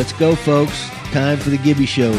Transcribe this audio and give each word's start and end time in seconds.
Let's 0.00 0.14
go, 0.14 0.34
folks. 0.34 0.88
Time 1.12 1.36
for 1.36 1.50
the 1.50 1.58
Gibby 1.58 1.84
Show. 1.84 2.14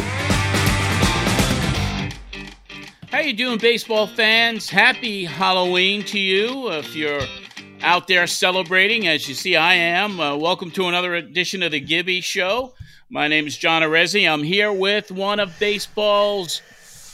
How 3.10 3.22
you 3.22 3.34
doing, 3.34 3.58
baseball 3.58 4.06
fans? 4.06 4.70
Happy 4.70 5.26
Halloween 5.26 6.04
to 6.04 6.20
you. 6.20 6.72
If 6.74 6.96
you're 6.96 7.24
out 7.82 8.08
there 8.08 8.28
celebrating, 8.28 9.08
as 9.08 9.28
you 9.28 9.34
see 9.34 9.56
I 9.56 9.74
am, 9.74 10.20
uh, 10.20 10.36
welcome 10.36 10.70
to 10.70 10.90
another 10.90 11.16
edition 11.16 11.64
of 11.64 11.72
the 11.72 11.80
Gibby 11.80 12.22
Show. 12.22 12.76
My 13.10 13.28
name 13.28 13.48
is 13.48 13.58
John 13.58 13.82
Arezzi. 13.82 14.32
I'm 14.32 14.44
here 14.44 14.72
with 14.72 15.10
one 15.10 15.40
of 15.40 15.58
baseball's 15.58 16.62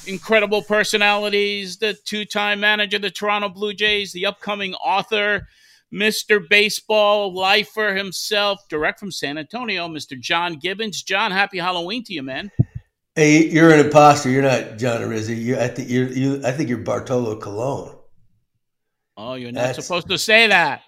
incredible 0.05 0.63
personalities, 0.63 1.77
the 1.77 1.93
two-time 1.93 2.59
manager 2.59 2.97
of 2.97 3.03
the 3.03 3.09
Toronto 3.09 3.47
Blue 3.47 3.73
Jays, 3.73 4.11
the 4.11 4.25
upcoming 4.25 4.73
author, 4.73 5.47
Mr. 5.93 6.41
Baseball 6.49 7.33
lifer 7.33 7.95
himself, 7.95 8.59
direct 8.69 8.99
from 8.99 9.11
San 9.11 9.37
Antonio, 9.37 9.87
Mr. 9.87 10.19
John 10.19 10.55
Gibbons. 10.55 11.01
John, 11.01 11.31
happy 11.31 11.59
Halloween 11.59 12.03
to 12.05 12.13
you, 12.13 12.23
man. 12.23 12.51
Hey, 13.15 13.47
you're 13.47 13.71
an 13.71 13.79
imposter. 13.79 14.29
You're 14.29 14.43
not 14.43 14.77
John 14.77 15.01
Arezzi. 15.01 15.35
You, 15.41 15.57
I 15.57 15.69
think 15.69 15.89
you're. 15.89 16.07
You, 16.07 16.41
I 16.45 16.51
think 16.51 16.69
you're 16.69 16.77
Bartolo 16.77 17.39
Colon. 17.39 17.95
Oh, 19.15 19.33
you're 19.33 19.51
not 19.51 19.75
That's... 19.75 19.85
supposed 19.85 20.07
to 20.09 20.17
say 20.17 20.47
that. 20.47 20.83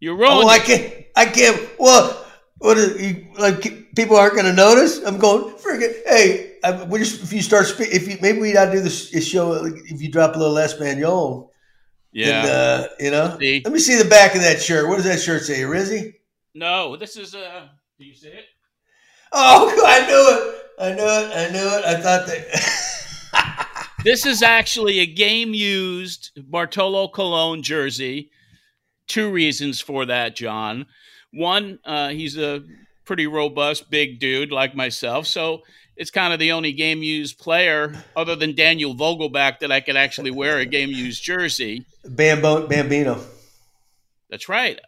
You 0.00 0.12
ruined. 0.14 0.44
Oh, 0.44 0.48
I 0.48 0.58
can't. 0.58 0.94
I 1.14 1.26
can't. 1.26 1.60
Well, 1.78 2.24
what 2.58 2.78
is 2.78 3.02
you, 3.02 3.26
like? 3.38 3.94
People 3.96 4.16
aren't 4.16 4.34
going 4.34 4.46
to 4.46 4.52
notice. 4.52 5.02
I'm 5.04 5.18
going. 5.18 5.56
Forget. 5.58 5.94
Hey, 6.06 6.54
I, 6.64 6.84
we 6.84 7.00
just 7.00 7.22
if 7.22 7.32
you 7.32 7.42
start 7.42 7.66
speak, 7.66 7.88
if 7.92 8.08
you 8.08 8.16
maybe 8.22 8.38
we 8.38 8.52
not 8.52 8.72
do 8.72 8.80
this 8.80 9.10
show 9.26 9.64
if 9.64 10.00
you 10.00 10.10
drop 10.10 10.36
a 10.36 10.38
little 10.38 10.56
Espanol. 10.56 11.52
Yeah. 12.16 12.40
And, 12.40 12.48
uh, 12.48 12.88
you 12.98 13.10
know. 13.10 13.36
See? 13.38 13.60
Let 13.62 13.74
me 13.74 13.78
see 13.78 13.96
the 14.02 14.08
back 14.08 14.34
of 14.34 14.40
that 14.40 14.62
shirt. 14.62 14.88
What 14.88 14.96
does 14.96 15.04
that 15.04 15.20
shirt 15.20 15.42
say, 15.42 15.60
Rizzy? 15.60 16.14
No, 16.54 16.96
this 16.96 17.18
is 17.18 17.34
uh. 17.34 17.68
Do 17.98 18.06
you 18.06 18.14
see 18.14 18.28
it? 18.28 18.46
Oh, 19.32 19.68
I 19.86 20.06
knew 20.06 20.26
it. 20.32 20.62
I 20.78 20.94
knew 20.94 21.02
it. 21.02 21.36
I 21.36 21.52
knew 21.52 21.78
it. 21.78 21.84
I 21.84 22.00
thought 22.00 22.26
that. 22.26 23.88
this 24.04 24.24
is 24.24 24.42
actually 24.42 25.00
a 25.00 25.06
game 25.06 25.52
used 25.52 26.30
Bartolo 26.50 27.08
Colon 27.08 27.62
jersey. 27.62 28.30
Two 29.08 29.30
reasons 29.30 29.82
for 29.82 30.06
that, 30.06 30.36
John. 30.36 30.86
One, 31.34 31.80
uh, 31.84 32.08
he's 32.08 32.38
a 32.38 32.62
pretty 33.04 33.26
robust, 33.26 33.90
big 33.90 34.20
dude 34.20 34.50
like 34.50 34.74
myself. 34.74 35.26
So 35.26 35.64
it's 35.96 36.10
kind 36.10 36.32
of 36.32 36.38
the 36.38 36.52
only 36.52 36.72
game 36.72 37.02
used 37.02 37.38
player 37.38 37.94
other 38.14 38.36
than 38.36 38.54
Daniel 38.54 38.94
Vogelbach 38.94 39.60
that 39.60 39.72
I 39.72 39.80
could 39.80 39.96
actually 39.96 40.30
wear 40.30 40.58
a 40.58 40.66
game 40.66 40.90
used 40.90 41.22
jersey. 41.22 41.86
Bambo, 42.04 42.66
Bambino. 42.66 43.20
That's 44.28 44.48
right. 44.48 44.78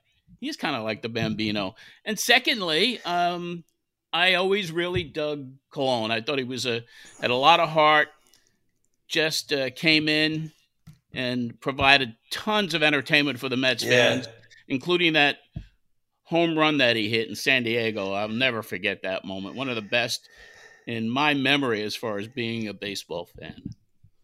He's 0.41 0.57
kind 0.57 0.77
of 0.77 0.85
like 0.85 1.03
the 1.03 1.09
Bambino. 1.09 1.75
And 2.05 2.19
secondly, 2.19 3.01
um, 3.05 3.65
I 4.13 4.35
always 4.35 4.71
really 4.71 5.03
dug 5.03 5.51
Colon. 5.71 6.11
I 6.11 6.21
thought 6.21 6.39
he 6.39 6.45
was 6.45 6.67
a 6.67 6.85
had 7.21 7.31
a 7.31 7.37
lot 7.37 7.61
of 7.61 7.69
heart. 7.69 8.09
Just 9.09 9.53
uh, 9.53 9.71
came 9.71 10.09
in 10.09 10.53
and 11.15 11.59
provided 11.61 12.15
tons 12.31 12.75
of 12.75 12.83
entertainment 12.83 13.39
for 13.39 13.49
the 13.49 13.57
Mets 13.57 13.83
yeah. 13.83 13.91
fans, 13.91 14.29
including 14.69 15.15
that 15.15 15.39
home 16.25 16.59
run 16.59 16.79
that 16.79 16.95
he 16.95 17.09
hit 17.09 17.29
in 17.29 17.35
San 17.35 17.63
Diego. 17.63 18.13
I'll 18.13 18.29
never 18.29 18.63
forget 18.63 19.03
that 19.03 19.25
moment. 19.25 19.57
One 19.57 19.71
of 19.71 19.77
the 19.77 19.83
best 19.83 20.29
in 20.89 21.09
my 21.09 21.35
memory 21.35 21.83
as 21.83 21.95
far 21.95 22.19
as 22.19 22.27
being 22.27 22.67
a 22.67 22.73
baseball 22.73 23.29
fan. 23.39 23.75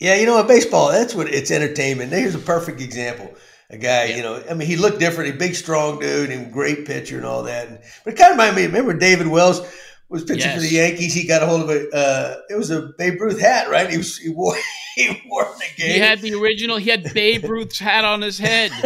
Yeah, 0.00 0.16
you 0.16 0.24
know, 0.24 0.40
a 0.40 0.44
baseball, 0.44 0.90
that's 0.90 1.14
what 1.14 1.28
it's 1.28 1.50
entertainment. 1.50 2.10
Here's 2.10 2.34
a 2.34 2.38
perfect 2.38 2.80
example. 2.80 3.32
A 3.70 3.76
guy, 3.76 4.04
yeah. 4.06 4.16
you 4.16 4.22
know, 4.22 4.42
I 4.50 4.54
mean, 4.54 4.66
he 4.66 4.76
looked 4.76 4.98
different, 4.98 5.34
a 5.34 5.38
big, 5.38 5.54
strong 5.54 6.00
dude, 6.00 6.30
and 6.30 6.52
great 6.52 6.86
pitcher 6.86 7.18
and 7.18 7.26
all 7.26 7.42
that. 7.44 7.68
And, 7.68 7.78
but 8.04 8.14
it 8.14 8.16
kind 8.16 8.32
of 8.32 8.38
reminded 8.38 8.56
me, 8.56 8.66
remember 8.66 8.94
David 8.94 9.26
Wells 9.26 9.60
was 10.08 10.24
pitching 10.24 10.40
yes. 10.40 10.54
for 10.54 10.60
the 10.62 10.74
Yankees? 10.74 11.12
He 11.12 11.26
got 11.26 11.42
a 11.42 11.46
hold 11.46 11.62
of 11.62 11.70
a, 11.70 11.90
uh, 11.94 12.36
it 12.48 12.56
was 12.56 12.70
a 12.70 12.92
Babe 12.96 13.20
Ruth 13.20 13.40
hat, 13.40 13.68
right? 13.70 13.88
He, 13.90 13.98
was, 13.98 14.16
he 14.16 14.30
wore, 14.30 14.56
he 14.96 15.22
wore 15.28 15.44
the 15.44 15.82
game. 15.82 15.92
He 15.92 15.98
had 15.98 16.20
the 16.20 16.34
original, 16.34 16.78
he 16.78 16.90
had 16.90 17.12
Babe 17.12 17.44
Ruth's 17.44 17.78
hat 17.78 18.06
on 18.06 18.22
his 18.22 18.38
head. 18.38 18.70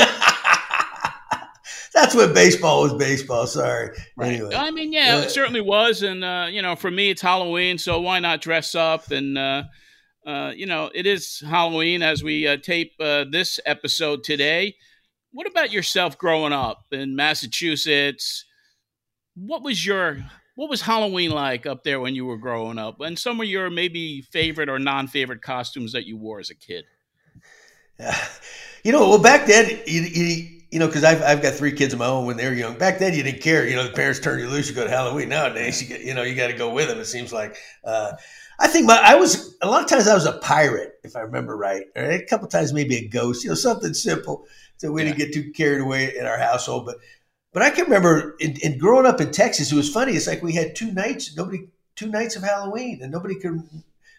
that's 1.99 2.15
what 2.15 2.35
baseball 2.35 2.83
was 2.83 2.95
baseball. 2.95 3.47
Sorry. 3.47 3.91
Right. 4.17 4.35
Anyway. 4.35 4.55
I 4.55 4.71
mean, 4.71 4.93
yeah, 4.93 5.17
uh, 5.17 5.21
it 5.23 5.31
certainly 5.31 5.61
was. 5.61 6.03
And, 6.03 6.25
uh, 6.25 6.47
you 6.51 6.63
know, 6.63 6.77
for 6.77 6.91
me, 6.91 7.11
it's 7.11 7.23
Halloween, 7.23 7.79
so 7.79 8.01
why 8.01 8.21
not 8.21 8.41
dress 8.41 8.75
up? 8.75 9.11
And, 9.11 9.37
uh, 9.37 9.65
uh 10.27 10.53
you 10.55 10.67
know, 10.67 10.91
it 10.95 11.07
is 11.07 11.43
Halloween 11.47 12.03
as 12.03 12.23
we 12.23 12.47
uh, 12.47 12.57
tape 12.57 12.93
uh, 13.01 13.25
this 13.31 13.59
episode 13.67 14.23
today. 14.23 14.77
What 15.33 15.47
about 15.47 15.73
yourself 15.73 16.17
growing 16.17 16.53
up 16.53 16.85
in 16.93 17.17
Massachusetts? 17.17 18.45
What 19.35 19.63
was 19.63 19.85
your 19.85 20.25
what 20.55 20.71
was 20.71 20.83
Halloween 20.83 21.31
like 21.31 21.67
up 21.67 21.85
there 21.85 22.01
when 22.01 22.17
you 22.17 22.27
were 22.27 22.39
growing 22.39 22.79
up? 22.79 23.01
And 23.01 23.17
some 23.17 23.41
of 23.41 23.47
your 23.47 23.71
maybe 23.71 24.23
favorite 24.23 24.69
or 24.69 24.81
non-favorite 24.81 25.41
costumes 25.41 25.93
that 25.93 26.07
you 26.07 26.17
wore 26.17 26.41
as 26.41 26.51
a 26.51 26.55
kid? 26.55 26.85
You 28.85 28.93
know, 28.93 29.09
well, 29.09 29.19
back 29.19 29.47
then, 29.47 29.81
you, 29.87 30.03
you 30.03 30.58
you 30.71 30.79
know, 30.79 30.87
because 30.87 31.05
I've, 31.05 31.23
I've 31.23 31.43
got 31.43 31.55
three 31.55 31.73
kids 31.73 31.93
of 31.93 31.99
my 31.99 32.07
own 32.07 32.27
when 32.27 32.37
they 32.37 32.47
were 32.47 32.55
young. 32.55 32.77
Back 32.77 32.99
then, 32.99 33.15
you 33.15 33.23
didn't 33.23 33.41
care. 33.41 33.67
You 33.67 33.77
know, 33.77 33.85
the 33.85 33.93
parents 33.93 34.21
turned 34.21 34.41
you 34.41 34.49
loose. 34.49 34.69
You 34.69 34.75
go 34.75 34.85
to 34.85 34.91
Halloween. 34.91 35.29
Nowadays, 35.29 35.81
you 35.81 35.89
get, 35.89 36.03
you 36.03 36.15
know, 36.15 36.23
you 36.23 36.35
got 36.35 36.49
to 36.49 36.57
go 36.57 36.73
with 36.73 36.89
them. 36.89 36.99
It 36.99 37.07
seems 37.07 37.33
like. 37.33 37.57
Uh, 37.85 38.13
I 38.61 38.67
think 38.67 38.87
my, 38.87 39.01
I 39.03 39.15
was 39.15 39.57
a 39.63 39.69
lot 39.69 39.85
of 39.85 39.89
times 39.89 40.09
I 40.09 40.15
was 40.15 40.27
a 40.27 40.33
pirate, 40.39 40.95
if 41.05 41.15
I 41.15 41.21
remember 41.21 41.57
right. 41.57 41.85
Right, 41.97 42.21
a 42.21 42.27
couple 42.27 42.49
times 42.49 42.73
maybe 42.73 42.97
a 42.97 43.09
ghost. 43.09 43.45
You 43.45 43.51
know, 43.51 43.55
something 43.55 43.95
simple 43.95 44.47
so 44.79 44.93
we 44.93 45.03
yeah. 45.03 45.09
didn't 45.09 45.19
get 45.19 45.35
too 45.35 45.51
carried 45.53 45.81
away 45.81 46.17
in 46.17 46.25
our 46.25 46.39
household. 46.39 46.87
But 46.87 46.97
but 47.53 47.63
I 47.63 47.71
can 47.71 47.85
remember 47.85 48.37
in, 48.39 48.57
in, 48.63 48.79
growing 48.79 49.07
up 49.07 49.21
in 49.21 49.33
Texas, 49.33 49.73
it 49.73 49.77
was 49.77 49.91
funny. 49.91 50.13
It's 50.13 50.27
like 50.27 50.43
we 50.43 50.53
had 50.53 50.77
two 50.77 50.93
nights, 50.93 51.37
nobody 51.37 51.69
two 51.97 52.07
nights 52.07 52.37
of 52.37 52.43
Halloween, 52.43 53.01
and 53.03 53.13
nobody 53.13 53.35
could. 53.35 53.61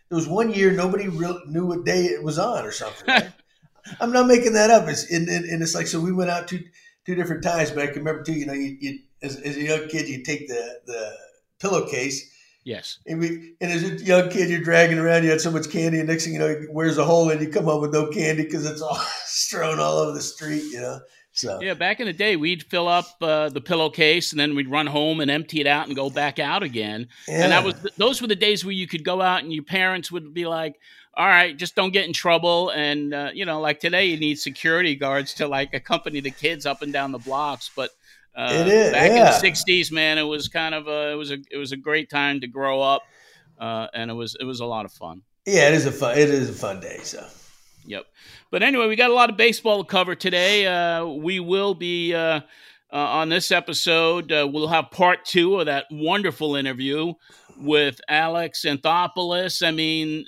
There 0.10 0.16
was 0.16 0.28
one 0.28 0.52
year 0.52 0.72
nobody 0.72 1.08
really 1.08 1.42
knew 1.48 1.66
what 1.66 1.86
day 1.86 2.06
it 2.06 2.24
was 2.24 2.38
on 2.38 2.66
or 2.66 2.72
something. 2.72 3.08
Right? 3.08 3.30
I'm 4.00 4.12
not 4.12 4.28
making 4.28 4.54
that 4.54 4.70
up. 4.70 4.88
It's 4.88 5.10
and, 5.12 5.28
and, 5.30 5.62
it's 5.62 5.76
like 5.76 5.88
so 5.88 6.00
we 6.00 6.12
went 6.12 6.30
out 6.30 6.48
two 6.48 6.64
two 7.06 7.16
different 7.16 7.44
times, 7.44 7.72
but 7.72 7.84
I 7.84 7.88
can 7.88 7.98
remember 7.98 8.24
too. 8.24 8.34
You 8.34 8.46
know, 8.46 8.54
you, 8.54 8.78
you 8.80 9.00
as, 9.22 9.38
as 9.38 9.58
a 9.58 9.62
young 9.62 9.88
kid, 9.88 10.08
you 10.08 10.24
take 10.24 10.48
the 10.48 10.80
the 10.86 11.16
pillowcase. 11.60 12.30
Yes. 12.64 13.00
And 13.08 13.20
we 13.20 13.56
and 13.62 13.72
as 13.72 13.84
a 13.84 14.04
young 14.04 14.30
kid, 14.30 14.50
you're 14.50 14.62
dragging 14.62 15.00
around. 15.00 15.24
You 15.24 15.32
had 15.32 15.42
so 15.42 15.52
much 15.52 15.70
candy, 15.70 16.00
and 16.00 16.08
next 16.08 16.26
thing 16.26 16.34
you 16.34 16.40
know, 16.40 16.56
where's 16.72 16.98
a 16.98 17.06
hole, 17.06 17.30
and 17.30 17.42
you 17.42 17.50
come 17.50 17.66
home 17.66 17.82
with 17.82 17.94
no 17.94 18.08
candy 18.08 18.44
because 18.44 18.66
it's 18.66 18.82
all 18.82 18.96
strewn 19.26 19.80
all 19.80 19.98
over 19.98 20.12
the 20.12 20.22
street. 20.22 20.64
You 20.72 20.82
know. 20.82 21.00
So. 21.32 21.62
Yeah, 21.62 21.74
back 21.74 22.02
in 22.02 22.08
the 22.08 22.12
day, 22.12 22.36
we'd 22.36 22.64
fill 22.64 22.88
up 22.88 23.06
uh, 23.22 23.48
the 23.50 23.62
pillowcase 23.62 24.32
and 24.32 24.40
then 24.40 24.56
we'd 24.56 24.70
run 24.70 24.88
home 24.88 25.22
and 25.22 25.32
empty 25.32 25.62
it 25.62 25.68
out 25.68 25.88
and 25.88 25.96
go 25.96 26.10
back 26.10 26.38
out 26.38 26.64
again. 26.64 27.08
Yeah. 27.30 27.44
And 27.44 27.52
that 27.54 27.64
was 27.64 27.76
those 27.98 28.20
were 28.22 28.28
the 28.28 28.36
days 28.36 28.66
where 28.66 28.74
you 28.74 28.88
could 28.88 29.06
go 29.06 29.22
out 29.22 29.44
and 29.44 29.54
your 29.54 29.64
parents 29.64 30.12
would 30.12 30.34
be 30.34 30.46
like, 30.46 30.76
all 31.20 31.28
right, 31.28 31.56
just 31.56 31.76
don't 31.76 31.92
get 31.92 32.06
in 32.06 32.14
trouble. 32.14 32.70
And 32.70 33.14
uh, 33.14 33.32
you 33.34 33.46
know, 33.46 33.60
like 33.60 33.82
today, 33.82 34.06
you 34.06 34.18
need 34.18 34.40
security 34.40 34.96
guards 34.96 35.34
to 35.36 35.48
like 35.50 35.74
accompany 35.74 36.22
the 36.22 36.32
kids 36.32 36.66
up 36.66 36.82
and 36.82 36.94
down 36.94 37.12
the 37.12 37.20
blocks. 37.20 37.70
But 37.76 37.90
uh, 38.34 38.48
it 38.52 38.68
is 38.70 38.94
back 38.94 39.12
yeah. 39.12 39.36
in 39.36 39.42
the 39.42 39.50
'60s, 39.50 39.92
man. 39.92 40.18
It 40.18 40.24
was 40.24 40.48
kind 40.48 40.74
of 40.74 40.88
a 40.88 41.12
it 41.12 41.16
was 41.16 41.32
a 41.32 41.38
it 41.52 41.58
was 41.58 41.74
a 41.74 41.78
great 41.78 42.10
time 42.10 42.40
to 42.40 42.48
grow 42.48 42.82
up, 42.82 43.02
uh, 43.60 43.88
and 43.94 44.10
it 44.10 44.14
was 44.14 44.38
it 44.40 44.46
was 44.46 44.62
a 44.62 44.66
lot 44.66 44.86
of 44.86 44.94
fun. 44.94 45.22
Yeah, 45.46 45.68
it 45.68 45.74
is 45.74 45.86
a 45.86 45.92
fun 45.92 46.18
it 46.18 46.30
is 46.30 46.50
a 46.50 46.54
fun 46.54 46.80
day. 46.80 47.00
So. 47.04 47.28
Yep. 47.86 48.06
But 48.52 48.64
anyway, 48.64 48.88
we 48.88 48.96
got 48.96 49.10
a 49.10 49.14
lot 49.14 49.30
of 49.30 49.38
baseball 49.38 49.84
to 49.84 49.90
cover 49.90 50.16
today. 50.16 50.68
Uh, 50.68 51.06
we 51.06 51.40
will 51.40 51.74
be 51.74 52.14
uh, 52.14 52.42
uh, 52.92 52.96
on 52.96 53.30
this 53.30 53.52
episode. 53.52 54.32
Uh, 54.32 54.48
we'll 54.52 54.68
have 54.68 54.92
part 54.92 55.26
two 55.26 55.60
of 55.60 55.66
that 55.66 55.86
wonderful 55.90 56.56
interview 56.56 57.14
with 57.58 58.00
Alex 58.08 58.64
Anthopoulos. 58.66 59.66
I 59.66 59.72
mean, 59.72 60.26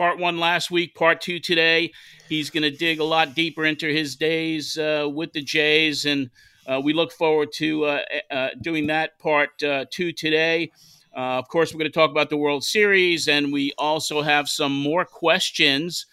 part 0.00 0.18
one 0.18 0.38
last 0.38 0.70
week, 0.70 0.94
part 0.94 1.20
two 1.20 1.38
today. 1.38 1.92
He's 2.26 2.48
going 2.48 2.62
to 2.62 2.70
dig 2.70 3.00
a 3.00 3.04
lot 3.04 3.34
deeper 3.34 3.66
into 3.66 3.86
his 3.86 4.16
days 4.16 4.78
uh, 4.78 5.06
with 5.12 5.34
the 5.34 5.42
Jays, 5.42 6.06
and 6.06 6.30
uh, 6.66 6.80
we 6.82 6.94
look 6.94 7.12
forward 7.12 7.52
to 7.56 7.84
uh, 7.84 8.00
uh 8.30 8.48
doing 8.62 8.86
that 8.86 9.18
part 9.18 9.62
uh, 9.62 9.84
two 9.90 10.10
today. 10.10 10.72
Of 11.12 11.48
course, 11.48 11.74
we're 11.74 11.80
going 11.80 11.92
to 11.92 11.94
talk 11.94 12.10
about 12.10 12.30
the 12.30 12.38
World 12.38 12.64
Series, 12.64 13.28
and 13.28 13.52
we 13.52 13.74
also 13.76 14.22
have 14.22 14.48
some 14.48 14.72
more 14.72 15.04
questions 15.04 16.06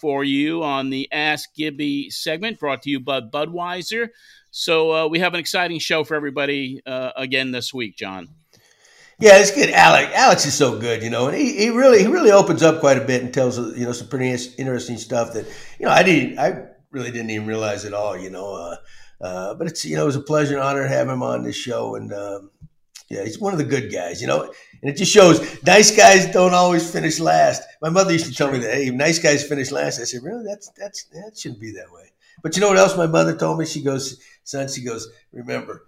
for 0.00 0.22
you 0.22 0.62
on 0.62 0.90
the 0.90 1.08
Ask 1.10 1.52
Gibby 1.56 2.10
segment 2.10 2.60
brought 2.60 2.82
to 2.82 2.90
you 2.90 3.00
by 3.00 3.20
Budweiser. 3.20 4.10
So 4.52 5.08
we 5.08 5.18
have 5.18 5.34
an 5.34 5.40
exciting 5.40 5.80
show 5.80 6.04
for 6.04 6.14
everybody 6.14 6.80
again 6.86 7.50
this 7.50 7.74
week, 7.74 7.96
John. 7.96 8.28
Yeah, 9.20 9.38
it's 9.38 9.50
good. 9.50 9.70
Alex, 9.70 10.12
Alex 10.14 10.46
is 10.46 10.54
so 10.54 10.78
good, 10.78 11.02
you 11.02 11.10
know, 11.10 11.26
and 11.26 11.36
he, 11.36 11.52
he 11.56 11.70
really 11.70 12.00
he 12.00 12.06
really 12.06 12.30
opens 12.30 12.62
up 12.62 12.78
quite 12.78 12.96
a 12.98 13.04
bit 13.04 13.22
and 13.22 13.34
tells 13.34 13.58
you 13.58 13.84
know 13.84 13.92
some 13.92 14.06
pretty 14.06 14.30
interesting 14.58 14.96
stuff 14.96 15.32
that 15.32 15.44
you 15.78 15.86
know 15.86 15.92
I 15.92 16.04
didn't 16.04 16.38
I 16.38 16.66
really 16.92 17.10
didn't 17.10 17.30
even 17.30 17.46
realize 17.46 17.84
at 17.84 17.94
all, 17.94 18.16
you 18.16 18.30
know. 18.30 18.54
Uh, 18.54 18.76
uh, 19.20 19.54
but 19.54 19.66
it's 19.66 19.84
you 19.84 19.96
know 19.96 20.04
it 20.04 20.06
was 20.06 20.14
a 20.14 20.20
pleasure 20.20 20.54
and 20.54 20.62
honor 20.62 20.84
to 20.84 20.88
have 20.88 21.08
him 21.08 21.24
on 21.24 21.42
this 21.42 21.56
show, 21.56 21.96
and 21.96 22.12
um, 22.12 22.52
yeah, 23.10 23.24
he's 23.24 23.40
one 23.40 23.52
of 23.52 23.58
the 23.58 23.64
good 23.64 23.92
guys, 23.92 24.20
you 24.20 24.28
know. 24.28 24.52
And 24.82 24.90
it 24.90 24.96
just 24.96 25.12
shows 25.12 25.40
nice 25.64 25.94
guys 25.96 26.30
don't 26.32 26.54
always 26.54 26.88
finish 26.88 27.18
last. 27.18 27.62
My 27.82 27.88
mother 27.88 28.12
used 28.12 28.26
to 28.26 28.34
tell 28.34 28.52
me 28.52 28.58
that, 28.58 28.72
hey, 28.72 28.90
nice 28.90 29.18
guys 29.18 29.44
finish 29.44 29.72
last. 29.72 30.00
I 30.00 30.04
said, 30.04 30.22
really? 30.22 30.44
That's 30.44 30.68
that's 30.78 31.04
that 31.06 31.36
shouldn't 31.36 31.60
be 31.60 31.72
that 31.72 31.90
way. 31.90 32.12
But 32.40 32.54
you 32.54 32.60
know 32.60 32.68
what 32.68 32.78
else 32.78 32.96
my 32.96 33.08
mother 33.08 33.36
told 33.36 33.58
me? 33.58 33.66
She 33.66 33.82
goes, 33.82 34.20
son, 34.44 34.68
she 34.68 34.84
goes, 34.84 35.08
remember, 35.32 35.86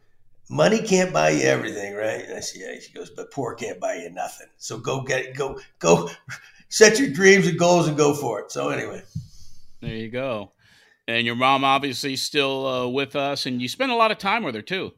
money 0.50 0.82
can't 0.82 1.12
buy 1.12 1.30
you 1.30 1.42
everything, 1.42 1.94
right? 1.94 2.22
And 2.24 2.36
I 2.36 2.40
said, 2.40 2.60
yeah. 2.60 2.80
She 2.80 2.92
goes, 2.92 3.08
but 3.08 3.30
poor 3.30 3.54
can't 3.54 3.80
buy 3.80 3.94
you 3.94 4.10
nothing. 4.10 4.48
So 4.58 4.78
go 4.78 5.00
get 5.02 5.24
it. 5.24 5.36
Go, 5.36 5.58
go 5.78 6.10
set 6.68 6.98
your 6.98 7.10
dreams 7.10 7.46
and 7.46 7.58
goals 7.58 7.88
and 7.88 7.96
go 7.96 8.12
for 8.12 8.40
it. 8.40 8.50
So 8.52 8.68
anyway. 8.68 9.02
There 9.80 9.94
you 9.94 10.10
go. 10.10 10.52
And 11.08 11.24
your 11.24 11.36
mom 11.36 11.64
obviously 11.64 12.16
still 12.16 12.66
uh, 12.66 12.88
with 12.88 13.16
us, 13.16 13.46
and 13.46 13.60
you 13.60 13.68
spend 13.68 13.90
a 13.90 13.96
lot 13.96 14.12
of 14.12 14.18
time 14.18 14.44
with 14.44 14.54
her 14.54 14.62
too. 14.62 14.92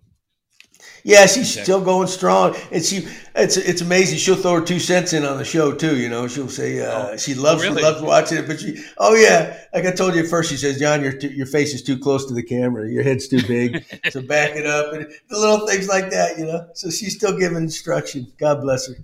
Yeah, 1.04 1.26
she's 1.26 1.60
still 1.60 1.80
going 1.80 2.06
strong, 2.06 2.54
and 2.70 2.84
she 2.84 3.08
it's 3.34 3.56
it's 3.56 3.80
amazing. 3.80 4.18
She'll 4.18 4.36
throw 4.36 4.60
her 4.60 4.64
two 4.64 4.78
cents 4.78 5.12
in 5.12 5.24
on 5.24 5.36
the 5.36 5.44
show 5.44 5.72
too. 5.72 5.96
You 5.96 6.08
know, 6.08 6.28
she'll 6.28 6.48
say 6.48 6.80
uh, 6.80 7.08
oh, 7.08 7.16
she 7.16 7.34
loves 7.34 7.62
really? 7.62 7.82
loves 7.82 8.00
watching 8.02 8.38
it, 8.38 8.46
but 8.46 8.60
she 8.60 8.82
oh 8.98 9.14
yeah, 9.14 9.58
like 9.74 9.84
I 9.84 9.90
told 9.90 10.14
you 10.14 10.22
at 10.22 10.28
first, 10.28 10.50
she 10.50 10.56
says, 10.56 10.78
John, 10.78 11.02
your 11.02 11.18
your 11.18 11.46
face 11.46 11.74
is 11.74 11.82
too 11.82 11.98
close 11.98 12.26
to 12.26 12.34
the 12.34 12.42
camera, 12.42 12.88
your 12.88 13.02
head's 13.02 13.26
too 13.26 13.42
big, 13.48 13.84
so 14.10 14.22
back 14.22 14.54
it 14.54 14.66
up, 14.66 14.92
and 14.92 15.06
the 15.28 15.38
little 15.38 15.66
things 15.66 15.88
like 15.88 16.10
that. 16.10 16.38
You 16.38 16.46
know, 16.46 16.68
so 16.74 16.88
she's 16.90 17.16
still 17.16 17.36
giving 17.36 17.58
instruction. 17.58 18.32
God 18.38 18.60
bless 18.60 18.86
her. 18.86 18.94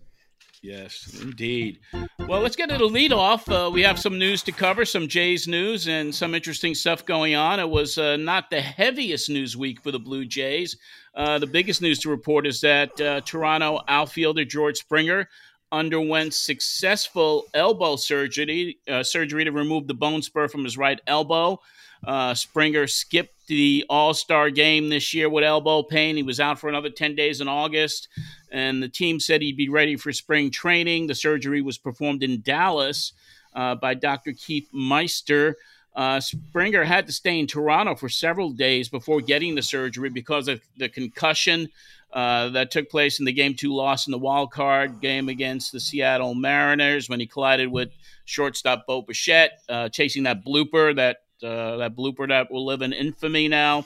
Yes, 0.62 1.18
indeed. 1.22 1.78
Well, 2.18 2.40
let's 2.40 2.56
get 2.56 2.68
to 2.70 2.78
the 2.78 2.84
lead 2.84 3.12
off. 3.12 3.48
Uh, 3.48 3.70
we 3.72 3.82
have 3.82 3.98
some 3.98 4.18
news 4.18 4.42
to 4.44 4.52
cover, 4.52 4.84
some 4.84 5.08
Jays 5.08 5.46
news, 5.46 5.86
and 5.86 6.14
some 6.14 6.34
interesting 6.34 6.74
stuff 6.74 7.04
going 7.04 7.34
on. 7.34 7.60
It 7.60 7.68
was 7.68 7.96
uh, 7.96 8.16
not 8.16 8.50
the 8.50 8.60
heaviest 8.60 9.30
news 9.30 9.56
week 9.56 9.80
for 9.80 9.92
the 9.92 9.98
Blue 10.00 10.24
Jays. 10.24 10.76
Uh, 11.14 11.38
the 11.38 11.46
biggest 11.46 11.80
news 11.80 12.00
to 12.00 12.10
report 12.10 12.46
is 12.46 12.60
that 12.62 13.00
uh, 13.00 13.20
Toronto 13.22 13.80
outfielder 13.88 14.44
George 14.44 14.78
Springer 14.78 15.28
underwent 15.70 16.34
successful 16.34 17.44
elbow 17.52 17.96
surgery 17.96 18.78
uh, 18.88 19.02
surgery 19.02 19.44
to 19.44 19.52
remove 19.52 19.86
the 19.86 19.94
bone 19.94 20.22
spur 20.22 20.48
from 20.48 20.64
his 20.64 20.78
right 20.78 21.00
elbow. 21.06 21.60
Uh, 22.06 22.32
Springer 22.34 22.86
skipped 22.86 23.46
the 23.48 23.84
All 23.90 24.14
Star 24.14 24.50
game 24.50 24.88
this 24.88 25.12
year 25.12 25.28
with 25.28 25.44
elbow 25.44 25.82
pain. 25.82 26.16
He 26.16 26.22
was 26.22 26.40
out 26.40 26.58
for 26.58 26.68
another 26.68 26.90
10 26.90 27.14
days 27.16 27.40
in 27.40 27.48
August, 27.48 28.08
and 28.50 28.82
the 28.82 28.88
team 28.88 29.20
said 29.20 29.42
he'd 29.42 29.56
be 29.56 29.68
ready 29.68 29.96
for 29.96 30.12
spring 30.12 30.50
training. 30.50 31.06
The 31.06 31.14
surgery 31.14 31.62
was 31.62 31.78
performed 31.78 32.22
in 32.22 32.40
Dallas 32.40 33.12
uh, 33.54 33.74
by 33.74 33.94
Dr. 33.94 34.32
Keith 34.32 34.68
Meister. 34.72 35.56
Uh, 35.94 36.20
Springer 36.20 36.84
had 36.84 37.06
to 37.06 37.12
stay 37.12 37.40
in 37.40 37.46
Toronto 37.46 37.96
for 37.96 38.08
several 38.08 38.50
days 38.50 38.88
before 38.88 39.20
getting 39.20 39.54
the 39.54 39.62
surgery 39.62 40.10
because 40.10 40.46
of 40.46 40.60
the 40.76 40.88
concussion 40.88 41.68
uh, 42.12 42.48
that 42.50 42.70
took 42.70 42.88
place 42.88 43.18
in 43.18 43.24
the 43.24 43.32
game 43.32 43.54
two 43.54 43.74
loss 43.74 44.06
in 44.06 44.12
the 44.12 44.18
wild 44.18 44.50
card 44.50 45.00
game 45.00 45.28
against 45.28 45.72
the 45.72 45.80
Seattle 45.80 46.34
Mariners 46.34 47.08
when 47.08 47.20
he 47.20 47.26
collided 47.26 47.68
with 47.68 47.90
shortstop 48.24 48.86
Bo 48.86 49.02
Bichette, 49.02 49.60
uh, 49.68 49.88
chasing 49.88 50.22
that 50.22 50.44
blooper 50.44 50.94
that 50.94 51.22
uh, 51.42 51.76
that 51.76 51.96
blooper 51.96 52.28
that 52.28 52.50
will 52.50 52.64
live 52.64 52.82
in 52.82 52.92
infamy 52.92 53.48
now. 53.48 53.84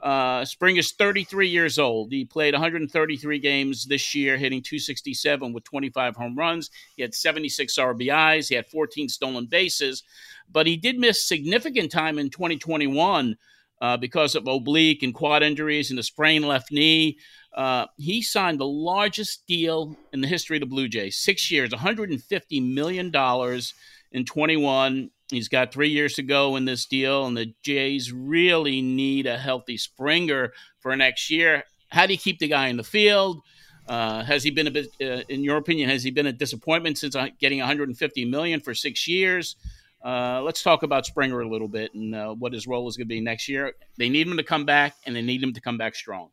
Uh, 0.00 0.44
Spring 0.44 0.76
is 0.76 0.92
33 0.92 1.48
years 1.48 1.78
old. 1.78 2.12
He 2.12 2.24
played 2.24 2.54
133 2.54 3.38
games 3.38 3.86
this 3.86 4.14
year, 4.14 4.36
hitting 4.36 4.62
267 4.62 5.52
with 5.52 5.64
25 5.64 6.16
home 6.16 6.36
runs. 6.36 6.70
He 6.96 7.02
had 7.02 7.14
76 7.14 7.76
RBIs. 7.76 8.48
He 8.48 8.54
had 8.54 8.66
14 8.66 9.08
stolen 9.08 9.46
bases, 9.46 10.04
but 10.50 10.66
he 10.66 10.76
did 10.76 10.98
miss 10.98 11.26
significant 11.26 11.90
time 11.90 12.18
in 12.18 12.30
2021 12.30 13.36
uh, 13.80 13.96
because 13.96 14.34
of 14.34 14.46
oblique 14.46 15.02
and 15.02 15.14
quad 15.14 15.42
injuries 15.42 15.90
and 15.90 15.98
a 15.98 16.02
sprained 16.02 16.46
left 16.46 16.70
knee. 16.70 17.18
Uh, 17.52 17.86
he 17.96 18.22
signed 18.22 18.60
the 18.60 18.66
largest 18.66 19.46
deal 19.46 19.96
in 20.12 20.20
the 20.20 20.28
history 20.28 20.56
of 20.56 20.60
the 20.60 20.66
Blue 20.66 20.88
Jays 20.88 21.16
six 21.16 21.50
years, 21.50 21.70
$150 21.70 22.74
million 22.74 23.10
in 24.12 24.24
21. 24.24 25.10
He's 25.30 25.48
got 25.48 25.72
three 25.72 25.90
years 25.90 26.14
to 26.14 26.22
go 26.22 26.56
in 26.56 26.64
this 26.64 26.86
deal, 26.86 27.26
and 27.26 27.36
the 27.36 27.52
Jays 27.62 28.12
really 28.12 28.80
need 28.80 29.26
a 29.26 29.36
healthy 29.36 29.76
Springer 29.76 30.52
for 30.80 30.96
next 30.96 31.30
year. 31.30 31.64
How 31.90 32.06
do 32.06 32.12
you 32.12 32.18
keep 32.18 32.38
the 32.38 32.48
guy 32.48 32.68
in 32.68 32.78
the 32.78 32.84
field? 32.84 33.42
Uh, 33.86 34.22
has 34.22 34.42
he 34.42 34.50
been 34.50 34.66
a 34.66 34.70
bit, 34.70 34.86
uh, 35.02 35.22
in 35.28 35.44
your 35.44 35.58
opinion, 35.58 35.90
has 35.90 36.02
he 36.02 36.10
been 36.10 36.26
a 36.26 36.32
disappointment 36.32 36.98
since 36.98 37.14
uh, 37.14 37.28
getting 37.40 37.58
150 37.58 38.24
million 38.26 38.60
for 38.60 38.74
six 38.74 39.06
years? 39.06 39.56
Uh, 40.02 40.40
let's 40.42 40.62
talk 40.62 40.82
about 40.82 41.04
Springer 41.04 41.40
a 41.40 41.48
little 41.48 41.68
bit 41.68 41.92
and 41.94 42.14
uh, 42.14 42.32
what 42.34 42.52
his 42.52 42.66
role 42.66 42.88
is 42.88 42.96
going 42.96 43.06
to 43.06 43.14
be 43.14 43.20
next 43.20 43.48
year. 43.48 43.72
They 43.98 44.08
need 44.08 44.26
him 44.26 44.36
to 44.36 44.42
come 44.42 44.64
back, 44.64 44.94
and 45.04 45.14
they 45.14 45.22
need 45.22 45.42
him 45.42 45.52
to 45.54 45.60
come 45.60 45.76
back 45.76 45.94
strong. 45.94 46.30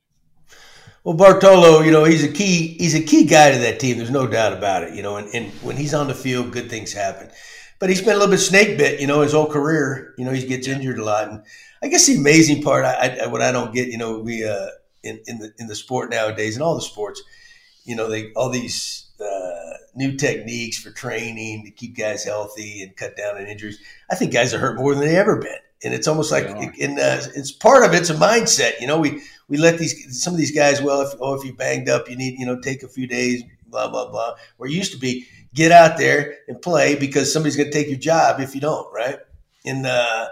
Well, 1.03 1.15
Bartolo, 1.15 1.81
you 1.81 1.91
know, 1.91 2.03
he's 2.03 2.23
a 2.23 2.31
key. 2.31 2.75
He's 2.79 2.95
a 2.95 3.01
key 3.01 3.25
guy 3.25 3.51
to 3.51 3.57
that 3.59 3.79
team. 3.79 3.97
There's 3.97 4.09
no 4.09 4.25
doubt 4.25 4.53
about 4.53 4.83
it. 4.83 4.95
You 4.95 5.03
know, 5.03 5.17
and, 5.17 5.27
and 5.35 5.51
when 5.61 5.75
he's 5.75 5.93
on 5.93 6.07
the 6.07 6.15
field, 6.15 6.51
good 6.51 6.69
things 6.69 6.93
happen 6.93 7.29
but 7.85 7.91
he's 7.91 8.01
been 8.01 8.15
a 8.15 8.17
little 8.17 8.31
bit 8.31 8.39
snake 8.39 8.79
bit, 8.79 8.99
you 8.99 9.05
know, 9.05 9.21
his 9.21 9.33
whole 9.33 9.45
career. 9.45 10.15
You 10.17 10.25
know, 10.25 10.31
he 10.31 10.43
gets 10.47 10.67
injured 10.67 10.97
a 10.97 11.03
lot. 11.03 11.27
And 11.27 11.43
I 11.83 11.87
guess 11.87 12.07
the 12.07 12.15
amazing 12.15 12.63
part, 12.63 12.83
I, 12.83 13.15
I 13.21 13.27
what 13.27 13.43
I 13.43 13.51
don't 13.51 13.75
get, 13.75 13.89
you 13.89 13.99
know, 13.99 14.17
we 14.17 14.43
uh, 14.43 14.69
in 15.03 15.21
in 15.27 15.37
the 15.37 15.53
in 15.59 15.67
the 15.67 15.75
sport 15.75 16.09
nowadays, 16.09 16.55
in 16.55 16.63
all 16.63 16.73
the 16.73 16.81
sports, 16.81 17.21
you 17.83 17.95
know, 17.95 18.09
they 18.09 18.33
all 18.33 18.49
these 18.49 19.11
uh, 19.21 19.77
new 19.93 20.17
techniques 20.17 20.79
for 20.79 20.89
training 20.89 21.63
to 21.65 21.69
keep 21.69 21.95
guys 21.95 22.23
healthy 22.23 22.81
and 22.81 22.97
cut 22.97 23.15
down 23.15 23.37
on 23.37 23.45
injuries. 23.45 23.79
I 24.09 24.15
think 24.15 24.33
guys 24.33 24.51
are 24.55 24.57
hurt 24.57 24.77
more 24.77 24.95
than 24.95 25.05
they 25.05 25.15
ever 25.15 25.39
been, 25.39 25.59
and 25.83 25.93
it's 25.93 26.07
almost 26.07 26.31
like, 26.31 26.47
in 26.79 26.97
uh, 26.97 27.21
it's 27.35 27.51
part 27.51 27.85
of 27.85 27.93
it's 27.93 28.09
a 28.09 28.15
mindset. 28.15 28.81
You 28.81 28.87
know, 28.87 28.97
we 28.97 29.21
we 29.47 29.57
let 29.57 29.77
these 29.77 30.23
some 30.23 30.33
of 30.33 30.39
these 30.39 30.55
guys, 30.55 30.81
well, 30.81 31.01
if 31.01 31.13
oh, 31.19 31.35
if 31.35 31.45
you 31.45 31.53
banged 31.53 31.87
up, 31.87 32.09
you 32.09 32.15
need 32.15 32.39
you 32.39 32.47
know 32.47 32.59
take 32.59 32.81
a 32.81 32.87
few 32.87 33.05
days, 33.05 33.43
blah 33.67 33.87
blah 33.89 34.09
blah. 34.09 34.33
Where 34.57 34.67
it 34.67 34.73
used 34.73 34.91
to 34.93 34.97
be, 34.97 35.27
get 35.55 35.71
out 35.71 35.97
there 35.97 36.35
and 36.47 36.61
play 36.61 36.95
because 36.95 37.33
somebody's 37.33 37.55
going 37.55 37.71
to 37.71 37.73
take 37.73 37.87
your 37.87 37.97
job 37.97 38.39
if 38.39 38.53
you 38.53 38.61
don't, 38.61 38.93
right? 38.93 39.17
And 39.65 39.87
uh, 39.87 40.27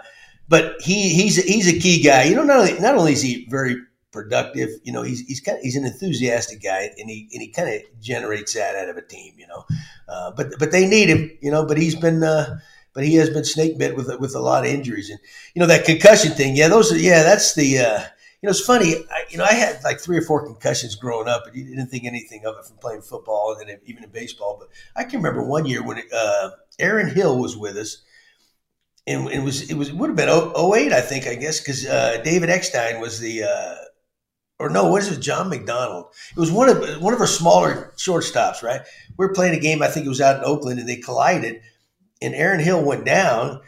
but 0.48 0.80
he 0.80 1.08
he's 1.08 1.42
he's 1.42 1.66
a 1.66 1.78
key 1.78 2.02
guy. 2.02 2.24
You 2.24 2.36
know, 2.36 2.44
not 2.44 2.58
only 2.58 2.78
not 2.78 2.94
only 2.94 3.14
is 3.14 3.22
he 3.22 3.46
very 3.50 3.76
productive, 4.12 4.70
you 4.84 4.92
know, 4.92 5.02
he's 5.02 5.20
he's 5.20 5.40
kind 5.40 5.58
of, 5.58 5.64
he's 5.64 5.76
an 5.76 5.84
enthusiastic 5.84 6.62
guy, 6.62 6.90
and 6.98 7.10
he 7.10 7.28
and 7.32 7.42
he 7.42 7.48
kind 7.48 7.68
of 7.68 7.82
generates 8.00 8.54
that 8.54 8.76
out 8.76 8.88
of 8.88 8.96
a 8.96 9.02
team, 9.02 9.34
you 9.36 9.46
know. 9.48 9.64
Uh, 10.08 10.30
but 10.36 10.58
but 10.58 10.70
they 10.70 10.86
need 10.86 11.08
him, 11.08 11.30
you 11.40 11.50
know. 11.50 11.66
But 11.66 11.78
he's 11.78 11.96
been. 11.96 12.22
Uh, 12.22 12.60
but 12.92 13.04
he 13.04 13.16
has 13.16 13.28
been 13.28 13.44
snake 13.44 13.76
bit 13.76 13.96
with 13.96 14.08
with 14.20 14.36
a 14.36 14.40
lot 14.40 14.64
of 14.64 14.70
injuries, 14.70 15.10
and 15.10 15.18
you 15.52 15.60
know 15.60 15.66
that 15.66 15.84
concussion 15.84 16.30
thing. 16.30 16.54
Yeah, 16.54 16.68
those 16.68 16.92
are 16.92 16.96
yeah. 16.96 17.24
That's 17.24 17.54
the 17.54 17.78
uh, 17.78 18.04
you 18.44 18.48
know, 18.48 18.50
it's 18.50 18.60
funny. 18.60 18.94
I, 19.10 19.22
you 19.30 19.38
know, 19.38 19.44
I 19.44 19.54
had 19.54 19.82
like 19.84 19.98
three 19.98 20.18
or 20.18 20.20
four 20.20 20.44
concussions 20.44 20.96
growing 20.96 21.28
up, 21.28 21.44
but 21.46 21.54
you 21.54 21.64
didn't 21.64 21.86
think 21.86 22.04
anything 22.04 22.44
of 22.44 22.54
it 22.58 22.66
from 22.66 22.76
playing 22.76 23.00
football 23.00 23.56
and 23.58 23.70
then 23.70 23.78
even 23.86 24.04
in 24.04 24.10
baseball. 24.10 24.58
But 24.60 24.68
I 24.94 25.04
can 25.04 25.20
remember 25.20 25.42
one 25.42 25.64
year 25.64 25.82
when 25.82 26.02
uh, 26.14 26.50
Aaron 26.78 27.08
Hill 27.08 27.38
was 27.38 27.56
with 27.56 27.78
us, 27.78 28.02
and 29.06 29.30
it 29.30 29.42
was 29.42 29.70
it 29.70 29.78
was 29.78 29.88
it 29.88 29.96
would 29.96 30.10
have 30.10 30.16
been 30.16 30.28
08, 30.28 30.92
I 30.92 31.00
think, 31.00 31.26
I 31.26 31.36
guess, 31.36 31.58
because 31.58 31.86
uh, 31.86 32.20
David 32.22 32.50
Eckstein 32.50 33.00
was 33.00 33.18
the. 33.18 33.44
Uh, 33.44 33.76
or 34.60 34.68
no, 34.68 34.90
what 34.90 35.00
is 35.00 35.10
it? 35.10 35.20
John 35.20 35.48
McDonald. 35.48 36.12
It 36.36 36.38
was 36.38 36.52
one 36.52 36.68
of 36.68 37.00
one 37.00 37.14
of 37.14 37.20
our 37.20 37.26
smaller 37.26 37.94
shortstops, 37.96 38.62
right? 38.62 38.82
We 39.16 39.26
were 39.26 39.32
playing 39.32 39.56
a 39.56 39.60
game. 39.60 39.80
I 39.82 39.88
think 39.88 40.04
it 40.04 40.10
was 40.10 40.20
out 40.20 40.36
in 40.36 40.44
Oakland, 40.44 40.78
and 40.78 40.88
they 40.88 40.96
collided. 40.96 41.62
And 42.20 42.34
Aaron 42.34 42.60
Hill 42.60 42.84
went 42.84 43.06
down, 43.06 43.62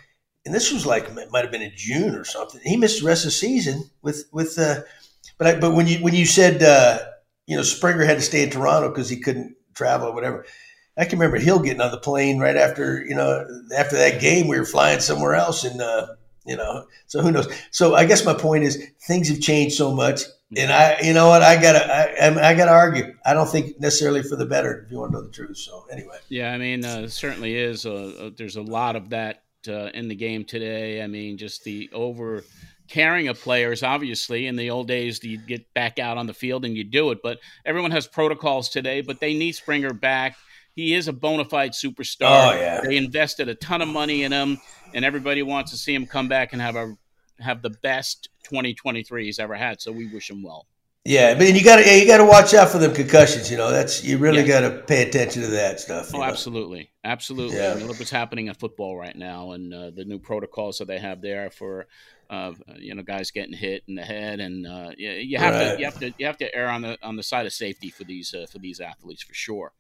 and 0.47 0.55
this 0.55 0.73
was 0.73 0.87
like 0.87 1.09
it 1.09 1.33
might 1.33 1.43
have 1.43 1.51
been 1.51 1.61
in 1.61 1.73
June 1.77 2.15
or 2.15 2.25
something. 2.25 2.61
He 2.65 2.77
missed 2.77 3.01
the 3.01 3.07
rest 3.07 3.25
of 3.25 3.29
the 3.29 3.33
season 3.33 3.91
with 4.01 4.27
with. 4.33 4.59
Uh, 4.59 4.83
but 5.39 5.47
I, 5.47 5.61
but 5.61 5.73
when 5.73 5.89
you 5.89 5.99
when 5.99 6.15
you 6.15 6.25
said 6.25 6.63
uh, 6.63 7.01
you 7.47 7.57
know 7.57 7.63
Springer 7.63 8.05
had 8.05 8.19
to 8.19 8.23
stay 8.23 8.45
in 8.45 8.51
Toronto 8.51 8.89
because 8.89 9.11
he 9.11 9.21
couldn't 9.21 9.57
travel 9.75 10.09
or 10.09 10.15
whatever, 10.15 10.47
I 10.97 11.05
can 11.05 11.19
remember 11.19 11.39
Hill 11.39 11.59
getting 11.59 11.81
on 11.81 11.91
the 11.91 11.99
plane 11.99 12.39
right 12.39 12.57
after 12.57 13.05
you 13.05 13.15
know 13.15 13.45
after 13.77 13.97
that 13.97 14.21
game 14.21 14.47
we 14.47 14.59
were 14.59 14.65
flying 14.65 15.01
somewhere 15.01 15.35
else 15.35 15.65
and 15.65 15.83
uh, 15.83 16.07
you 16.47 16.57
know 16.57 16.87
so 17.09 17.21
who 17.21 17.33
knows. 17.33 17.53
So 17.73 17.97
I 17.97 18.07
guess 18.07 18.25
my 18.25 18.35
point 18.35 18.63
is 18.63 18.83
things 19.03 19.29
have 19.29 19.41
changed 19.41 19.77
so 19.77 19.93
much. 19.93 20.23
And 20.57 20.73
I, 20.73 21.01
you 21.03 21.13
know 21.13 21.27
what, 21.27 21.43
I 21.43 21.61
gotta, 21.61 22.23
I, 22.23 22.51
I 22.51 22.55
gotta 22.55 22.71
argue. 22.71 23.17
I 23.27 23.35
don't 23.35 23.49
think 23.49 23.81
necessarily 23.81 24.23
for 24.23 24.37
the 24.37 24.47
better, 24.47 24.85
if 24.85 24.93
you 24.93 24.99
want 24.99 25.11
to 25.11 25.19
know 25.19 25.25
the 25.25 25.33
truth. 25.33 25.57
So 25.57 25.85
anyway, 25.91 26.19
yeah, 26.29 26.53
I 26.53 26.59
mean, 26.59 26.85
uh, 26.85 27.09
certainly 27.09 27.57
is. 27.57 27.85
Uh, 27.85 28.31
there's 28.37 28.55
a 28.55 28.63
lot 28.63 28.95
of 28.95 29.11
that 29.11 29.43
uh, 29.69 29.91
in 29.95 30.09
the 30.09 30.15
game 30.15 30.45
today. 30.45 31.03
I 31.03 31.07
mean, 31.07 31.39
just 31.39 31.65
the 31.65 31.91
over 31.93 32.45
caring 32.89 33.29
of 33.29 33.41
players. 33.41 33.83
Obviously, 33.83 34.47
in 34.47 34.57
the 34.57 34.71
old 34.71 34.89
days, 34.89 35.23
you 35.23 35.39
get 35.39 35.73
back 35.75 35.99
out 35.99 36.19
on 36.19 36.27
the 36.27 36.35
field 36.35 36.65
and 36.65 36.77
you 36.77 36.85
do 36.85 37.11
it. 37.11 37.19
But 37.23 37.39
everyone 37.65 37.91
has 37.91 38.07
protocols 38.07 38.69
today. 38.69 39.01
But 39.01 39.21
they 39.21 39.35
need 39.35 39.53
Springer 39.53 39.93
back. 39.93 40.37
He 40.75 40.95
is 40.95 41.09
a 41.09 41.13
bona 41.13 41.45
fide 41.45 41.73
superstar. 41.73 42.53
Oh, 42.53 42.59
yeah. 42.59 42.81
They 42.83 42.97
invested 42.97 43.49
a 43.49 43.55
ton 43.55 43.81
of 43.81 43.89
money 43.89 44.25
in 44.25 44.33
him, 44.33 44.59
and 44.93 45.05
everybody 45.07 45.43
wants 45.43 45.71
to 45.71 45.79
see 45.79 45.95
him 45.95 46.07
come 46.07 46.29
back 46.29 46.53
and 46.53 46.61
have 46.61 46.77
a 46.77 46.97
have 47.41 47.63
the 47.63 47.71
best 47.71 48.29
2023 48.45 49.25
he's 49.25 49.39
ever 49.39 49.55
had. 49.55 49.81
So 49.81 49.93
we 49.93 50.07
wish 50.07 50.31
him 50.31 50.43
well. 50.43 50.67
Yeah, 51.07 51.35
but 51.35 51.55
you 51.55 51.63
got 51.63 51.77
to 51.77 51.87
yeah, 51.87 51.95
you 51.95 52.07
got 52.07 52.17
to 52.17 52.25
watch 52.25 52.53
out 52.53 52.71
for 52.71 52.79
them 52.79 52.93
concussions. 52.93 53.49
You 53.49 53.57
know, 53.57 53.71
that's 53.71 54.03
you 54.03 54.19
really 54.19 54.43
got 54.43 54.61
to 54.61 54.71
pay 54.71 55.09
attention 55.09 55.43
to 55.43 55.49
that 55.49 55.79
stuff. 55.79 56.13
Oh, 56.13 56.19
know? 56.19 56.25
absolutely, 56.25 56.91
absolutely. 57.05 57.59
Yeah. 57.59 57.73
I 57.73 57.75
mean, 57.77 57.87
look 57.87 58.01
what's 58.01 58.11
happening 58.11 58.49
in 58.49 58.55
football 58.55 58.97
right 58.97 59.15
now, 59.15 59.53
and 59.53 59.73
uh, 59.73 59.91
the 59.91 60.05
new 60.05 60.19
protocols 60.19 60.79
that 60.79 60.89
they 60.89 60.99
have 60.99 61.23
there 61.23 61.49
for 61.49 61.87
uh, 62.29 62.55
you 62.77 62.93
know 62.97 63.03
guys 63.03 63.31
getting 63.31 63.53
hit 63.53 63.85
in 63.87 63.95
the 63.95 64.03
head, 64.03 64.41
and 64.41 64.67
uh, 64.67 64.91
you, 64.99 65.11
you 65.11 65.39
have 65.39 65.55
right. 65.55 65.75
to 65.75 65.79
you 65.79 65.85
have 65.85 66.01
to 66.01 66.13
you 66.19 66.27
have 66.27 66.39
to 66.39 66.53
err 66.53 66.69
on 66.69 66.83
the 66.83 66.99
on 67.05 67.15
the 67.15 67.23
side 67.23 67.47
of 67.47 67.53
safety 67.53 67.89
for 67.89 68.03
these 68.03 68.35
uh, 68.35 68.47
for 68.51 68.59
these 68.59 68.81
athletes 68.81 69.23
for 69.23 69.35
sure. 69.35 69.73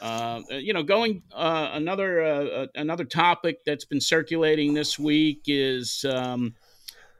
Uh, 0.00 0.42
you 0.50 0.72
know, 0.72 0.84
going 0.84 1.24
uh, 1.34 1.70
another 1.72 2.68
another 2.76 3.04
topic 3.04 3.64
that's 3.66 3.84
been 3.84 4.00
circulating 4.00 4.74
this 4.74 4.96
week 4.96 5.42
is 5.46 6.04
um, 6.04 6.54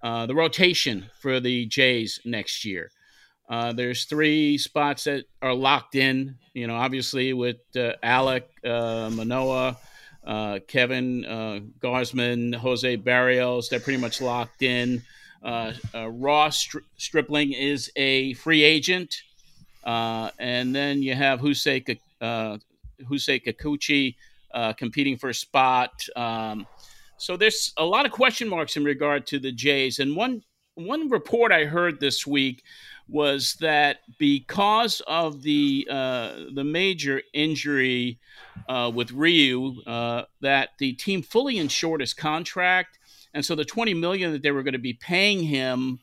the 0.01 0.35
rotation 0.35 1.11
for 1.19 1.41
the 1.41 1.67
Jays 1.67 2.21
next 2.25 2.65
year. 2.65 2.93
Uh, 3.53 3.71
there's 3.71 4.07
three 4.07 4.57
spots 4.57 5.05
that 5.05 5.25
are 5.43 5.53
locked 5.53 5.95
in. 5.95 6.39
You 6.55 6.67
know, 6.67 6.75
obviously 6.75 7.35
with 7.35 7.59
uh, 7.77 7.93
Alek 8.03 8.45
uh, 8.65 9.11
Manoah, 9.11 9.77
uh, 10.25 10.61
Kevin 10.67 11.27
uh, 11.27 11.61
Gausman, 11.79 12.55
Jose 12.55 12.97
Berrios, 12.97 13.69
they're 13.69 13.79
pretty 13.79 14.01
much 14.01 14.23
locked 14.23 14.63
in. 14.63 15.03
Uh, 15.43 15.75
Ross 16.09 16.67
Stri- 16.67 16.85
Stripling 16.97 17.53
is 17.53 17.93
a 17.95 18.33
free 18.35 18.63
agent, 18.63 19.21
and 19.85 20.75
then 20.75 21.03
you 21.03 21.15
have 21.15 21.41
Yusei 21.41 21.99
uh, 22.23 22.57
Kikuchi 23.03 24.15
competing 24.79 25.19
for 25.19 25.29
a 25.29 25.35
spot. 25.35 25.93
Um, 26.17 26.67
so 27.19 27.37
there's 27.37 27.75
a 27.77 27.85
lot 27.85 28.07
of 28.07 28.13
question 28.13 28.49
marks 28.49 28.79
in 28.79 28.85
regard 28.85 29.27
to 29.27 29.39
the 29.39 29.53
Jays, 29.53 29.99
and 29.99 30.17
one 30.17 30.43
one 30.75 31.09
report 31.11 31.53
I 31.53 31.65
heard 31.65 32.01
this 32.01 32.27
week 32.27 32.65
was 33.09 33.57
that 33.61 33.99
because 34.19 35.03
of 35.07 35.43
the 35.43 35.87
uh, 35.91 36.35
the 36.55 36.65
major 36.65 37.23
injury 37.33 38.19
uh, 38.69 38.91
with 38.95 39.13
Ryu, 39.13 39.83
uh, 39.87 40.25
that 40.41 40.71
the 40.79 40.93
team 40.95 41.23
fully 41.23 41.59
insured 41.59 42.01
his 42.01 42.15
contract, 42.15 42.99
and 43.35 43.45
so 43.45 43.55
the 43.55 43.65
twenty 43.65 43.95
million 43.95 44.33
that 44.33 44.43
they 44.43 44.51
were 44.51 44.63
going 44.63 44.73
to 44.73 44.79
be 44.79 44.95
paying 44.95 45.43
him 45.43 46.01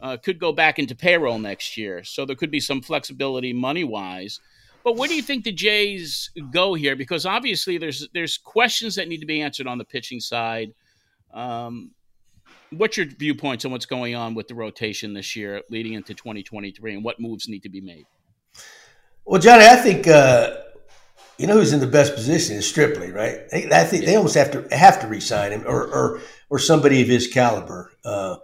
uh, 0.00 0.16
could 0.16 0.38
go 0.38 0.52
back 0.52 0.78
into 0.78 0.94
payroll 0.94 1.38
next 1.38 1.76
year. 1.76 2.04
So 2.04 2.24
there 2.24 2.36
could 2.36 2.50
be 2.50 2.60
some 2.60 2.80
flexibility 2.80 3.52
money 3.52 3.84
wise. 3.84 4.40
But 4.84 4.96
where 4.96 5.08
do 5.08 5.16
you 5.16 5.22
think 5.22 5.44
the 5.44 5.52
Jays 5.52 6.30
go 6.52 6.74
here? 6.74 6.94
Because 6.94 7.26
obviously 7.26 7.76
there's 7.76 8.08
there's 8.14 8.38
questions 8.38 8.94
that 8.94 9.08
need 9.08 9.20
to 9.20 9.26
be 9.26 9.42
answered 9.42 9.66
on 9.66 9.78
the 9.78 9.84
pitching 9.84 10.20
side. 10.20 10.72
Um, 11.34 11.90
what's 12.70 12.96
your 12.96 13.06
viewpoints 13.06 13.64
on 13.64 13.70
what's 13.70 13.86
going 13.86 14.14
on 14.14 14.34
with 14.34 14.48
the 14.48 14.54
rotation 14.54 15.14
this 15.14 15.36
year 15.36 15.62
leading 15.70 15.94
into 15.94 16.14
2023 16.14 16.94
and 16.94 17.04
what 17.04 17.20
moves 17.20 17.48
need 17.48 17.62
to 17.62 17.68
be 17.68 17.80
made? 17.80 18.06
Well, 19.24 19.40
Johnny, 19.40 19.64
I 19.64 19.76
think 19.76 20.06
uh, 20.06 20.56
you 21.38 21.46
know 21.46 21.54
who's 21.54 21.72
in 21.72 21.80
the 21.80 21.86
best 21.86 22.14
position 22.14 22.56
is 22.56 22.68
Stripling, 22.68 23.12
right? 23.12 23.40
I 23.52 23.84
think 23.84 24.04
they 24.04 24.16
almost 24.16 24.36
have 24.36 24.50
to 24.52 24.76
have 24.76 25.00
to 25.00 25.08
resign 25.08 25.52
him 25.52 25.64
or 25.66 25.84
or, 25.86 26.20
or 26.48 26.58
somebody 26.58 27.02
of 27.02 27.08
his 27.08 27.26
caliber. 27.26 27.90
Uh, 28.04 28.36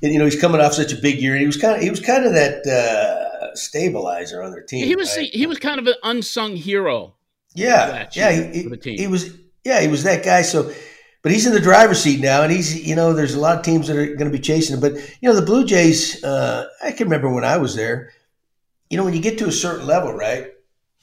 and, 0.00 0.12
you 0.12 0.18
know, 0.18 0.24
he's 0.24 0.40
coming 0.40 0.60
off 0.60 0.74
such 0.74 0.92
a 0.92 0.96
big 0.96 1.20
year, 1.20 1.32
and 1.32 1.40
he 1.40 1.46
was 1.46 1.56
kind 1.56 1.76
of 1.76 1.82
he 1.82 1.90
was 1.90 2.00
kind 2.00 2.24
of 2.24 2.32
that 2.32 2.66
uh, 2.66 3.54
stabilizer 3.54 4.42
on 4.42 4.52
their 4.52 4.62
team. 4.62 4.86
He 4.86 4.96
was 4.96 5.14
right? 5.16 5.28
he 5.28 5.46
was 5.46 5.58
kind 5.58 5.78
of 5.78 5.86
an 5.86 5.96
unsung 6.02 6.56
hero. 6.56 7.14
Yeah, 7.54 8.08
yeah, 8.12 8.30
he, 8.30 8.68
he, 8.80 8.96
he 8.96 9.06
was 9.06 9.34
yeah 9.64 9.80
he 9.80 9.88
was 9.88 10.04
that 10.04 10.24
guy. 10.24 10.42
So 10.42 10.72
but 11.22 11.32
he's 11.32 11.46
in 11.46 11.52
the 11.52 11.60
driver's 11.60 12.00
seat 12.00 12.20
now, 12.20 12.42
and 12.42 12.52
he's 12.52 12.86
you 12.86 12.94
know 12.94 13.12
there's 13.12 13.34
a 13.34 13.40
lot 13.40 13.56
of 13.56 13.64
teams 13.64 13.88
that 13.88 13.96
are 13.96 14.06
going 14.06 14.30
to 14.30 14.36
be 14.36 14.38
chasing 14.38 14.74
him. 14.74 14.80
But 14.80 14.94
you 15.20 15.28
know 15.28 15.34
the 15.34 15.44
Blue 15.44 15.64
Jays, 15.64 16.22
uh, 16.22 16.66
I 16.82 16.92
can 16.92 17.06
remember 17.06 17.32
when 17.32 17.44
I 17.44 17.56
was 17.56 17.74
there. 17.74 18.12
You 18.90 18.96
know 18.96 19.04
when 19.04 19.14
you 19.14 19.20
get 19.20 19.38
to 19.38 19.48
a 19.48 19.52
certain 19.52 19.86
level, 19.86 20.12
right? 20.12 20.52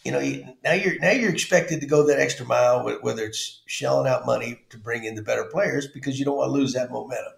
You 0.03 0.12
know 0.12 0.19
you, 0.19 0.45
now 0.63 0.74
you're 0.74 0.98
now 1.00 1.12
you're 1.12 1.31
expected 1.31 1.81
to 1.81 1.88
go 1.88 2.05
that 2.07 2.19
extra 2.19 2.45
mile, 2.45 2.84
whether 3.01 3.24
it's 3.24 3.62
shelling 3.65 4.07
out 4.07 4.25
money 4.25 4.62
to 4.69 4.77
bring 4.77 5.03
in 5.03 5.15
the 5.15 5.22
better 5.22 5.45
players 5.45 5.88
because 5.88 6.17
you 6.17 6.25
don't 6.25 6.38
want 6.38 6.50
to 6.50 6.53
lose 6.53 6.74
that 6.74 6.91
momentum. 6.91 7.34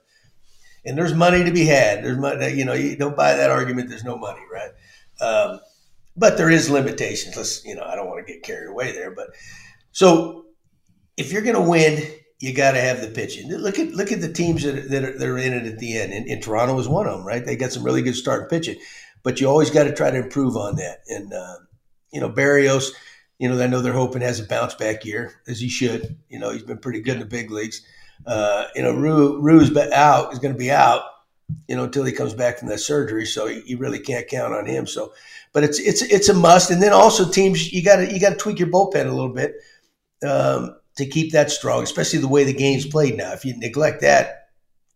And 0.85 0.97
there's 0.97 1.13
money 1.13 1.43
to 1.43 1.51
be 1.51 1.65
had. 1.65 2.03
There's 2.03 2.17
money, 2.17 2.53
you 2.53 2.63
know, 2.63 2.73
you 2.73 2.95
don't 2.95 3.17
buy 3.17 3.35
that 3.35 3.49
argument. 3.51 3.89
There's 3.89 4.05
no 4.05 4.17
money, 4.17 4.39
right? 4.51 4.71
Um, 5.19 5.59
but 6.15 6.37
there 6.37 6.49
is 6.49 6.69
limitations. 6.69 7.35
Let's, 7.35 7.65
you 7.65 7.75
know, 7.75 7.83
I 7.83 7.95
don't 7.95 8.07
want 8.07 8.25
to 8.25 8.33
get 8.33 8.41
carried 8.41 8.69
away 8.69 8.93
there, 8.93 9.11
but 9.11 9.27
so 9.91 10.45
if 11.17 11.31
you're 11.31 11.41
going 11.41 11.55
to 11.55 11.69
win 11.69 12.01
you 12.39 12.53
got 12.53 12.73
to 12.73 12.81
have 12.81 13.01
the 13.01 13.07
pitching. 13.07 13.51
Look 13.51 13.79
at 13.79 13.93
look 13.93 14.11
at 14.11 14.21
the 14.21 14.31
teams 14.31 14.63
that, 14.63 14.89
that, 14.89 15.03
are, 15.03 15.17
that 15.17 15.27
are 15.27 15.37
in 15.37 15.53
it 15.53 15.65
at 15.65 15.79
the 15.79 15.97
end. 15.97 16.13
And, 16.13 16.27
and, 16.27 16.41
Toronto 16.41 16.75
was 16.75 16.87
one 16.87 17.07
of 17.07 17.17
them, 17.17 17.25
right? 17.25 17.43
They 17.43 17.55
got 17.55 17.71
some 17.71 17.83
really 17.83 18.03
good 18.03 18.15
starting 18.15 18.47
pitching, 18.47 18.79
but 19.23 19.41
you 19.41 19.47
always 19.47 19.71
got 19.71 19.85
to 19.85 19.95
try 19.95 20.11
to 20.11 20.17
improve 20.17 20.55
on 20.55 20.75
that. 20.75 20.99
And 21.07 21.33
uh, 21.33 21.57
you 22.11 22.21
know, 22.21 22.29
Berrios, 22.29 22.91
you 23.39 23.49
know, 23.49 23.61
I 23.61 23.67
know 23.67 23.81
they're 23.81 23.93
hoping 23.93 24.21
has 24.21 24.39
a 24.39 24.43
bounce 24.43 24.75
back 24.75 25.03
year 25.03 25.33
as 25.47 25.59
he 25.59 25.67
should. 25.67 26.17
You 26.29 26.39
know, 26.39 26.51
he's 26.51 26.63
been 26.63 26.77
pretty 26.77 27.01
good 27.01 27.15
in 27.15 27.19
the 27.21 27.25
big 27.25 27.49
leagues. 27.49 27.81
Uh, 28.25 28.65
you 28.75 28.83
know, 28.83 28.93
Ryu 28.93 29.39
Ryu's 29.39 29.75
out 29.93 30.33
is 30.33 30.39
going 30.39 30.53
to 30.53 30.59
be 30.59 30.71
out. 30.71 31.01
You 31.69 31.77
know, 31.77 31.85
until 31.85 32.03
he 32.03 32.11
comes 32.11 32.33
back 32.33 32.59
from 32.59 32.67
that 32.67 32.79
surgery, 32.79 33.25
so 33.25 33.45
you 33.45 33.77
really 33.77 33.99
can't 33.99 34.27
count 34.27 34.53
on 34.53 34.65
him. 34.65 34.85
So, 34.85 35.13
but 35.53 35.63
it's 35.63 35.79
it's 35.79 36.01
it's 36.01 36.27
a 36.27 36.33
must. 36.33 36.71
And 36.71 36.83
then 36.83 36.91
also 36.91 37.29
teams, 37.31 37.71
you 37.71 37.81
got 37.81 37.97
to 37.97 38.13
you 38.13 38.19
got 38.19 38.31
to 38.31 38.35
tweak 38.35 38.59
your 38.59 38.67
bullpen 38.67 39.07
a 39.07 39.13
little 39.13 39.33
bit. 39.33 39.55
Um, 40.27 40.75
to 40.97 41.05
keep 41.05 41.31
that 41.31 41.51
strong, 41.51 41.83
especially 41.83 42.19
the 42.19 42.27
way 42.27 42.43
the 42.43 42.53
game's 42.53 42.85
played 42.85 43.17
now. 43.17 43.31
If 43.33 43.45
you 43.45 43.57
neglect 43.57 44.01
that, 44.01 44.49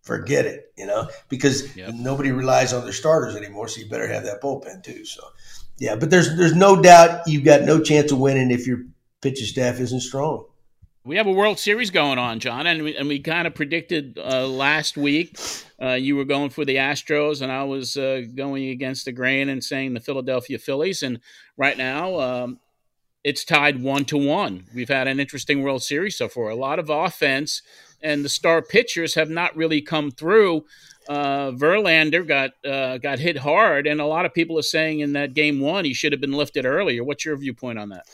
forget 0.04 0.46
it, 0.46 0.74
you 0.78 0.86
know, 0.86 1.08
because 1.30 1.76
yep. 1.76 1.94
nobody 1.94 2.32
relies 2.32 2.74
on 2.74 2.84
their 2.84 2.94
starters 2.94 3.36
anymore. 3.36 3.68
So 3.68 3.82
you 3.82 3.90
better 3.90 4.08
have 4.08 4.24
that 4.24 4.42
bullpen 4.42 4.84
too. 4.84 5.06
So, 5.06 5.24
yeah, 5.78 5.96
but 5.96 6.10
there's 6.10 6.36
there's 6.38 6.56
no 6.56 6.82
doubt 6.82 7.28
you've 7.28 7.46
got 7.46 7.62
no 7.64 7.82
chance 7.82 8.12
of 8.12 8.20
winning 8.20 8.52
if 8.52 8.68
your 8.68 8.84
pitching 9.22 9.48
staff 9.48 9.80
isn't 9.80 10.02
strong. 10.02 10.46
We 11.04 11.16
have 11.16 11.26
a 11.26 11.32
World 11.32 11.58
Series 11.58 11.90
going 11.90 12.20
on, 12.20 12.40
John, 12.40 12.68
and 12.68 12.84
we, 12.84 12.96
and 12.96 13.08
we 13.08 13.20
kind 13.20 13.48
of 13.48 13.56
predicted 13.56 14.20
uh, 14.20 14.46
last 14.46 14.98
week 14.98 15.36
uh, 15.82 15.94
you 15.94 16.16
were 16.16 16.26
going 16.26 16.52
for 16.52 16.64
the 16.64 16.76
Astros, 16.76 17.42
and 17.42 17.52
I 17.52 17.64
was 17.64 17.98
uh, 17.98 18.22
going 18.36 18.70
against 18.70 19.06
the 19.06 19.12
grain 19.12 19.50
and 19.50 19.64
saying 19.64 19.96
the 19.96 20.00
Philadelphia 20.00 20.60
Phillies. 20.60 21.02
And 21.02 21.20
right 21.58 21.76
now, 21.76 22.20
um, 22.20 22.60
it's 23.24 23.44
tied 23.44 23.82
one 23.82 24.06
to 24.06 24.18
one. 24.18 24.66
We've 24.74 24.90
had 24.90 25.08
an 25.08 25.20
interesting 25.20 25.62
World 25.62 25.84
Series 25.84 26.18
so 26.18 26.28
far. 26.28 26.50
A 26.50 26.56
lot 26.56 26.80
of 26.80 26.90
offense, 26.90 27.62
and 28.02 28.26
the 28.26 28.30
star 28.30 28.62
pitchers 28.62 29.16
have 29.16 29.30
not 29.30 29.56
really 29.56 29.82
come 29.82 30.12
through. 30.12 30.66
Uh, 31.08 31.52
Verlander 31.52 32.28
got 32.28 32.52
uh, 32.66 32.98
got 32.98 33.20
hit 33.20 33.40
hard, 33.40 33.88
and 33.88 34.00
a 34.00 34.06
lot 34.06 34.26
of 34.26 34.34
people 34.34 34.58
are 34.58 34.64
saying 34.64 35.00
in 35.00 35.14
that 35.14 35.34
game 35.34 35.60
one 35.60 35.86
he 35.86 35.94
should 35.94 36.12
have 36.12 36.22
been 36.22 36.34
lifted 36.34 36.66
earlier. 36.66 37.04
What's 37.04 37.26
your 37.26 37.36
viewpoint 37.38 37.80
on 37.80 37.90
that? 37.90 38.06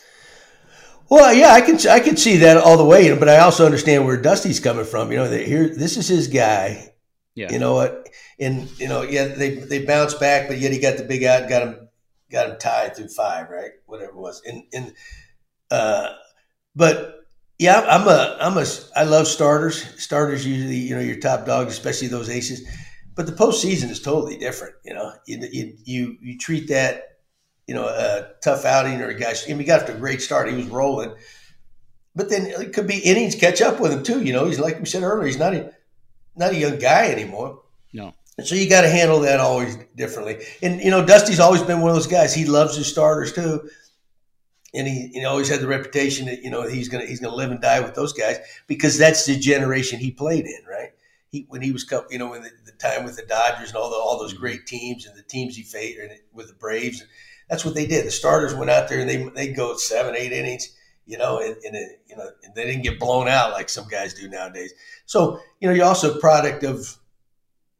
Well, 1.10 1.32
yeah, 1.32 1.52
I 1.52 1.62
can 1.62 1.78
I 1.88 2.00
can 2.00 2.16
see 2.16 2.36
that 2.38 2.56
all 2.58 2.76
the 2.76 2.84
way, 2.84 3.16
but 3.16 3.28
I 3.28 3.38
also 3.38 3.64
understand 3.64 4.04
where 4.04 4.20
Dusty's 4.20 4.60
coming 4.60 4.84
from. 4.84 5.10
You 5.10 5.18
know, 5.18 5.30
here 5.30 5.68
this 5.68 5.96
is 5.96 6.08
his 6.08 6.28
guy. 6.28 6.92
Yeah. 7.34 7.52
You 7.52 7.58
know 7.58 7.74
what? 7.74 8.08
And 8.38 8.68
you 8.78 8.88
know, 8.88 9.02
yeah, 9.02 9.28
they 9.28 9.54
they 9.54 9.84
bounced 9.84 10.20
back, 10.20 10.48
but 10.48 10.58
yet 10.58 10.72
he 10.72 10.78
got 10.78 10.98
the 10.98 11.04
big 11.04 11.24
out, 11.24 11.48
got 11.48 11.62
him 11.62 11.87
got 12.30 12.50
him 12.50 12.58
tied 12.58 12.96
through 12.96 13.08
five, 13.08 13.50
right? 13.50 13.72
Whatever 13.86 14.10
it 14.10 14.16
was. 14.16 14.42
And 14.46 14.64
and 14.72 14.94
uh, 15.70 16.12
but 16.74 17.18
yeah, 17.58 17.80
I'm 17.88 18.06
a 18.06 18.36
I'm 18.40 18.56
a 18.56 18.66
I 18.94 19.04
love 19.04 19.26
starters. 19.26 19.84
Starters 20.00 20.46
usually, 20.46 20.76
you 20.76 20.94
know, 20.94 21.00
your 21.00 21.18
top 21.18 21.46
dogs, 21.46 21.72
especially 21.72 22.08
those 22.08 22.30
aces. 22.30 22.66
But 23.14 23.26
the 23.26 23.32
postseason 23.32 23.90
is 23.90 24.00
totally 24.00 24.36
different. 24.36 24.74
You 24.84 24.94
know, 24.94 25.12
you 25.26 25.38
you 25.50 25.76
you, 25.84 26.18
you 26.20 26.38
treat 26.38 26.68
that, 26.68 27.18
you 27.66 27.74
know, 27.74 27.86
a 27.86 28.28
tough 28.44 28.64
outing 28.64 29.00
or 29.00 29.08
a 29.08 29.14
guy. 29.14 29.32
I 29.32 29.48
mean, 29.48 29.58
he 29.58 29.64
got 29.64 29.88
a 29.88 29.94
great 29.94 30.22
start. 30.22 30.48
He 30.48 30.54
was 30.54 30.66
rolling, 30.66 31.14
but 32.14 32.30
then 32.30 32.46
it 32.46 32.72
could 32.72 32.86
be 32.86 32.98
innings 32.98 33.34
catch 33.34 33.60
up 33.60 33.80
with 33.80 33.92
him 33.92 34.04
too. 34.04 34.22
You 34.22 34.32
know, 34.32 34.44
he's 34.44 34.60
like 34.60 34.78
we 34.78 34.86
said 34.86 35.02
earlier, 35.02 35.26
he's 35.26 35.38
not 35.38 35.54
a 35.54 35.72
not 36.36 36.52
a 36.52 36.56
young 36.56 36.78
guy 36.78 37.08
anymore. 37.08 37.62
No. 37.92 38.14
And 38.38 38.46
so 38.46 38.54
you 38.54 38.68
got 38.68 38.82
to 38.82 38.88
handle 38.88 39.20
that 39.20 39.40
always 39.40 39.76
differently. 39.96 40.38
And 40.62 40.80
you 40.80 40.90
know, 40.90 41.04
Dusty's 41.04 41.40
always 41.40 41.62
been 41.62 41.80
one 41.80 41.90
of 41.90 41.96
those 41.96 42.06
guys. 42.06 42.32
He 42.32 42.44
loves 42.44 42.76
his 42.76 42.86
starters 42.86 43.32
too, 43.32 43.68
and 44.72 44.86
he, 44.86 45.08
he 45.08 45.24
always 45.24 45.48
had 45.48 45.60
the 45.60 45.66
reputation 45.66 46.26
that 46.26 46.42
you 46.42 46.50
know 46.50 46.66
he's 46.66 46.88
gonna 46.88 47.04
he's 47.04 47.18
gonna 47.18 47.34
live 47.34 47.50
and 47.50 47.60
die 47.60 47.80
with 47.80 47.94
those 47.94 48.12
guys 48.12 48.38
because 48.68 48.96
that's 48.96 49.26
the 49.26 49.36
generation 49.36 49.98
he 49.98 50.12
played 50.12 50.46
in, 50.46 50.60
right? 50.70 50.90
He 51.30 51.46
when 51.48 51.62
he 51.62 51.72
was 51.72 51.84
you 52.10 52.18
know 52.18 52.32
in 52.34 52.42
the, 52.42 52.50
the 52.64 52.72
time 52.72 53.04
with 53.04 53.16
the 53.16 53.26
Dodgers 53.26 53.70
and 53.70 53.76
all 53.76 53.90
the 53.90 53.96
all 53.96 54.18
those 54.18 54.32
mm-hmm. 54.32 54.40
great 54.40 54.66
teams 54.66 55.06
and 55.06 55.18
the 55.18 55.22
teams 55.22 55.56
he 55.56 55.64
faced 55.64 55.98
with 56.32 56.46
the 56.46 56.54
Braves, 56.54 57.04
that's 57.50 57.64
what 57.64 57.74
they 57.74 57.88
did. 57.88 58.06
The 58.06 58.12
starters 58.12 58.54
went 58.54 58.70
out 58.70 58.88
there 58.88 59.00
and 59.00 59.10
they 59.10 59.28
they 59.34 59.52
go 59.52 59.76
seven 59.76 60.14
eight 60.14 60.32
innings 60.32 60.74
you 61.08 61.16
know, 61.16 61.38
and, 61.40 61.56
and 61.64 61.74
it, 61.74 62.02
you 62.06 62.14
know, 62.14 62.28
they 62.54 62.66
didn't 62.66 62.82
get 62.82 63.00
blown 63.00 63.28
out 63.28 63.52
like 63.52 63.70
some 63.70 63.88
guys 63.88 64.12
do 64.12 64.28
nowadays. 64.28 64.74
So, 65.06 65.40
you 65.58 65.66
know, 65.66 65.74
you're 65.74 65.86
also 65.86 66.14
a 66.14 66.20
product 66.20 66.64
of 66.64 66.98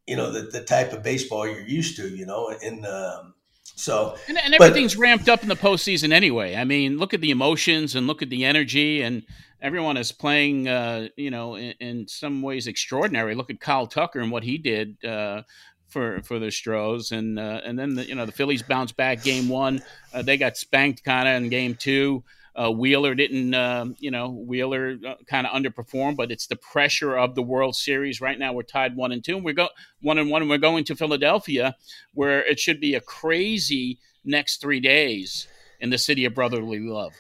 you 0.09 0.17
know 0.17 0.31
the, 0.31 0.43
the 0.43 0.63
type 0.63 0.93
of 0.93 1.03
baseball 1.03 1.47
you're 1.47 1.61
used 1.61 1.97
to 1.97 2.09
you 2.09 2.27
know 2.27 2.49
and 2.65 2.87
um, 2.87 3.35
so 3.63 4.17
and, 4.27 4.39
and 4.39 4.55
everything's 4.55 4.95
but, 4.95 5.03
ramped 5.03 5.29
up 5.29 5.43
in 5.43 5.49
the 5.49 5.57
postseason 5.57 6.13
anyway 6.13 6.57
i 6.57 6.65
mean 6.65 6.99
look 6.99 7.15
at 7.15 7.21
the 7.21 7.31
emotions 7.31 7.95
and 7.95 8.07
look 8.07 8.23
at 8.23 8.31
the 8.31 8.45
energy 8.45 9.03
and 9.03 9.25
everyone 9.61 9.97
is 9.97 10.11
playing 10.11 10.67
uh, 10.67 11.09
you 11.17 11.31
know 11.31 11.57
in, 11.57 11.75
in, 11.81 12.09
some 12.09 12.43
ways 12.43 12.67
extraordinary 12.67 13.35
look 13.35 13.51
at 13.51 13.61
kyle 13.61 13.87
tucker 13.87 14.21
and 14.21 14.33
what 14.33 14.43
he 14.43 14.57
did 14.57 14.97
uh, 15.05 15.43
for 15.89 16.21
for 16.23 16.39
the 16.39 16.51
Stros, 16.51 17.13
and 17.13 17.39
uh, 17.39 17.61
and 17.65 17.79
then 17.79 17.95
the, 17.95 18.07
you 18.07 18.15
know 18.15 18.27
the 18.27 18.33
Phillies 18.33 18.63
bounced 18.63 18.97
back 18.97 19.23
game 19.23 19.49
one. 19.49 19.83
Uh, 20.13 20.23
they 20.23 20.37
got 20.37 20.57
spanked 20.57 21.03
kind 21.03 21.27
of 21.27 21.43
in 21.43 21.49
game 21.49 21.75
two. 21.75 22.23
Uh, 22.59 22.71
Wheeler 22.73 23.15
didn't, 23.15 23.55
uh, 23.55 23.87
you 23.99 24.11
know, 24.11 24.31
Wheeler 24.31 24.97
uh, 25.07 25.15
kind 25.29 25.47
of 25.47 25.53
underperformed, 25.53 26.17
but 26.17 26.33
it's 26.33 26.49
the 26.49 26.57
pressure 26.57 27.17
of 27.17 27.37
the 27.37 27.43
World 27.43 27.77
Series. 27.77 28.21
Right 28.21 28.39
now, 28.39 28.53
we're 28.53 28.65
tied 28.65 28.97
one 28.97 29.13
and 29.13 29.23
two. 29.23 29.37
And 29.37 29.45
we're 29.45 29.55
go 29.55 29.69
one 30.01 30.19
and 30.19 30.29
one, 30.29 30.43
and 30.43 30.51
we're 30.51 30.59
going 30.59 30.83
to 30.85 30.97
Philadelphia, 30.97 31.77
where 32.15 32.45
it 32.45 32.59
should 32.59 32.81
be 32.81 32.97
a 32.97 33.01
crazy 33.01 34.01
next 34.25 34.61
three 34.61 34.81
days 34.81 35.47
in 35.79 35.91
the 35.91 35.99
city 35.99 36.25
of 36.25 36.35
brotherly 36.35 36.81
love. 36.81 37.13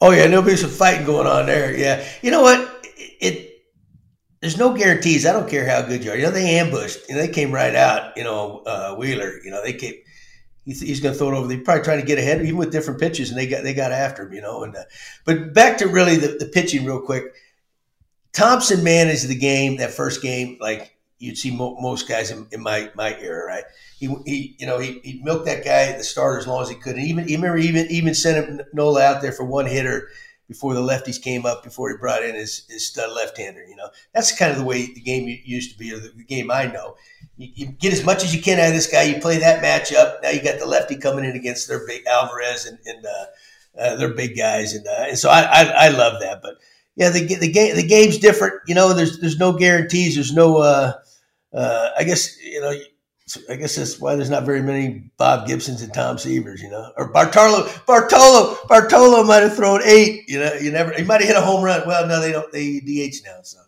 Oh 0.00 0.10
yeah, 0.10 0.26
there'll 0.26 0.42
be 0.42 0.56
some 0.56 0.70
fighting 0.70 1.06
going 1.06 1.28
on 1.28 1.46
there. 1.46 1.76
Yeah, 1.76 2.04
you 2.20 2.32
know 2.32 2.42
what? 2.42 2.60
It, 2.96 3.16
it 3.20 3.50
there's 4.40 4.58
no 4.58 4.74
guarantees. 4.74 5.24
I 5.24 5.32
don't 5.32 5.48
care 5.48 5.66
how 5.66 5.82
good 5.82 6.04
you 6.04 6.10
are. 6.10 6.16
You 6.16 6.24
know, 6.24 6.30
they 6.30 6.58
ambushed. 6.58 7.08
You 7.08 7.14
know, 7.14 7.22
they 7.22 7.32
came 7.32 7.52
right 7.52 7.74
out. 7.74 8.16
You 8.16 8.24
know, 8.24 8.62
uh, 8.66 8.96
Wheeler. 8.96 9.40
You 9.44 9.50
know, 9.50 9.62
they 9.62 9.72
came 9.72 9.94
he's, 10.64 10.80
he's 10.80 11.00
going 11.00 11.14
to 11.14 11.18
throw 11.18 11.32
it 11.32 11.34
over. 11.34 11.46
They're 11.46 11.58
probably 11.60 11.84
trying 11.84 12.00
to 12.00 12.06
get 12.06 12.18
ahead, 12.18 12.42
even 12.42 12.56
with 12.56 12.72
different 12.72 13.00
pitches, 13.00 13.30
and 13.30 13.38
they 13.38 13.46
got 13.46 13.62
they 13.62 13.74
got 13.74 13.92
after 13.92 14.24
him, 14.24 14.32
you 14.32 14.40
know. 14.40 14.64
And 14.64 14.76
uh, 14.76 14.84
but 15.24 15.52
back 15.52 15.78
to 15.78 15.88
really 15.88 16.16
the, 16.16 16.36
the 16.38 16.46
pitching, 16.46 16.84
real 16.84 17.00
quick. 17.00 17.34
Thomson 18.32 18.82
managed 18.82 19.28
the 19.28 19.36
game 19.36 19.76
that 19.76 19.92
first 19.92 20.20
game 20.20 20.58
like 20.60 20.96
you'd 21.18 21.38
see 21.38 21.54
mo- 21.56 21.76
most 21.80 22.08
guys 22.08 22.30
in, 22.30 22.46
in, 22.50 22.62
my 22.62 22.90
my 22.94 23.16
era, 23.20 23.46
right? 23.46 23.64
He, 23.98 24.14
he 24.26 24.56
you 24.58 24.66
know 24.66 24.78
he, 24.78 25.00
he 25.04 25.20
milked 25.22 25.46
that 25.46 25.64
guy 25.64 25.96
the 25.96 26.04
start 26.04 26.40
as 26.40 26.46
long 26.46 26.62
as 26.62 26.68
he 26.68 26.74
could. 26.74 26.96
And 26.96 27.06
even 27.06 27.24
remember 27.24 27.56
even 27.58 27.86
even 27.90 28.14
sent 28.14 28.44
him 28.44 28.60
Nola 28.72 29.02
out 29.02 29.22
there 29.22 29.32
for 29.32 29.44
one 29.44 29.66
hitter 29.66 30.08
before 30.48 30.74
the 30.74 30.80
lefties 30.80 31.20
came 31.20 31.46
up 31.46 31.62
before 31.62 31.90
he 31.90 31.96
brought 31.96 32.22
in 32.22 32.34
his, 32.34 32.66
his 32.68 32.86
stud 32.86 33.10
left-hander. 33.14 33.64
You 33.64 33.76
know 33.76 33.88
that's 34.12 34.36
kind 34.36 34.52
of 34.52 34.58
the 34.58 34.64
way 34.64 34.86
the 34.92 35.00
game 35.00 35.26
used 35.44 35.72
to 35.72 35.78
be, 35.78 35.92
or 35.92 35.98
the, 35.98 36.08
the 36.08 36.24
game 36.24 36.50
I 36.50 36.66
know. 36.66 36.96
You, 37.36 37.48
you, 37.54 37.66
get 37.66 37.92
as 37.92 38.04
much 38.04 38.22
as 38.22 38.34
you 38.34 38.40
can 38.40 38.60
out 38.60 38.68
of 38.68 38.74
this 38.74 38.86
guy. 38.86 39.02
You 39.02 39.20
play 39.20 39.38
that 39.38 39.62
matchup. 39.62 40.22
Now 40.22 40.30
you 40.30 40.42
got 40.42 40.58
the 40.58 40.66
lefty 40.66 40.96
coming 40.96 41.24
in 41.24 41.34
against 41.36 41.68
their 41.68 41.84
big 41.86 42.06
Alvarez 42.06 42.66
and, 42.66 42.78
and 42.86 43.04
uh, 43.04 43.24
uh, 43.78 43.96
their 43.96 44.14
big 44.14 44.36
guys, 44.36 44.74
and 44.74 44.86
uh, 44.86 45.06
and 45.08 45.18
so 45.18 45.30
I, 45.30 45.42
I, 45.42 45.62
I 45.86 45.88
love 45.88 46.20
that. 46.20 46.40
But 46.42 46.56
yeah, 46.96 47.10
the 47.10 47.26
the 47.26 47.50
game 47.50 47.74
the 47.74 47.86
game's 47.86 48.18
different. 48.18 48.54
You 48.66 48.74
know, 48.74 48.92
there's 48.92 49.18
there's 49.18 49.38
no 49.38 49.52
guarantees. 49.52 50.14
There's 50.14 50.32
no. 50.32 50.58
Uh, 50.58 50.92
uh, 51.52 51.90
I 51.96 52.04
guess 52.04 52.40
you 52.42 52.60
know. 52.60 52.72
I 53.48 53.56
guess 53.56 53.76
that's 53.76 53.98
why 53.98 54.16
there's 54.16 54.28
not 54.28 54.44
very 54.44 54.60
many 54.60 55.10
Bob 55.16 55.46
Gibsons 55.46 55.80
and 55.80 55.94
Tom 55.94 56.16
Seavers, 56.18 56.60
you 56.60 56.68
know, 56.68 56.92
or 56.98 57.08
Bartolo. 57.10 57.70
Bartolo 57.86 58.58
Bartolo 58.68 59.24
might 59.24 59.42
have 59.42 59.56
thrown 59.56 59.80
eight. 59.82 60.28
You 60.28 60.40
know, 60.40 60.52
you 60.52 60.70
never. 60.70 60.92
He 60.92 61.04
might 61.04 61.22
have 61.22 61.28
hit 61.28 61.36
a 61.36 61.40
home 61.40 61.64
run. 61.64 61.86
Well, 61.86 62.06
no, 62.06 62.20
they 62.20 62.32
don't. 62.32 62.52
They 62.52 62.80
DH 62.80 63.24
now, 63.24 63.38
so. 63.42 63.60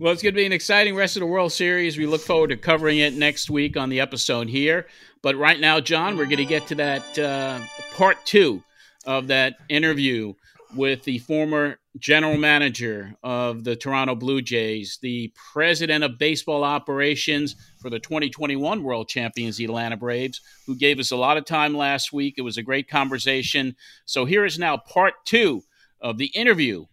Well, 0.00 0.12
it's 0.12 0.24
going 0.24 0.34
to 0.34 0.40
be 0.40 0.44
an 0.44 0.52
exciting 0.52 0.96
rest 0.96 1.14
of 1.14 1.20
the 1.20 1.26
World 1.26 1.52
Series. 1.52 1.96
We 1.96 2.06
look 2.06 2.20
forward 2.20 2.48
to 2.48 2.56
covering 2.56 2.98
it 2.98 3.14
next 3.14 3.48
week 3.48 3.76
on 3.76 3.90
the 3.90 4.00
episode 4.00 4.48
here. 4.48 4.88
But 5.22 5.36
right 5.36 5.60
now, 5.60 5.78
John, 5.78 6.16
we're 6.16 6.24
going 6.24 6.38
to 6.38 6.44
get 6.44 6.66
to 6.66 6.74
that 6.74 7.16
uh, 7.16 7.60
part 7.94 8.16
two 8.24 8.64
of 9.06 9.28
that 9.28 9.54
interview 9.68 10.34
with 10.74 11.04
the 11.04 11.18
former 11.18 11.78
general 11.96 12.36
manager 12.36 13.14
of 13.22 13.62
the 13.62 13.76
Toronto 13.76 14.16
Blue 14.16 14.42
Jays, 14.42 14.98
the 15.00 15.32
president 15.52 16.02
of 16.02 16.18
baseball 16.18 16.64
operations 16.64 17.54
for 17.80 17.88
the 17.88 18.00
2021 18.00 18.82
World 18.82 19.08
Champions, 19.08 19.60
Atlanta 19.60 19.96
Braves, 19.96 20.40
who 20.66 20.74
gave 20.74 20.98
us 20.98 21.12
a 21.12 21.16
lot 21.16 21.36
of 21.36 21.44
time 21.44 21.76
last 21.76 22.12
week. 22.12 22.34
It 22.36 22.42
was 22.42 22.56
a 22.56 22.64
great 22.64 22.88
conversation. 22.88 23.76
So 24.06 24.24
here 24.24 24.44
is 24.44 24.58
now 24.58 24.76
part 24.76 25.14
two 25.24 25.62
of 26.00 26.18
the 26.18 26.32
interview 26.34 26.86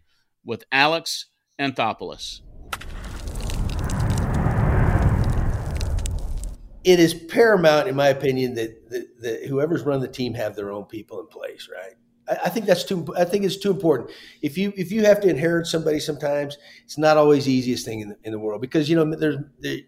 with 0.46 0.65
Alex 0.72 1.25
Anthopoulos. 1.60 2.41
It 6.83 7.00
is 7.00 7.13
paramount, 7.13 7.88
in 7.88 7.95
my 7.95 8.07
opinion, 8.07 8.55
that, 8.55 8.89
that, 8.89 9.21
that 9.21 9.45
whoever's 9.45 9.83
run 9.83 10.01
the 10.01 10.07
team 10.07 10.33
have 10.33 10.55
their 10.55 10.71
own 10.71 10.85
people 10.85 11.19
in 11.19 11.27
place, 11.27 11.69
right? 11.71 11.93
I 12.43 12.50
think 12.50 12.65
that's 12.65 12.83
too. 12.83 13.05
I 13.17 13.25
think 13.25 13.43
it's 13.43 13.57
too 13.57 13.71
important. 13.71 14.11
If 14.41 14.57
you 14.57 14.71
if 14.77 14.91
you 14.91 15.05
have 15.05 15.19
to 15.21 15.27
inherit 15.27 15.67
somebody, 15.67 16.00
sometimes 16.00 16.57
it's 16.83 16.97
not 16.97 17.17
always 17.17 17.45
the 17.45 17.51
easiest 17.51 17.83
thing 17.83 18.00
in 18.01 18.09
the, 18.09 18.17
in 18.23 18.31
the 18.31 18.39
world 18.39 18.61
because 18.61 18.89
you 18.89 18.95
know 18.95 19.15
there's. 19.15 19.38
There, 19.59 19.79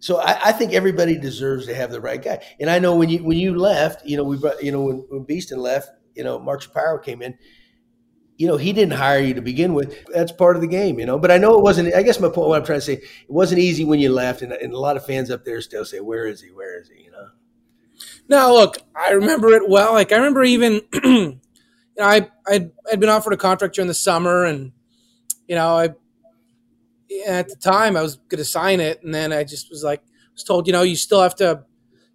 so 0.00 0.18
I, 0.18 0.48
I, 0.48 0.52
think 0.52 0.72
everybody 0.72 1.18
deserves 1.18 1.66
to 1.66 1.74
have 1.74 1.90
the 1.90 2.00
right 2.00 2.22
guy. 2.22 2.42
And 2.58 2.70
I 2.70 2.78
know 2.78 2.96
when 2.96 3.10
you 3.10 3.22
when 3.22 3.38
you 3.38 3.56
left, 3.56 4.04
you 4.06 4.16
know 4.16 4.24
we 4.24 4.38
brought, 4.38 4.62
you 4.64 4.72
know 4.72 4.80
when, 4.80 5.04
when 5.10 5.24
Beeston 5.24 5.60
left, 5.60 5.90
you 6.14 6.24
know 6.24 6.38
Mark 6.38 6.62
Shapiro 6.62 6.98
came 6.98 7.20
in. 7.20 7.36
You 8.40 8.48
know 8.48 8.56
he 8.56 8.72
didn't 8.72 8.94
hire 8.94 9.20
you 9.20 9.34
to 9.34 9.42
begin 9.42 9.74
with. 9.74 9.94
That's 10.06 10.32
part 10.32 10.56
of 10.56 10.62
the 10.62 10.68
game, 10.68 10.98
you 10.98 11.06
know. 11.06 11.18
But 11.18 11.30
I 11.30 11.38
know 11.38 11.58
it 11.58 11.62
wasn't. 11.62 11.94
I 11.94 12.02
guess 12.02 12.18
my 12.18 12.28
point, 12.28 12.48
what 12.48 12.58
I'm 12.58 12.64
trying 12.64 12.78
to 12.78 12.84
say, 12.84 12.94
it 12.94 13.04
wasn't 13.28 13.60
easy 13.60 13.84
when 13.84 14.00
you 14.00 14.12
left, 14.12 14.42
and, 14.42 14.52
and 14.52 14.72
a 14.72 14.78
lot 14.78 14.96
of 14.96 15.04
fans 15.04 15.30
up 15.30 15.44
there 15.44 15.60
still 15.60 15.84
say, 15.84 16.00
"Where 16.00 16.26
is 16.26 16.40
he? 16.40 16.50
Where 16.50 16.80
is 16.80 16.88
he?" 16.88 17.04
You 17.04 17.10
know. 17.10 17.28
Now 18.28 18.52
look, 18.52 18.78
I 18.96 19.10
remember 19.10 19.48
it 19.50 19.68
well. 19.68 19.92
Like 19.92 20.12
I 20.12 20.16
remember 20.16 20.42
even 20.42 20.80
know, 22.00 22.06
I 22.06 22.28
I'd, 22.48 22.72
I'd 22.90 23.00
been 23.00 23.08
offered 23.08 23.32
a 23.32 23.36
contract 23.36 23.74
during 23.76 23.88
the 23.88 23.94
summer, 23.94 24.44
and 24.44 24.72
you 25.46 25.54
know, 25.54 25.76
I 25.76 25.88
at 27.26 27.48
the 27.48 27.56
time 27.56 27.96
I 27.96 28.02
was 28.02 28.16
going 28.16 28.38
to 28.38 28.44
sign 28.44 28.80
it, 28.80 29.02
and 29.02 29.14
then 29.14 29.32
I 29.32 29.44
just 29.44 29.70
was 29.70 29.84
like, 29.84 30.02
was 30.32 30.44
told, 30.44 30.66
you 30.66 30.72
know, 30.72 30.82
you 30.82 30.96
still 30.96 31.22
have 31.22 31.34
to, 31.36 31.64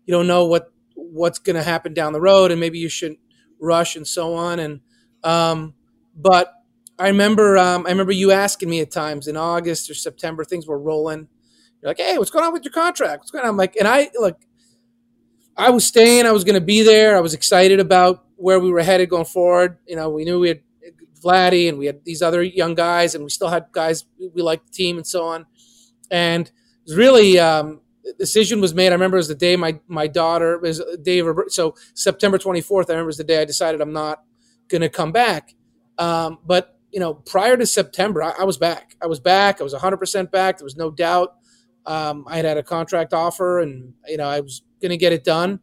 you 0.05 0.13
don't 0.13 0.27
know 0.27 0.45
what 0.45 0.71
what's 0.95 1.39
going 1.39 1.55
to 1.55 1.63
happen 1.63 1.93
down 1.93 2.13
the 2.13 2.21
road, 2.21 2.51
and 2.51 2.59
maybe 2.59 2.79
you 2.79 2.89
shouldn't 2.89 3.19
rush 3.59 3.95
and 3.95 4.07
so 4.07 4.33
on, 4.33 4.59
and 4.59 4.81
um, 5.23 5.73
but 6.15 6.53
I 6.97 7.07
remember 7.07 7.57
um, 7.57 7.85
I 7.85 7.89
remember 7.89 8.11
you 8.13 8.31
asking 8.31 8.69
me 8.69 8.79
at 8.79 8.91
times 8.91 9.27
in 9.27 9.35
August 9.37 9.89
or 9.89 9.93
September, 9.93 10.43
things 10.43 10.65
were 10.67 10.79
rolling. 10.79 11.27
You're 11.81 11.89
like, 11.89 11.99
hey, 11.99 12.17
what's 12.17 12.31
going 12.31 12.45
on 12.45 12.53
with 12.53 12.63
your 12.63 12.71
contract? 12.71 13.21
What's 13.21 13.31
going 13.31 13.43
on? 13.43 13.49
I'm 13.49 13.57
like, 13.57 13.75
and 13.75 13.87
I 13.87 14.09
like, 14.19 14.37
I 15.57 15.69
was 15.69 15.85
staying, 15.85 16.25
I 16.25 16.31
was 16.31 16.43
going 16.43 16.55
to 16.55 16.65
be 16.65 16.83
there, 16.83 17.17
I 17.17 17.19
was 17.19 17.33
excited 17.33 17.79
about 17.79 18.25
where 18.37 18.59
we 18.59 18.71
were 18.71 18.81
headed 18.81 19.09
going 19.09 19.25
forward. 19.25 19.77
You 19.87 19.95
know, 19.95 20.09
we 20.09 20.25
knew 20.25 20.39
we 20.39 20.49
had 20.49 20.61
Vladdy 21.21 21.67
and 21.67 21.77
we 21.77 21.87
had 21.87 22.03
these 22.05 22.21
other 22.21 22.43
young 22.43 22.75
guys, 22.75 23.15
and 23.15 23.23
we 23.23 23.29
still 23.29 23.49
had 23.49 23.67
guys 23.71 24.05
we 24.33 24.41
liked 24.41 24.67
the 24.67 24.73
team 24.73 24.97
and 24.97 25.07
so 25.07 25.25
on. 25.25 25.45
And 26.11 26.47
it 26.47 26.53
was 26.87 26.95
really 26.95 27.39
um, 27.39 27.81
the 28.03 28.13
decision 28.13 28.61
was 28.61 28.73
made. 28.73 28.89
I 28.89 28.91
remember 28.93 29.17
it 29.17 29.21
was 29.21 29.27
the 29.27 29.35
day 29.35 29.55
my 29.55 29.79
my 29.87 30.07
daughter 30.07 30.59
was 30.59 30.81
day 31.01 31.19
of 31.19 31.37
so 31.47 31.75
September 31.93 32.37
24th. 32.37 32.89
I 32.89 32.93
remember 32.93 33.01
it 33.01 33.05
was 33.07 33.17
the 33.17 33.23
day 33.23 33.41
I 33.41 33.45
decided 33.45 33.81
I'm 33.81 33.93
not 33.93 34.23
going 34.67 34.81
to 34.81 34.89
come 34.89 35.11
back. 35.11 35.54
Um, 35.97 36.39
but 36.45 36.77
you 36.91 36.99
know, 36.99 37.13
prior 37.13 37.57
to 37.57 37.65
September, 37.65 38.23
I, 38.23 38.33
I, 38.39 38.43
was 38.45 38.57
back. 38.57 38.95
I 39.01 39.07
was 39.07 39.19
back. 39.19 39.59
I 39.59 39.63
was 39.63 39.73
100 39.73 39.97
percent 39.97 40.31
back. 40.31 40.57
There 40.57 40.65
was 40.65 40.77
no 40.77 40.91
doubt. 40.91 41.35
Um, 41.85 42.25
I 42.27 42.37
had 42.37 42.45
had 42.45 42.57
a 42.57 42.63
contract 42.63 43.13
offer, 43.13 43.59
and 43.59 43.93
you 44.07 44.17
know, 44.17 44.27
I 44.27 44.39
was 44.39 44.61
going 44.81 44.91
to 44.91 44.97
get 44.97 45.13
it 45.13 45.23
done. 45.23 45.59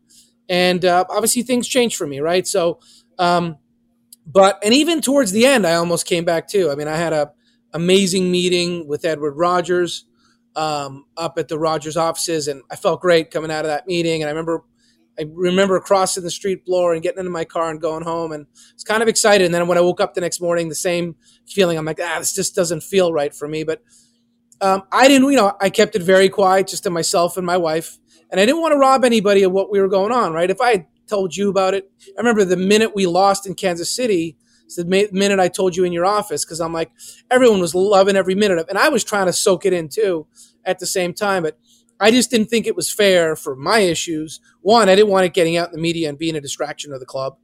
And 0.48 0.84
uh, 0.84 1.04
obviously 1.08 1.42
things 1.42 1.66
changed 1.66 1.96
for 1.96 2.06
me, 2.06 2.20
right? 2.20 2.46
So, 2.46 2.80
um, 3.18 3.56
but 4.26 4.58
and 4.62 4.74
even 4.74 5.00
towards 5.00 5.32
the 5.32 5.46
end, 5.46 5.66
I 5.66 5.74
almost 5.74 6.06
came 6.06 6.24
back 6.24 6.48
too. 6.48 6.70
I 6.70 6.74
mean, 6.74 6.88
I 6.88 6.96
had 6.96 7.12
a 7.12 7.32
amazing 7.72 8.30
meeting 8.30 8.86
with 8.86 9.04
Edward 9.04 9.32
Rogers 9.32 10.04
um, 10.54 11.06
up 11.16 11.38
at 11.38 11.48
the 11.48 11.58
Rogers 11.58 11.96
offices, 11.96 12.48
and 12.48 12.62
I 12.70 12.76
felt 12.76 13.00
great 13.00 13.30
coming 13.30 13.50
out 13.50 13.64
of 13.64 13.70
that 13.70 13.86
meeting. 13.86 14.22
And 14.22 14.28
I 14.28 14.32
remember, 14.32 14.64
I 15.18 15.24
remember 15.30 15.78
crossing 15.80 16.22
the 16.22 16.30
street 16.30 16.64
floor 16.64 16.94
and 16.94 17.02
getting 17.02 17.18
into 17.18 17.30
my 17.30 17.44
car 17.44 17.70
and 17.70 17.80
going 17.80 18.04
home, 18.04 18.32
and 18.32 18.46
it's 18.72 18.84
kind 18.84 19.02
of 19.02 19.08
excited. 19.08 19.44
And 19.44 19.54
then 19.54 19.66
when 19.68 19.78
I 19.78 19.82
woke 19.82 20.00
up 20.00 20.14
the 20.14 20.20
next 20.20 20.40
morning, 20.40 20.68
the 20.68 20.74
same 20.74 21.16
feeling. 21.46 21.76
I'm 21.76 21.84
like, 21.84 22.00
ah, 22.02 22.16
this 22.18 22.34
just 22.34 22.54
doesn't 22.54 22.82
feel 22.82 23.12
right 23.12 23.34
for 23.34 23.46
me. 23.46 23.64
But 23.64 23.82
um, 24.60 24.84
I 24.92 25.08
didn't, 25.08 25.30
you 25.30 25.36
know, 25.36 25.54
I 25.60 25.70
kept 25.70 25.96
it 25.96 26.02
very 26.02 26.28
quiet, 26.28 26.68
just 26.68 26.84
to 26.84 26.90
myself 26.90 27.36
and 27.36 27.46
my 27.46 27.56
wife 27.56 27.98
and 28.32 28.40
I 28.40 28.46
didn't 28.46 28.62
want 28.62 28.72
to 28.72 28.78
rob 28.78 29.04
anybody 29.04 29.42
of 29.42 29.52
what 29.52 29.70
we 29.70 29.78
were 29.78 29.88
going 29.88 30.10
on, 30.10 30.32
right? 30.32 30.50
If 30.50 30.60
I 30.60 30.70
had 30.70 30.86
told 31.06 31.36
you 31.36 31.50
about 31.50 31.74
it, 31.74 31.92
I 32.08 32.20
remember 32.20 32.44
the 32.44 32.56
minute 32.56 32.92
we 32.94 33.06
lost 33.06 33.46
in 33.46 33.54
Kansas 33.54 33.94
City, 33.94 34.38
it's 34.64 34.76
the 34.76 34.86
minute 35.12 35.38
I 35.38 35.48
told 35.48 35.76
you 35.76 35.84
in 35.84 35.92
your 35.92 36.06
office, 36.06 36.42
because 36.42 36.58
I'm 36.58 36.72
like, 36.72 36.90
everyone 37.30 37.60
was 37.60 37.74
loving 37.74 38.16
every 38.16 38.34
minute 38.34 38.56
of 38.56 38.64
it. 38.64 38.70
And 38.70 38.78
I 38.78 38.88
was 38.88 39.04
trying 39.04 39.26
to 39.26 39.34
soak 39.34 39.66
it 39.66 39.74
in 39.74 39.90
too 39.90 40.26
at 40.64 40.78
the 40.78 40.86
same 40.86 41.12
time. 41.12 41.42
But 41.42 41.58
I 42.02 42.10
just 42.10 42.30
didn't 42.30 42.50
think 42.50 42.66
it 42.66 42.76
was 42.76 42.92
fair 42.92 43.36
for 43.36 43.54
my 43.54 43.78
issues. 43.78 44.40
One, 44.60 44.88
I 44.88 44.96
didn't 44.96 45.10
want 45.10 45.24
it 45.24 45.34
getting 45.34 45.56
out 45.56 45.68
in 45.68 45.74
the 45.74 45.80
media 45.80 46.08
and 46.08 46.18
being 46.18 46.36
a 46.36 46.40
distraction 46.40 46.92
of 46.92 47.00
the 47.00 47.06
club. 47.06 47.36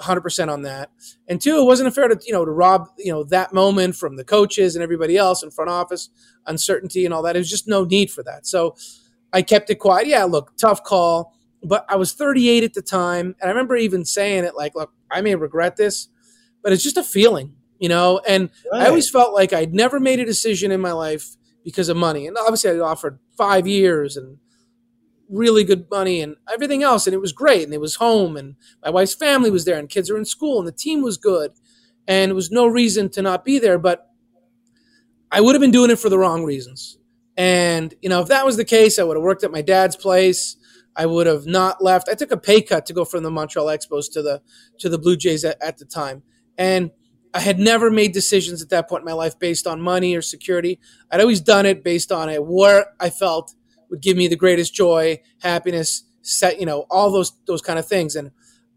100% 0.00 0.52
on 0.52 0.62
that. 0.62 0.90
And 1.28 1.40
two, 1.40 1.58
it 1.58 1.64
wasn't 1.64 1.94
fair 1.94 2.08
to, 2.08 2.18
you 2.26 2.32
know, 2.32 2.44
to 2.44 2.50
rob, 2.50 2.88
you 2.98 3.12
know, 3.12 3.24
that 3.24 3.52
moment 3.52 3.94
from 3.94 4.16
the 4.16 4.24
coaches 4.24 4.74
and 4.74 4.82
everybody 4.82 5.16
else 5.16 5.42
in 5.42 5.50
front 5.50 5.70
office, 5.70 6.08
uncertainty 6.46 7.04
and 7.04 7.14
all 7.14 7.22
that. 7.22 7.34
There's 7.34 7.48
just 7.50 7.68
no 7.68 7.84
need 7.84 8.10
for 8.10 8.22
that. 8.24 8.46
So 8.46 8.74
I 9.32 9.42
kept 9.42 9.70
it 9.70 9.76
quiet. 9.76 10.08
Yeah, 10.08 10.24
look, 10.24 10.56
tough 10.56 10.82
call, 10.82 11.34
but 11.62 11.84
I 11.88 11.96
was 11.96 12.12
38 12.12 12.64
at 12.64 12.74
the 12.74 12.82
time, 12.82 13.36
and 13.40 13.48
I 13.48 13.48
remember 13.48 13.76
even 13.76 14.04
saying 14.04 14.44
it 14.44 14.56
like, 14.56 14.74
"Look, 14.74 14.92
I 15.10 15.20
may 15.20 15.34
regret 15.34 15.76
this, 15.76 16.08
but 16.62 16.72
it's 16.72 16.82
just 16.82 16.96
a 16.96 17.04
feeling, 17.04 17.54
you 17.78 17.88
know." 17.88 18.20
And 18.26 18.50
right. 18.72 18.82
I 18.82 18.88
always 18.88 19.08
felt 19.08 19.32
like 19.32 19.52
I'd 19.52 19.72
never 19.72 20.00
made 20.00 20.20
a 20.20 20.24
decision 20.24 20.72
in 20.72 20.80
my 20.80 20.92
life 20.92 21.36
because 21.64 21.88
of 21.88 21.96
money, 21.96 22.26
and 22.26 22.36
obviously 22.36 22.70
I 22.70 22.78
offered 22.78 23.18
five 23.36 23.66
years 23.66 24.16
and 24.16 24.38
really 25.28 25.64
good 25.64 25.86
money 25.90 26.20
and 26.20 26.36
everything 26.52 26.82
else, 26.82 27.06
and 27.06 27.14
it 27.14 27.20
was 27.20 27.32
great, 27.32 27.64
and 27.64 27.74
it 27.74 27.80
was 27.80 27.96
home, 27.96 28.36
and 28.36 28.56
my 28.84 28.90
wife's 28.90 29.14
family 29.14 29.50
was 29.50 29.64
there, 29.64 29.78
and 29.78 29.88
kids 29.88 30.10
are 30.10 30.18
in 30.18 30.24
school, 30.24 30.58
and 30.58 30.68
the 30.68 30.72
team 30.72 31.02
was 31.02 31.16
good, 31.16 31.52
and 32.06 32.30
it 32.30 32.34
was 32.34 32.50
no 32.50 32.66
reason 32.66 33.08
to 33.10 33.22
not 33.22 33.44
be 33.44 33.58
there, 33.58 33.78
but 33.78 34.08
I 35.30 35.40
would 35.40 35.54
have 35.54 35.62
been 35.62 35.70
doing 35.70 35.90
it 35.90 35.98
for 35.98 36.08
the 36.08 36.18
wrong 36.18 36.44
reasons 36.44 36.98
and, 37.36 37.94
you 38.02 38.08
know, 38.08 38.20
if 38.20 38.28
that 38.28 38.44
was 38.44 38.56
the 38.56 38.64
case, 38.64 38.98
I 38.98 39.04
would 39.04 39.16
have 39.16 39.22
worked 39.22 39.44
at 39.44 39.50
my 39.50 39.62
dad's 39.62 39.96
place. 39.96 40.56
I 40.94 41.06
would 41.06 41.26
have 41.26 41.46
not 41.46 41.82
left. 41.82 42.08
I 42.08 42.14
took 42.14 42.30
a 42.30 42.36
pay 42.36 42.60
cut 42.60 42.84
to 42.86 42.92
go 42.92 43.04
from 43.04 43.22
the 43.22 43.30
Montreal 43.30 43.68
Expos 43.68 44.12
to 44.12 44.22
the 44.22 44.42
to 44.78 44.90
the 44.90 44.98
Blue 44.98 45.16
Jays 45.16 45.44
at, 45.44 45.60
at 45.62 45.78
the 45.78 45.86
time. 45.86 46.22
And 46.58 46.90
I 47.34 47.40
had 47.40 47.58
never 47.58 47.90
made 47.90 48.12
decisions 48.12 48.62
at 48.62 48.68
that 48.70 48.88
point 48.88 49.02
in 49.02 49.06
my 49.06 49.12
life 49.12 49.38
based 49.38 49.66
on 49.66 49.80
money 49.80 50.14
or 50.14 50.22
security. 50.22 50.78
I'd 51.10 51.20
always 51.20 51.40
done 51.40 51.66
it 51.66 51.82
based 51.82 52.12
on 52.12 52.28
it 52.28 52.44
where 52.44 52.86
I 53.00 53.10
felt 53.10 53.54
would 53.90 54.00
give 54.00 54.16
me 54.16 54.28
the 54.28 54.36
greatest 54.36 54.74
joy, 54.74 55.20
happiness, 55.40 56.04
set, 56.22 56.60
you 56.60 56.66
know, 56.66 56.86
all 56.90 57.10
those 57.10 57.32
those 57.46 57.62
kind 57.62 57.78
of 57.78 57.86
things. 57.86 58.16
And 58.16 58.30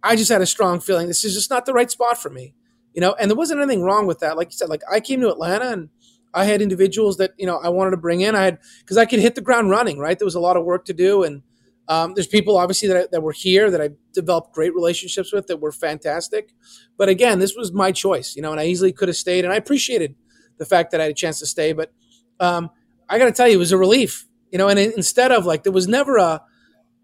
I 0.03 0.15
just 0.15 0.31
had 0.31 0.41
a 0.41 0.45
strong 0.45 0.79
feeling 0.79 1.07
this 1.07 1.23
is 1.23 1.33
just 1.33 1.49
not 1.49 1.65
the 1.65 1.73
right 1.73 1.89
spot 1.89 2.21
for 2.21 2.29
me. 2.29 2.53
You 2.93 3.01
know, 3.01 3.13
and 3.19 3.29
there 3.29 3.35
wasn't 3.35 3.59
anything 3.59 3.81
wrong 3.81 4.07
with 4.07 4.19
that. 4.19 4.37
Like 4.37 4.49
you 4.49 4.57
said, 4.57 4.69
like 4.69 4.81
I 4.89 5.01
came 5.01 5.19
to 5.21 5.29
Atlanta 5.29 5.71
and 5.71 5.89
I 6.33 6.45
had 6.45 6.61
individuals 6.61 7.17
that 7.17 7.33
you 7.37 7.45
know 7.45 7.57
I 7.57 7.69
wanted 7.69 7.91
to 7.91 7.97
bring 7.97 8.21
in. 8.21 8.35
I 8.35 8.43
had 8.43 8.59
because 8.79 8.97
I 8.97 9.05
could 9.05 9.19
hit 9.19 9.35
the 9.35 9.41
ground 9.41 9.69
running. 9.69 9.99
Right, 9.99 10.17
there 10.17 10.25
was 10.25 10.35
a 10.35 10.39
lot 10.39 10.57
of 10.57 10.63
work 10.63 10.85
to 10.85 10.93
do, 10.93 11.23
and 11.23 11.41
Um, 11.87 12.13
there's 12.15 12.27
people 12.27 12.57
obviously 12.57 12.87
that, 12.87 12.97
I, 12.97 13.07
that 13.11 13.21
were 13.21 13.31
here 13.31 13.69
that 13.69 13.81
I 13.81 13.89
developed 14.13 14.53
great 14.53 14.73
relationships 14.73 15.31
with 15.31 15.47
that 15.47 15.57
were 15.57 15.71
fantastic. 15.71 16.53
But 16.97 17.09
again, 17.09 17.39
this 17.39 17.55
was 17.55 17.71
my 17.71 17.91
choice, 17.91 18.35
you 18.35 18.41
know, 18.41 18.51
and 18.51 18.59
I 18.59 18.65
easily 18.65 18.91
could 18.91 19.07
have 19.07 19.17
stayed. 19.17 19.45
And 19.45 19.53
I 19.53 19.57
appreciated 19.57 20.15
the 20.57 20.65
fact 20.65 20.91
that 20.91 21.01
I 21.01 21.03
had 21.03 21.11
a 21.11 21.15
chance 21.15 21.39
to 21.39 21.45
stay. 21.45 21.73
But 21.73 21.93
um, 22.39 22.69
I 23.07 23.19
got 23.19 23.25
to 23.25 23.31
tell 23.31 23.47
you, 23.47 23.55
it 23.55 23.59
was 23.59 23.71
a 23.71 23.77
relief, 23.77 24.25
you 24.51 24.57
know, 24.57 24.67
and 24.67 24.79
instead 24.79 25.31
of 25.31 25.45
like, 25.45 25.63
there 25.63 25.71
was 25.71 25.87
never 25.87 26.17
a, 26.17 26.41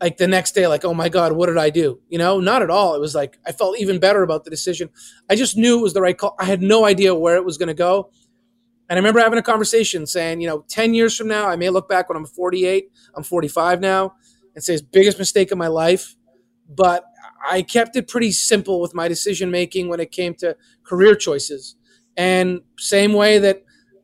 like 0.02 0.18
the 0.18 0.28
next 0.28 0.54
day, 0.54 0.66
like, 0.68 0.84
oh 0.84 0.96
my 0.96 1.10
God, 1.10 1.34
what 1.34 1.46
did 1.46 1.60
I 1.60 1.70
do? 1.70 2.02
You 2.10 2.18
know, 2.18 2.40
not 2.40 2.64
at 2.64 2.72
all. 2.72 2.96
It 2.96 3.00
was 3.00 3.14
like, 3.14 3.38
I 3.46 3.52
felt 3.52 3.78
even 3.80 4.00
better 4.00 4.24
about 4.24 4.44
the 4.44 4.50
decision. 4.50 4.90
I 5.30 5.36
just 5.36 5.58
knew 5.58 5.78
it 5.78 5.84
was 5.84 5.94
the 5.94 6.02
right 6.02 6.18
call. 6.18 6.36
I 6.40 6.46
had 6.46 6.62
no 6.62 6.86
idea 6.86 7.14
where 7.14 7.36
it 7.36 7.46
was 7.46 7.60
going 7.60 7.68
to 7.68 7.76
go. 7.76 8.10
And 8.90 8.98
I 8.98 9.00
remember 9.00 9.22
having 9.22 9.40
a 9.40 9.44
conversation 9.44 10.06
saying, 10.06 10.42
you 10.42 10.48
know, 10.48 10.66
10 10.68 10.94
years 10.94 11.16
from 11.16 11.28
now, 11.28 11.48
I 11.48 11.56
may 11.56 11.70
look 11.70 11.88
back 11.88 12.10
when 12.10 12.18
I'm 12.18 12.26
48, 12.26 12.92
I'm 13.16 13.24
45 13.24 13.80
now, 13.80 14.16
and 14.56 14.64
say 14.64 14.74
it's 14.74 14.82
biggest 14.82 15.20
mistake 15.20 15.52
of 15.52 15.58
my 15.58 15.68
life. 15.68 16.16
But 16.70 17.04
I 17.50 17.62
kept 17.62 17.96
it 17.96 18.08
pretty 18.08 18.32
simple 18.32 18.82
with 18.82 18.94
my 18.94 19.08
decision 19.08 19.52
making 19.52 19.90
when 19.90 20.00
it 20.00 20.12
came 20.12 20.34
to 20.36 20.56
career 20.84 21.16
choices. 21.16 21.76
And 22.16 22.62
same 22.78 23.14
way 23.14 23.40
that, 23.40 23.64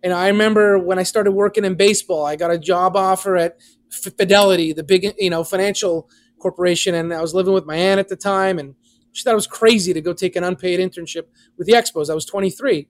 know, 0.09 0.15
I 0.15 0.27
remember 0.27 0.79
when 0.79 0.99
I 0.99 1.03
started 1.03 1.31
working 1.31 1.65
in 1.65 1.75
baseball, 1.75 2.25
I 2.25 2.35
got 2.35 2.51
a 2.51 2.57
job 2.57 2.95
offer 2.95 3.37
at 3.37 3.57
Fidelity, 3.89 4.73
the 4.73 4.83
big, 4.83 5.13
you 5.17 5.29
know, 5.29 5.43
financial 5.43 6.09
corporation, 6.39 6.93
and 6.93 7.13
I 7.13 7.21
was 7.21 7.33
living 7.33 7.53
with 7.53 7.65
my 7.65 7.75
aunt 7.75 7.99
at 7.99 8.09
the 8.09 8.15
time, 8.15 8.59
and 8.59 8.75
she 9.11 9.23
thought 9.23 9.31
it 9.31 9.35
was 9.35 9.47
crazy 9.47 9.93
to 9.93 10.01
go 10.01 10.13
take 10.13 10.35
an 10.35 10.43
unpaid 10.43 10.79
internship 10.79 11.23
with 11.57 11.67
the 11.67 11.73
Expos. 11.73 12.09
I 12.09 12.13
was 12.13 12.25
23 12.25 12.87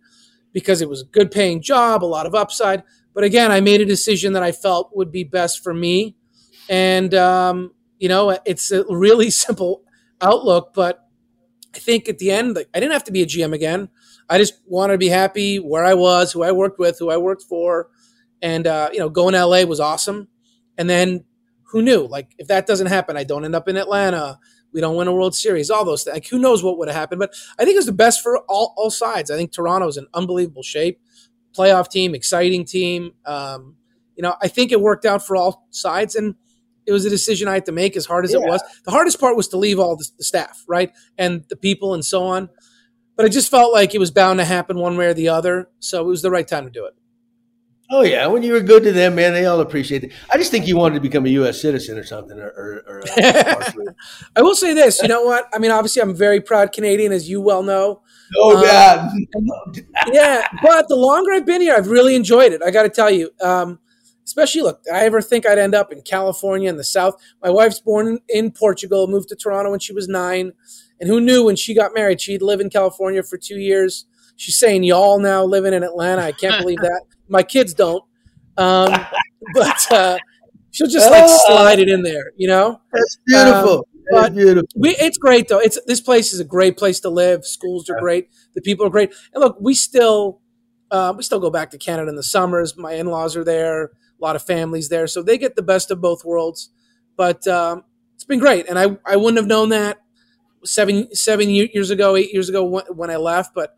because 0.53 0.81
it 0.81 0.89
was 0.89 1.01
a 1.01 1.05
good 1.05 1.31
paying 1.31 1.61
job, 1.61 2.03
a 2.03 2.05
lot 2.05 2.25
of 2.25 2.33
upside. 2.35 2.83
But 3.13 3.23
again, 3.23 3.51
I 3.51 3.61
made 3.61 3.79
a 3.79 3.85
decision 3.85 4.33
that 4.33 4.43
I 4.43 4.51
felt 4.51 4.91
would 4.95 5.11
be 5.11 5.23
best 5.23 5.63
for 5.63 5.73
me, 5.73 6.15
and 6.69 7.13
um, 7.13 7.71
you 7.99 8.09
know, 8.09 8.37
it's 8.45 8.71
a 8.71 8.85
really 8.89 9.29
simple 9.45 9.83
outlook, 10.21 10.73
but 10.73 11.07
I 11.75 11.79
think 11.79 12.09
at 12.09 12.17
the 12.17 12.31
end, 12.31 12.55
like, 12.55 12.69
I 12.73 12.79
didn't 12.79 12.93
have 12.93 13.03
to 13.05 13.11
be 13.11 13.21
a 13.21 13.25
GM 13.25 13.53
again. 13.53 13.89
I 14.29 14.37
just 14.37 14.55
wanted 14.65 14.93
to 14.93 14.97
be 14.97 15.09
happy 15.09 15.57
where 15.57 15.85
I 15.85 15.93
was, 15.93 16.31
who 16.31 16.43
I 16.43 16.51
worked 16.51 16.79
with, 16.79 16.97
who 16.99 17.09
I 17.09 17.17
worked 17.17 17.43
for, 17.43 17.89
and 18.41 18.67
uh, 18.67 18.89
you 18.91 18.99
know, 18.99 19.09
going 19.09 19.33
to 19.33 19.45
LA 19.45 19.63
was 19.63 19.79
awesome. 19.79 20.27
And 20.77 20.89
then 20.89 21.23
who 21.63 21.81
knew? 21.81 22.07
Like, 22.07 22.33
if 22.37 22.47
that 22.47 22.67
doesn't 22.67 22.87
happen, 22.87 23.17
I 23.17 23.23
don't 23.23 23.45
end 23.45 23.55
up 23.55 23.67
in 23.67 23.77
Atlanta. 23.77 24.39
We 24.73 24.81
don't 24.81 24.95
win 24.95 25.07
a 25.07 25.13
World 25.13 25.35
Series. 25.35 25.69
All 25.69 25.85
those 25.85 26.03
things. 26.03 26.15
Like, 26.15 26.27
who 26.27 26.39
knows 26.39 26.63
what 26.63 26.77
would 26.77 26.87
have 26.87 26.95
happened? 26.95 27.19
But 27.19 27.33
I 27.57 27.63
think 27.63 27.75
it 27.75 27.79
was 27.79 27.85
the 27.85 27.93
best 27.93 28.21
for 28.21 28.39
all, 28.49 28.73
all 28.77 28.89
sides. 28.89 29.31
I 29.31 29.37
think 29.37 29.51
Toronto's 29.51 29.97
in 29.97 30.07
unbelievable 30.13 30.63
shape. 30.63 30.99
Playoff 31.55 31.89
team, 31.89 32.13
exciting 32.13 32.65
team. 32.65 33.13
Um, 33.25 33.75
you 34.15 34.23
know, 34.23 34.35
I 34.41 34.47
think 34.47 34.71
it 34.71 34.81
worked 34.81 35.05
out 35.05 35.25
for 35.25 35.35
all 35.35 35.67
sides, 35.71 36.15
and 36.15 36.35
it 36.87 36.91
was 36.91 37.05
a 37.05 37.09
decision 37.09 37.47
I 37.47 37.53
had 37.53 37.65
to 37.65 37.71
make. 37.71 37.95
As 37.95 38.05
hard 38.05 38.25
as 38.25 38.33
yeah. 38.33 38.39
it 38.39 38.47
was, 38.47 38.61
the 38.85 38.91
hardest 38.91 39.19
part 39.19 39.35
was 39.35 39.47
to 39.49 39.57
leave 39.57 39.79
all 39.79 39.95
the, 39.95 40.07
the 40.17 40.23
staff, 40.23 40.63
right, 40.67 40.91
and 41.17 41.43
the 41.49 41.55
people 41.55 41.93
and 41.93 42.03
so 42.03 42.23
on. 42.23 42.49
But 43.15 43.25
I 43.25 43.29
just 43.29 43.51
felt 43.51 43.73
like 43.73 43.93
it 43.93 43.99
was 43.99 44.11
bound 44.11 44.39
to 44.39 44.45
happen 44.45 44.77
one 44.77 44.95
way 44.97 45.07
or 45.07 45.13
the 45.13 45.29
other, 45.29 45.69
so 45.79 46.01
it 46.01 46.07
was 46.07 46.21
the 46.21 46.31
right 46.31 46.47
time 46.47 46.65
to 46.65 46.71
do 46.71 46.85
it. 46.85 46.93
Oh 47.89 48.01
yeah, 48.01 48.27
when 48.27 48.43
you 48.43 48.51
were 48.51 48.59
good 48.59 48.83
to 48.83 48.91
them, 48.91 49.15
man, 49.15 49.31
they 49.31 49.45
all 49.45 49.61
appreciate 49.61 50.03
it. 50.03 50.11
I 50.29 50.37
just 50.37 50.51
think 50.51 50.67
you 50.67 50.75
wanted 50.75 50.95
to 50.95 51.01
become 51.01 51.25
a 51.25 51.29
U.S. 51.29 51.61
citizen 51.61 51.97
or 51.97 52.03
something, 52.03 52.37
or. 52.37 52.49
or, 52.49 52.83
or 52.85 53.03
uh, 53.17 53.61
I 54.35 54.41
will 54.41 54.55
say 54.55 54.73
this. 54.73 55.01
You 55.01 55.07
know 55.07 55.23
what? 55.23 55.45
I 55.53 55.59
mean, 55.59 55.71
obviously, 55.71 56.01
I'm 56.01 56.13
very 56.13 56.41
proud 56.41 56.73
Canadian, 56.73 57.13
as 57.13 57.29
you 57.29 57.39
well 57.39 57.63
know. 57.63 58.01
No 58.35 58.57
um, 58.57 58.63
doubt. 58.63 59.11
yeah, 60.11 60.45
but 60.61 60.89
the 60.89 60.97
longer 60.97 61.31
I've 61.31 61.45
been 61.45 61.61
here, 61.61 61.75
I've 61.75 61.87
really 61.87 62.15
enjoyed 62.15 62.51
it. 62.51 62.61
I 62.61 62.71
got 62.71 62.83
to 62.83 62.89
tell 62.89 63.09
you, 63.09 63.31
um, 63.41 63.79
especially 64.27 64.61
look. 64.61 64.81
I 64.93 65.05
ever 65.05 65.21
think 65.21 65.47
I'd 65.47 65.57
end 65.57 65.73
up 65.73 65.91
in 65.91 66.01
California 66.01 66.69
in 66.69 66.75
the 66.75 66.83
South? 66.83 67.15
My 67.41 67.49
wife's 67.49 67.79
born 67.79 68.19
in 68.27 68.51
Portugal, 68.51 69.07
moved 69.07 69.29
to 69.29 69.35
Toronto 69.35 69.71
when 69.71 69.79
she 69.79 69.93
was 69.93 70.09
nine, 70.09 70.51
and 70.99 71.09
who 71.09 71.21
knew 71.21 71.45
when 71.45 71.55
she 71.55 71.73
got 71.73 71.93
married 71.93 72.19
she'd 72.19 72.41
live 72.41 72.59
in 72.59 72.69
California 72.69 73.23
for 73.23 73.37
two 73.37 73.57
years. 73.57 74.05
She's 74.35 74.59
saying 74.59 74.83
y'all 74.83 75.19
now 75.19 75.45
living 75.45 75.73
in 75.73 75.81
Atlanta. 75.81 76.21
I 76.21 76.33
can't 76.33 76.61
believe 76.61 76.79
that. 76.79 77.01
My 77.29 77.41
kids 77.41 77.73
don't. 77.73 78.03
Um, 78.57 78.93
but 79.53 79.91
uh, 79.91 80.17
she'll 80.71 80.87
just 80.87 81.09
like 81.09 81.23
ah. 81.23 81.43
slide 81.47 81.79
it 81.79 81.89
in 81.89 82.03
there, 82.03 82.33
you 82.35 82.47
know. 82.47 82.81
That's 82.91 83.17
beautiful. 83.25 83.77
Um, 83.77 83.83
but 84.11 84.35
beautiful. 84.35 84.67
We, 84.75 84.89
it's 84.97 85.17
great 85.17 85.47
though. 85.47 85.59
It's 85.59 85.79
this 85.85 86.01
place 86.01 86.33
is 86.33 86.41
a 86.41 86.45
great 86.45 86.77
place 86.77 86.99
to 87.01 87.09
live. 87.09 87.45
Schools 87.45 87.89
are 87.89 87.99
great. 87.99 88.29
The 88.55 88.61
people 88.61 88.85
are 88.85 88.89
great. 88.89 89.13
And 89.33 89.41
look, 89.41 89.57
we 89.59 89.73
still 89.73 90.41
uh, 90.91 91.13
we 91.15 91.23
still 91.23 91.39
go 91.39 91.49
back 91.49 91.71
to 91.71 91.77
Canada 91.77 92.09
in 92.09 92.15
the 92.15 92.23
summers. 92.23 92.77
My 92.77 92.93
in 92.93 93.07
laws 93.07 93.35
are 93.35 93.43
there. 93.43 93.91
A 94.19 94.23
lot 94.23 94.35
of 94.35 94.43
families 94.43 94.89
there, 94.89 95.07
so 95.07 95.21
they 95.21 95.37
get 95.37 95.55
the 95.55 95.61
best 95.61 95.91
of 95.91 96.01
both 96.01 96.25
worlds. 96.25 96.69
But 97.15 97.47
um, 97.47 97.83
it's 98.15 98.23
been 98.23 98.39
great, 98.39 98.67
and 98.67 98.79
I 98.79 98.97
I 99.05 99.15
wouldn't 99.15 99.37
have 99.37 99.47
known 99.47 99.69
that 99.69 99.99
seven 100.63 101.13
seven 101.13 101.49
years 101.49 101.89
ago, 101.91 102.15
eight 102.15 102.33
years 102.33 102.49
ago 102.49 102.63
when, 102.63 102.85
when 102.85 103.09
I 103.09 103.17
left. 103.17 103.53
But 103.53 103.75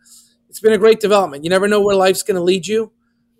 it's 0.50 0.60
been 0.60 0.74
a 0.74 0.78
great 0.78 1.00
development. 1.00 1.44
You 1.44 1.50
never 1.50 1.68
know 1.68 1.82
where 1.82 1.96
life's 1.96 2.24
going 2.24 2.36
to 2.36 2.44
lead 2.44 2.66
you. 2.66 2.92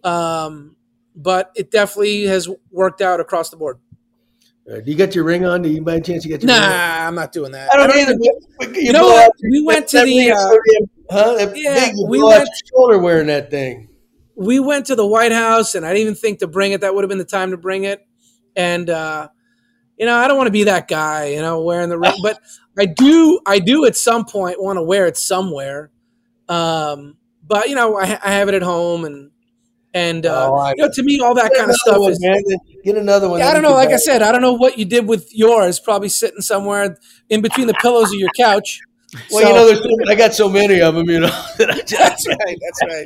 Um, 0.04 0.76
but 1.16 1.52
it 1.56 1.72
definitely 1.72 2.24
has 2.24 2.48
worked 2.72 3.02
out 3.02 3.20
across 3.20 3.50
the 3.50 3.58
board. 3.58 3.80
Uh, 4.70 4.80
do 4.80 4.92
you 4.92 4.96
get 4.96 5.16
your 5.16 5.24
ring 5.24 5.46
on? 5.46 5.62
Do 5.64 5.70
you 5.70 5.82
by 5.82 6.00
chance 6.00 6.24
you 6.24 6.30
get 6.30 6.44
your 6.44 6.48
nah, 6.48 6.62
ring 6.62 6.72
on? 6.72 7.08
I'm 7.08 7.16
not 7.16 7.32
doing 7.32 7.52
that. 7.54 7.74
I 7.74 7.78
don't, 7.78 7.92
I 7.92 8.04
don't 8.06 8.10
either. 8.10 8.18
You, 8.22 8.82
you 8.82 8.94
know 8.94 9.08
what? 9.08 9.32
We 9.42 9.64
went 9.64 9.88
to 9.90 10.06
the 10.06 10.32
uh, 10.32 10.38
huh? 11.10 11.34
That 11.36 11.58
yeah, 11.58 11.88
big, 11.88 11.96
we 12.08 12.24
went 12.24 12.48
shoulder 12.70 13.00
wearing 13.00 13.28
that 13.28 13.50
thing. 13.50 13.89
We 14.40 14.60
went 14.60 14.86
to 14.86 14.96
the 14.96 15.06
White 15.06 15.34
House, 15.34 15.76
and 15.76 15.86
I 15.86 15.90
didn't 15.90 16.02
even 16.02 16.16
think 16.16 16.40
to 16.40 16.48
bring 16.48 16.72
it. 16.72 16.82
That 16.82 16.96
would 16.96 17.04
have 17.04 17.10
been 17.10 17.18
the 17.18 17.26
time 17.26 17.52
to 17.52 17.58
bring 17.58 17.84
it. 17.84 18.08
And 18.56 18.90
uh, 18.90 19.28
you 19.98 20.06
know, 20.06 20.16
I 20.16 20.28
don't 20.28 20.38
want 20.38 20.48
to 20.48 20.52
be 20.52 20.64
that 20.64 20.88
guy, 20.88 21.26
you 21.28 21.42
know, 21.42 21.62
wearing 21.62 21.90
the 21.90 22.00
ring, 22.00 22.14
but 22.24 22.40
I 22.78 22.86
do. 22.86 23.42
I 23.46 23.60
do 23.60 23.86
at 23.86 23.98
some 23.98 24.26
point 24.26 24.62
want 24.62 24.78
to 24.78 24.84
wear 24.84 25.08
it 25.08 25.18
somewhere. 25.18 25.92
Um, 26.48 27.18
but 27.46 27.68
you 27.68 27.76
know, 27.76 27.98
I, 27.98 28.18
I 28.24 28.32
have 28.32 28.48
it 28.48 28.56
at 28.56 28.64
home, 28.64 29.04
and 29.04 29.32
and 29.94 30.26
uh, 30.26 30.50
oh, 30.52 30.70
you 30.70 30.84
know, 30.84 30.90
to 30.94 31.04
me, 31.04 31.20
all 31.20 31.36
that 31.36 31.54
kind 31.54 31.70
of 31.70 31.76
stuff 31.76 32.00
one, 32.00 32.12
is. 32.12 32.22
Man. 32.22 32.42
Get 32.86 32.96
another 32.96 33.28
one. 33.28 33.40
Yeah, 33.40 33.50
I 33.50 33.54
don't 33.54 33.62
know. 33.62 33.74
Like 33.74 33.90
I 33.90 33.98
said, 33.98 34.22
I 34.22 34.32
don't 34.32 34.42
know 34.42 34.54
what 34.54 34.78
you 34.78 34.86
did 34.86 35.06
with 35.06 35.36
yours. 35.36 35.80
Probably 35.82 36.10
sitting 36.10 36.42
somewhere 36.42 36.98
in 37.30 37.42
between 37.42 37.68
the 37.68 37.74
pillows 37.74 38.14
of 38.14 38.20
your 38.20 38.30
couch. 38.38 38.80
Well, 39.32 39.42
so, 39.42 39.48
you 39.50 39.56
know, 39.56 39.66
there's, 39.68 40.10
I 40.10 40.16
got 40.16 40.34
so 40.34 40.48
many 40.48 40.82
of 40.82 40.94
them. 40.96 41.10
You 41.10 41.22
know, 41.22 41.28
that 41.58 41.88
that's 41.98 42.28
right. 42.28 42.58
That's 42.62 42.84
right. 42.84 43.06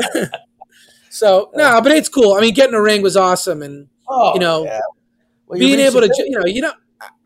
so 1.10 1.50
no, 1.54 1.80
but 1.80 1.92
it's 1.92 2.08
cool. 2.08 2.34
I 2.34 2.40
mean, 2.40 2.54
getting 2.54 2.74
a 2.74 2.82
ring 2.82 3.02
was 3.02 3.16
awesome, 3.16 3.62
and 3.62 3.88
oh, 4.08 4.34
you 4.34 4.40
know, 4.40 4.64
yeah. 4.64 4.80
well, 5.46 5.58
being 5.58 5.80
able 5.80 6.00
to, 6.00 6.12
you 6.18 6.38
know, 6.38 6.46
you 6.46 6.62
know, 6.62 6.72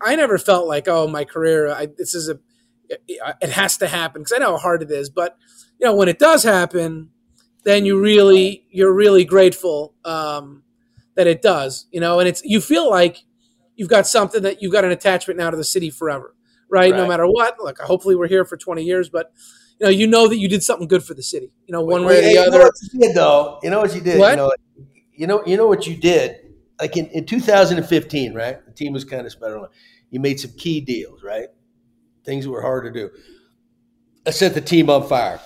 I 0.01 0.15
never 0.15 0.37
felt 0.37 0.67
like, 0.67 0.87
oh, 0.87 1.07
my 1.07 1.23
career. 1.23 1.69
I, 1.69 1.87
this 1.97 2.13
is 2.13 2.29
a 2.29 2.39
it 3.09 3.49
has 3.49 3.77
to 3.77 3.87
happen 3.87 4.21
because 4.21 4.33
I 4.33 4.39
know 4.39 4.51
how 4.51 4.57
hard 4.57 4.81
it 4.81 4.91
is. 4.91 5.09
But 5.09 5.37
you 5.79 5.85
know, 5.85 5.95
when 5.95 6.09
it 6.09 6.19
does 6.19 6.43
happen, 6.43 7.09
then 7.63 7.85
you 7.85 7.99
really 7.99 8.65
you're 8.69 8.93
really 8.93 9.25
grateful 9.25 9.93
um, 10.05 10.63
that 11.15 11.27
it 11.27 11.41
does. 11.41 11.87
You 11.91 11.99
know, 11.99 12.19
and 12.19 12.27
it's 12.27 12.43
you 12.43 12.61
feel 12.61 12.89
like 12.89 13.23
you've 13.75 13.89
got 13.89 14.07
something 14.07 14.43
that 14.43 14.61
you've 14.61 14.71
got 14.71 14.85
an 14.85 14.91
attachment 14.91 15.37
now 15.37 15.49
to 15.49 15.57
the 15.57 15.63
city 15.63 15.89
forever, 15.89 16.35
right? 16.69 16.91
right. 16.91 16.97
No 16.97 17.07
matter 17.07 17.27
what. 17.27 17.57
Look, 17.59 17.79
hopefully 17.79 18.15
we're 18.15 18.27
here 18.27 18.45
for 18.45 18.57
20 18.57 18.83
years, 18.83 19.09
but 19.09 19.31
you 19.79 19.85
know, 19.85 19.89
you 19.89 20.07
know 20.07 20.27
that 20.27 20.37
you 20.37 20.47
did 20.47 20.63
something 20.63 20.87
good 20.87 21.03
for 21.03 21.13
the 21.13 21.23
city. 21.23 21.51
You 21.65 21.73
know, 21.73 21.81
one 21.81 22.05
way 22.05 22.19
or 22.19 22.21
the 22.21 22.37
other. 22.37 22.51
You 22.51 22.59
know 22.59 22.65
what 22.65 22.73
you 22.81 22.99
did, 22.99 23.15
though. 23.15 23.59
You 23.63 23.69
know 23.69 23.79
what 23.79 23.95
you 23.95 24.01
did. 24.01 24.19
What? 24.19 24.31
You 24.31 24.37
know, 24.37 24.51
you 25.13 25.27
know, 25.27 25.43
you 25.45 25.57
know 25.57 25.67
what 25.67 25.87
you 25.87 25.95
did. 25.95 26.37
Like 26.79 26.95
in, 26.95 27.07
in 27.07 27.25
2015, 27.25 28.33
right? 28.33 28.65
The 28.65 28.71
team 28.71 28.93
was 28.93 29.03
kind 29.03 29.25
of 29.25 29.31
spread 29.31 29.51
around. 29.51 29.67
You 30.11 30.19
made 30.19 30.39
some 30.39 30.51
key 30.57 30.81
deals, 30.81 31.23
right? 31.23 31.49
things 32.29 32.45
that 32.45 32.51
were 32.51 32.61
hard 32.61 32.85
to 32.85 32.91
do. 32.91 33.09
I 34.25 34.31
set 34.31 34.53
the 34.53 34.61
team 34.61 34.89
on 34.89 35.07
fire. 35.07 35.39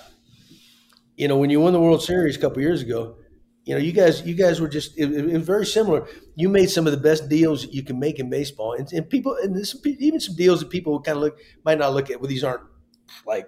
You 1.16 1.28
know, 1.28 1.38
when 1.38 1.50
you 1.50 1.60
won 1.60 1.72
the 1.72 1.80
World 1.80 2.02
Series 2.02 2.36
a 2.36 2.40
couple 2.40 2.60
years 2.60 2.82
ago, 2.82 3.16
you 3.64 3.74
know, 3.74 3.80
you 3.80 3.92
guys, 3.92 4.22
you 4.26 4.34
guys 4.34 4.60
were 4.60 4.68
just 4.68 4.98
it, 4.98 5.10
it, 5.10 5.32
was 5.32 5.46
very 5.46 5.64
similar. 5.64 6.06
You 6.34 6.50
made 6.50 6.68
some 6.68 6.86
of 6.86 6.92
the 6.92 6.98
best 6.98 7.30
deals 7.30 7.64
you 7.66 7.82
can 7.82 7.98
make 7.98 8.18
in 8.18 8.28
baseball, 8.28 8.74
and, 8.74 8.92
and 8.92 9.08
people, 9.08 9.36
and 9.42 9.56
this, 9.56 9.74
even 9.86 10.20
some 10.20 10.36
deals 10.36 10.60
that 10.60 10.68
people 10.68 11.00
kind 11.00 11.16
of 11.16 11.22
look 11.22 11.38
might 11.64 11.78
not 11.78 11.94
look 11.94 12.10
at. 12.10 12.20
Well, 12.20 12.28
these 12.28 12.44
aren't 12.44 12.60
like 13.26 13.46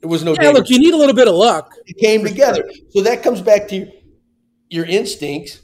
there 0.00 0.08
was 0.08 0.24
no. 0.24 0.34
Yeah, 0.40 0.50
look, 0.50 0.68
you 0.68 0.78
need 0.78 0.94
a 0.94 0.96
little 0.96 1.14
bit 1.14 1.28
of 1.28 1.34
luck. 1.34 1.74
It 1.86 1.98
came 1.98 2.24
together, 2.24 2.70
so 2.90 3.02
that 3.02 3.22
comes 3.22 3.40
back 3.40 3.68
to 3.68 3.76
your, 3.76 3.88
your 4.68 4.84
instincts. 4.86 5.60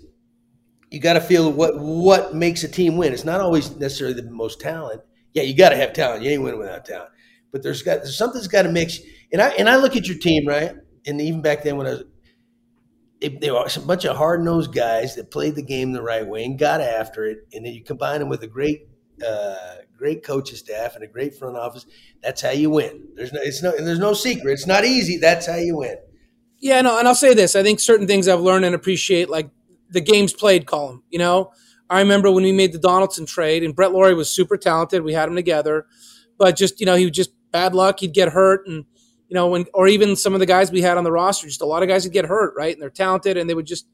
You 0.90 1.00
got 1.00 1.14
to 1.14 1.20
feel 1.20 1.50
what 1.50 1.78
what 1.78 2.34
makes 2.34 2.62
a 2.64 2.68
team 2.68 2.96
win. 2.96 3.12
It's 3.12 3.24
not 3.24 3.40
always 3.40 3.74
necessarily 3.76 4.20
the 4.20 4.30
most 4.30 4.60
talent 4.60 5.02
yeah, 5.36 5.42
you 5.42 5.54
got 5.54 5.68
to 5.68 5.76
have 5.76 5.92
talent. 5.92 6.22
You 6.22 6.30
ain't 6.30 6.42
winning 6.42 6.58
without 6.58 6.86
talent. 6.86 7.10
But 7.52 7.62
there's 7.62 7.82
got 7.82 7.98
there's 7.98 8.16
something's 8.16 8.48
got 8.48 8.62
to 8.62 8.72
mix. 8.72 9.00
And 9.30 9.42
I 9.42 9.50
and 9.50 9.68
I 9.68 9.76
look 9.76 9.94
at 9.94 10.08
your 10.08 10.16
team 10.16 10.48
right, 10.48 10.72
and 11.06 11.20
even 11.20 11.42
back 11.42 11.62
then 11.62 11.76
when 11.76 11.86
I 11.86 11.90
was, 11.90 12.04
it, 13.20 13.40
there 13.42 13.52
were 13.52 13.66
a 13.66 13.80
bunch 13.80 14.06
of 14.06 14.16
hard 14.16 14.42
nosed 14.42 14.74
guys 14.74 15.14
that 15.16 15.30
played 15.30 15.54
the 15.54 15.62
game 15.62 15.92
the 15.92 16.02
right 16.02 16.26
way 16.26 16.44
and 16.44 16.58
got 16.58 16.80
after 16.80 17.26
it, 17.26 17.46
and 17.52 17.66
then 17.66 17.74
you 17.74 17.84
combine 17.84 18.20
them 18.20 18.30
with 18.30 18.42
a 18.44 18.46
great. 18.46 18.88
Uh, 19.26 19.76
great 19.96 20.24
coaching 20.24 20.56
staff 20.56 20.94
and 20.94 21.04
a 21.04 21.06
great 21.06 21.34
front 21.34 21.56
office. 21.56 21.86
That's 22.22 22.42
how 22.42 22.50
you 22.50 22.70
win. 22.70 23.08
There's 23.14 23.32
no, 23.32 23.40
it's 23.42 23.62
no, 23.62 23.74
and 23.74 23.86
there's 23.86 23.98
no 23.98 24.12
secret. 24.14 24.52
It's 24.52 24.66
not 24.66 24.84
easy. 24.84 25.18
That's 25.18 25.46
how 25.46 25.56
you 25.56 25.76
win. 25.78 25.96
Yeah, 26.58 26.80
no, 26.80 26.98
and 26.98 27.06
I'll 27.06 27.14
say 27.14 27.34
this: 27.34 27.56
I 27.56 27.62
think 27.62 27.80
certain 27.80 28.06
things 28.06 28.28
I've 28.28 28.40
learned 28.40 28.64
and 28.64 28.74
appreciate, 28.74 29.28
like 29.28 29.50
the 29.90 30.00
games 30.00 30.32
played 30.32 30.66
column. 30.66 31.02
You 31.10 31.18
know, 31.18 31.52
I 31.88 32.00
remember 32.00 32.30
when 32.30 32.44
we 32.44 32.52
made 32.52 32.72
the 32.72 32.78
Donaldson 32.78 33.26
trade, 33.26 33.62
and 33.62 33.74
Brett 33.74 33.92
Lawrie 33.92 34.14
was 34.14 34.30
super 34.30 34.56
talented. 34.56 35.02
We 35.02 35.12
had 35.12 35.28
him 35.28 35.36
together, 35.36 35.86
but 36.38 36.56
just 36.56 36.80
you 36.80 36.86
know, 36.86 36.94
he 36.94 37.04
was 37.04 37.12
just 37.12 37.30
bad 37.52 37.74
luck. 37.74 38.00
He'd 38.00 38.14
get 38.14 38.30
hurt, 38.30 38.66
and 38.66 38.84
you 39.28 39.34
know, 39.34 39.48
when 39.48 39.66
or 39.74 39.88
even 39.88 40.16
some 40.16 40.34
of 40.34 40.40
the 40.40 40.46
guys 40.46 40.70
we 40.70 40.82
had 40.82 40.98
on 40.98 41.04
the 41.04 41.12
roster, 41.12 41.46
just 41.46 41.60
a 41.60 41.66
lot 41.66 41.82
of 41.82 41.88
guys 41.88 42.04
would 42.04 42.12
get 42.12 42.26
hurt, 42.26 42.54
right? 42.56 42.74
And 42.74 42.82
they're 42.82 42.90
talented, 42.90 43.36
and 43.36 43.48
they 43.48 43.54
would 43.54 43.66
just 43.66 43.86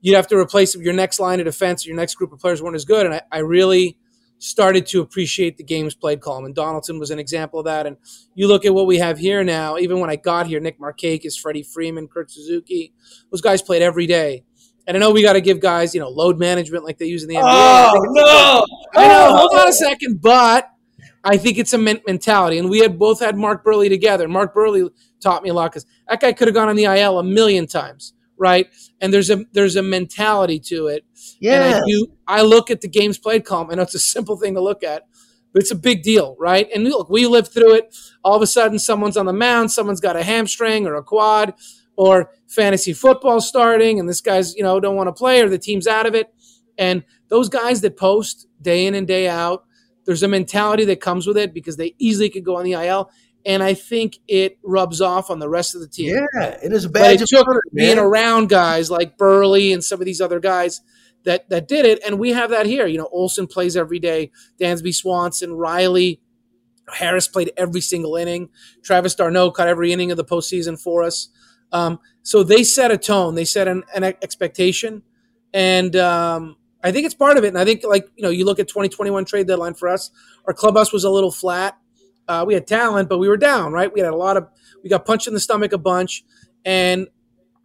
you'd 0.00 0.16
have 0.16 0.26
to 0.28 0.36
replace 0.36 0.74
your 0.74 0.94
next 0.94 1.20
line 1.20 1.40
of 1.40 1.46
defense. 1.46 1.86
Your 1.86 1.96
next 1.96 2.14
group 2.14 2.32
of 2.32 2.40
players 2.40 2.62
weren't 2.62 2.76
as 2.76 2.84
good, 2.84 3.06
and 3.06 3.14
I, 3.14 3.22
I 3.30 3.38
really 3.38 3.98
started 4.40 4.86
to 4.86 5.02
appreciate 5.02 5.56
the 5.58 5.62
games 5.62 5.94
played 5.94 6.20
column. 6.20 6.46
And 6.46 6.54
Donaldson 6.54 6.98
was 6.98 7.10
an 7.10 7.18
example 7.18 7.60
of 7.60 7.66
that. 7.66 7.86
And 7.86 7.96
you 8.34 8.48
look 8.48 8.64
at 8.64 8.74
what 8.74 8.86
we 8.86 8.98
have 8.98 9.18
here 9.18 9.44
now, 9.44 9.76
even 9.76 10.00
when 10.00 10.10
I 10.10 10.16
got 10.16 10.46
here, 10.46 10.58
Nick 10.60 10.80
Markakis, 10.80 11.38
Freddie 11.38 11.62
Freeman, 11.62 12.08
Kurt 12.08 12.30
Suzuki, 12.30 12.92
those 13.30 13.42
guys 13.42 13.62
played 13.62 13.82
every 13.82 14.06
day. 14.06 14.44
And 14.86 14.96
I 14.96 15.00
know 15.00 15.10
we 15.10 15.22
got 15.22 15.34
to 15.34 15.42
give 15.42 15.60
guys, 15.60 15.94
you 15.94 16.00
know, 16.00 16.08
load 16.08 16.38
management 16.38 16.84
like 16.84 16.98
they 16.98 17.06
use 17.06 17.22
in 17.22 17.28
the 17.28 17.36
NBA. 17.36 17.42
Oh, 17.44 17.92
no. 18.06 18.66
I 19.00 19.06
know. 19.06 19.28
Oh! 19.28 19.36
Hold 19.36 19.60
on 19.60 19.68
a 19.68 19.72
second. 19.72 20.22
But 20.22 20.70
I 21.22 21.36
think 21.36 21.58
it's 21.58 21.74
a 21.74 21.78
mentality. 21.78 22.58
And 22.58 22.70
we 22.70 22.78
had 22.78 22.98
both 22.98 23.20
had 23.20 23.36
Mark 23.36 23.62
Buehrle 23.62 23.88
together. 23.90 24.26
Mark 24.26 24.54
Buehrle 24.54 24.90
taught 25.20 25.42
me 25.42 25.50
a 25.50 25.54
lot 25.54 25.70
because 25.70 25.84
that 26.08 26.18
guy 26.20 26.32
could 26.32 26.48
have 26.48 26.54
gone 26.54 26.70
on 26.70 26.76
the 26.76 26.84
IL 26.84 27.18
a 27.18 27.22
million 27.22 27.66
times 27.66 28.14
right? 28.40 28.68
And 29.00 29.12
there's 29.12 29.30
a 29.30 29.44
there's 29.52 29.76
a 29.76 29.82
mentality 29.82 30.58
to 30.60 30.88
it. 30.88 31.04
Yeah. 31.38 31.62
And 31.62 31.74
I 31.74 31.80
do 31.86 32.06
I 32.26 32.42
look 32.42 32.70
at 32.70 32.80
the 32.80 32.88
games 32.88 33.18
played 33.18 33.44
column. 33.44 33.68
I 33.70 33.74
know 33.74 33.82
it's 33.82 33.94
a 33.94 34.00
simple 34.00 34.36
thing 34.36 34.54
to 34.54 34.62
look 34.62 34.82
at, 34.82 35.06
but 35.52 35.62
it's 35.62 35.70
a 35.70 35.76
big 35.76 36.02
deal, 36.02 36.34
right? 36.40 36.66
And 36.74 36.84
look, 36.84 37.10
we 37.10 37.26
lived 37.26 37.52
through 37.52 37.74
it. 37.74 37.94
All 38.24 38.34
of 38.34 38.42
a 38.42 38.46
sudden, 38.46 38.78
someone's 38.78 39.18
on 39.18 39.26
the 39.26 39.32
mound, 39.32 39.70
someone's 39.70 40.00
got 40.00 40.16
a 40.16 40.22
hamstring 40.22 40.86
or 40.86 40.94
a 40.94 41.02
quad, 41.02 41.54
or 41.96 42.30
fantasy 42.48 42.94
football 42.94 43.40
starting, 43.42 44.00
and 44.00 44.08
this 44.08 44.22
guy's 44.22 44.54
you 44.56 44.62
know 44.62 44.80
don't 44.80 44.96
want 44.96 45.08
to 45.08 45.12
play, 45.12 45.42
or 45.42 45.48
the 45.48 45.58
team's 45.58 45.86
out 45.86 46.06
of 46.06 46.14
it. 46.14 46.34
And 46.78 47.04
those 47.28 47.50
guys 47.50 47.82
that 47.82 47.98
post 47.98 48.48
day 48.62 48.86
in 48.86 48.94
and 48.94 49.06
day 49.06 49.28
out, 49.28 49.64
there's 50.06 50.22
a 50.22 50.28
mentality 50.28 50.86
that 50.86 51.02
comes 51.02 51.26
with 51.26 51.36
it 51.36 51.52
because 51.52 51.76
they 51.76 51.94
easily 51.98 52.30
could 52.30 52.44
go 52.44 52.56
on 52.56 52.64
the 52.64 52.72
IL 52.72 53.10
and 53.44 53.62
I 53.62 53.74
think 53.74 54.18
it 54.28 54.58
rubs 54.62 55.00
off 55.00 55.30
on 55.30 55.38
the 55.38 55.48
rest 55.48 55.74
of 55.74 55.80
the 55.80 55.88
team. 55.88 56.16
Yeah, 56.16 56.58
it 56.62 56.72
is 56.72 56.84
a 56.84 56.88
badge 56.88 57.18
but 57.18 57.22
it 57.22 57.28
took 57.28 57.48
honor, 57.48 57.62
being 57.74 57.98
around 57.98 58.48
guys 58.48 58.90
like 58.90 59.16
Buehrle 59.16 59.72
and 59.72 59.82
some 59.82 60.00
of 60.00 60.06
these 60.06 60.20
other 60.20 60.40
guys 60.40 60.80
that 61.24 61.48
that 61.50 61.68
did 61.68 61.86
it, 61.86 62.00
and 62.04 62.18
we 62.18 62.30
have 62.32 62.50
that 62.50 62.66
here. 62.66 62.86
You 62.86 62.98
know, 62.98 63.08
Olson 63.12 63.46
plays 63.46 63.76
every 63.76 63.98
day, 63.98 64.30
Dansby 64.60 64.94
Swanson, 64.94 65.52
Riley, 65.52 66.20
Harris 66.92 67.28
played 67.28 67.52
every 67.56 67.80
single 67.80 68.16
inning. 68.16 68.50
Travis 68.82 69.14
d'Arnaud 69.14 69.52
caught 69.52 69.68
every 69.68 69.92
inning 69.92 70.10
of 70.10 70.16
the 70.16 70.24
postseason 70.24 70.80
for 70.80 71.02
us. 71.02 71.28
Um, 71.72 72.00
so 72.22 72.42
they 72.42 72.64
set 72.64 72.90
a 72.90 72.98
tone, 72.98 73.34
they 73.34 73.44
set 73.44 73.68
an, 73.68 73.84
an 73.94 74.04
expectation, 74.04 75.02
and 75.54 75.94
um, 75.96 76.56
I 76.82 76.92
think 76.92 77.06
it's 77.06 77.14
part 77.14 77.36
of 77.36 77.44
it. 77.44 77.48
And 77.48 77.58
I 77.58 77.64
think, 77.64 77.84
like 77.84 78.08
you 78.16 78.22
know, 78.22 78.30
you 78.30 78.44
look 78.44 78.58
at 78.58 78.68
2021 78.68 79.24
trade 79.24 79.46
deadline 79.46 79.74
for 79.74 79.88
us, 79.88 80.10
our 80.46 80.52
clubhouse 80.52 80.92
was 80.92 81.04
a 81.04 81.10
little 81.10 81.30
flat. 81.30 81.78
Uh, 82.30 82.44
we 82.44 82.54
had 82.54 82.64
talent, 82.64 83.08
but 83.08 83.18
we 83.18 83.28
were 83.28 83.36
down, 83.36 83.72
right? 83.72 83.92
We 83.92 83.98
had 83.98 84.12
a 84.12 84.16
lot 84.16 84.36
of, 84.36 84.46
we 84.84 84.88
got 84.88 85.04
punched 85.04 85.26
in 85.26 85.34
the 85.34 85.40
stomach 85.40 85.72
a 85.72 85.78
bunch. 85.78 86.22
And 86.64 87.08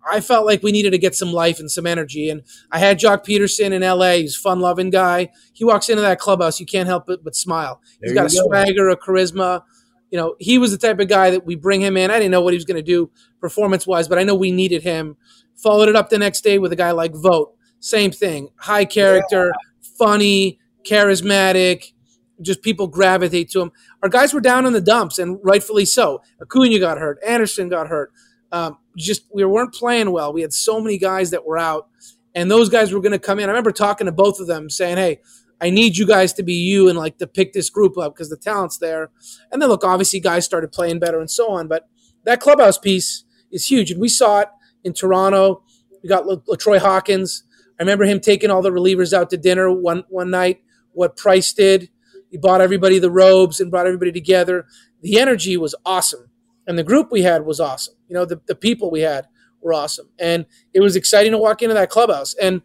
I 0.10 0.22
felt 0.22 0.48
like 0.48 0.64
we 0.64 0.72
needed 0.72 0.90
to 0.90 0.98
get 0.98 1.14
some 1.14 1.32
life 1.32 1.60
and 1.60 1.70
some 1.70 1.86
energy. 1.86 2.32
And 2.32 2.42
I 2.72 2.80
had 2.80 3.00
Joc 3.00 3.24
Pederson 3.26 3.74
in 3.74 3.84
LA. 3.84 4.14
He's 4.14 4.36
a 4.36 4.40
fun 4.40 4.62
loving 4.62 4.90
guy. 4.90 5.30
He 5.54 5.64
walks 5.64 5.88
into 5.88 6.02
that 6.02 6.18
clubhouse, 6.18 6.60
you 6.60 6.66
can't 6.66 6.88
help 6.88 7.06
but, 7.06 7.24
but 7.24 7.36
smile. 7.36 7.80
There 8.02 8.10
He's 8.10 8.16
got 8.18 8.32
a 8.32 8.36
go. 8.36 8.48
swagger, 8.48 8.90
a 8.90 8.98
charisma. 8.98 9.62
You 10.10 10.18
know, 10.18 10.36
he 10.40 10.58
was 10.58 10.72
the 10.72 10.80
type 10.80 11.00
of 11.00 11.10
guy 11.10 11.30
that 11.30 11.46
we 11.46 11.56
bring 11.56 11.82
him 11.82 11.96
in. 11.96 12.10
I 12.10 12.16
didn't 12.16 12.32
know 12.32 12.42
what 12.42 12.54
he 12.54 12.58
was 12.58 12.66
going 12.66 12.78
to 12.78 12.84
do 12.84 13.12
performance 13.40 13.86
wise, 13.86 14.08
but 14.08 14.18
I 14.18 14.24
know 14.24 14.34
we 14.34 14.50
needed 14.50 14.82
him. 14.82 15.16
Followed 15.58 15.90
it 15.90 15.96
up 15.96 16.10
the 16.10 16.18
next 16.18 16.42
day 16.42 16.58
with 16.58 16.72
a 16.74 16.76
guy 16.76 16.90
like 16.90 17.14
Vote. 17.14 17.54
Same 17.82 18.10
thing. 18.10 18.50
High 18.58 18.86
character, 18.86 19.52
yeah. 19.54 19.90
funny, 20.00 20.60
charismatic, 20.84 21.94
just 22.42 22.62
people 22.62 22.88
gravitate 22.88 23.50
to 23.52 23.62
him. 23.62 23.72
Our 24.04 24.10
guys 24.10 24.34
were 24.34 24.42
down 24.42 24.66
in 24.66 24.74
the 24.74 24.82
dumps, 24.82 25.20
and 25.20 25.40
rightfully 25.44 25.86
so. 25.86 26.22
Acuna 26.42 26.80
got 26.80 26.98
hurt. 26.98 27.20
Anderson 27.26 27.70
got 27.70 27.88
hurt. 27.88 28.12
Um, 28.52 28.78
just 28.98 29.24
we 29.34 29.44
weren't 29.46 29.74
playing 29.74 30.12
well. 30.12 30.32
We 30.34 30.42
had 30.42 30.54
so 30.54 30.80
many 30.80 30.98
guys 30.98 31.32
that 31.32 31.46
were 31.46 31.58
out, 31.58 31.90
and 32.34 32.50
those 32.50 32.70
guys 32.70 32.92
were 32.92 33.02
going 33.02 33.12
to 33.12 33.20
come 33.20 33.40
in. 33.40 33.46
I 33.46 33.52
remember 33.52 33.72
talking 33.72 34.06
to 34.06 34.12
both 34.12 34.40
of 34.40 34.48
them, 34.48 34.70
saying, 34.70 34.98
"Hey, 34.98 35.20
I 35.62 35.70
need 35.70 35.98
you 35.98 36.06
guys 36.06 36.34
to 36.34 36.44
be 36.44 36.54
you 36.54 36.88
and 36.88 36.98
like 36.98 37.18
to 37.18 37.28
pick 37.28 37.54
this 37.54 37.70
group 37.70 37.98
up 37.98 38.14
because 38.14 38.30
the 38.30 38.38
talent's 38.38 38.78
there." 38.78 39.12
And 39.52 39.62
then 39.62 39.70
look, 39.70 39.84
obviously, 39.84 40.20
guys 40.20 40.46
started 40.46 40.72
playing 40.72 41.00
better 41.00 41.20
and 41.20 41.30
so 41.30 41.50
on. 41.52 41.68
But 41.68 41.88
that 42.24 42.40
clubhouse 42.40 42.78
piece 42.78 43.26
is 43.52 43.70
huge, 43.70 43.92
and 43.92 44.00
we 44.00 44.10
saw 44.10 44.42
it 44.42 44.50
in 44.84 44.94
Toronto. 44.94 45.64
We 46.02 46.10
got 46.10 46.26
LaTroy 46.26 46.80
Hawkins. 46.80 47.44
I 47.80 47.84
remember 47.84 48.06
him 48.06 48.20
taking 48.20 48.52
all 48.52 48.62
the 48.62 48.72
relievers 48.72 49.12
out 49.12 49.30
to 49.32 49.38
dinner 49.38 49.72
one 49.72 50.04
one 50.10 50.30
night. 50.30 50.62
What 50.94 51.18
Price 51.18 51.52
did 51.52 51.90
he 52.36 52.38
bought 52.38 52.60
everybody 52.60 53.00
the 53.00 53.10
robes 53.10 53.62
and 53.62 53.72
brought 53.72 53.88
everybody 53.88 54.12
together. 54.12 54.66
The 55.02 55.18
energy 55.18 55.56
was 55.56 55.74
awesome. 55.86 56.30
And 56.68 56.78
the 56.78 56.84
group 56.84 57.08
we 57.10 57.22
had 57.22 57.46
was 57.46 57.62
awesome. 57.62 57.96
You 58.10 58.16
know, 58.16 58.26
the, 58.26 58.42
the 58.46 58.56
people 58.56 58.92
we 58.92 59.00
had 59.00 59.28
were 59.62 59.74
awesome. 59.74 60.10
And 60.20 60.46
it 60.74 60.82
was 60.82 60.98
exciting 60.98 61.32
to 61.32 61.38
walk 61.38 61.62
into 61.62 61.76
that 61.76 61.90
clubhouse. 61.90 62.34
And, 62.34 62.62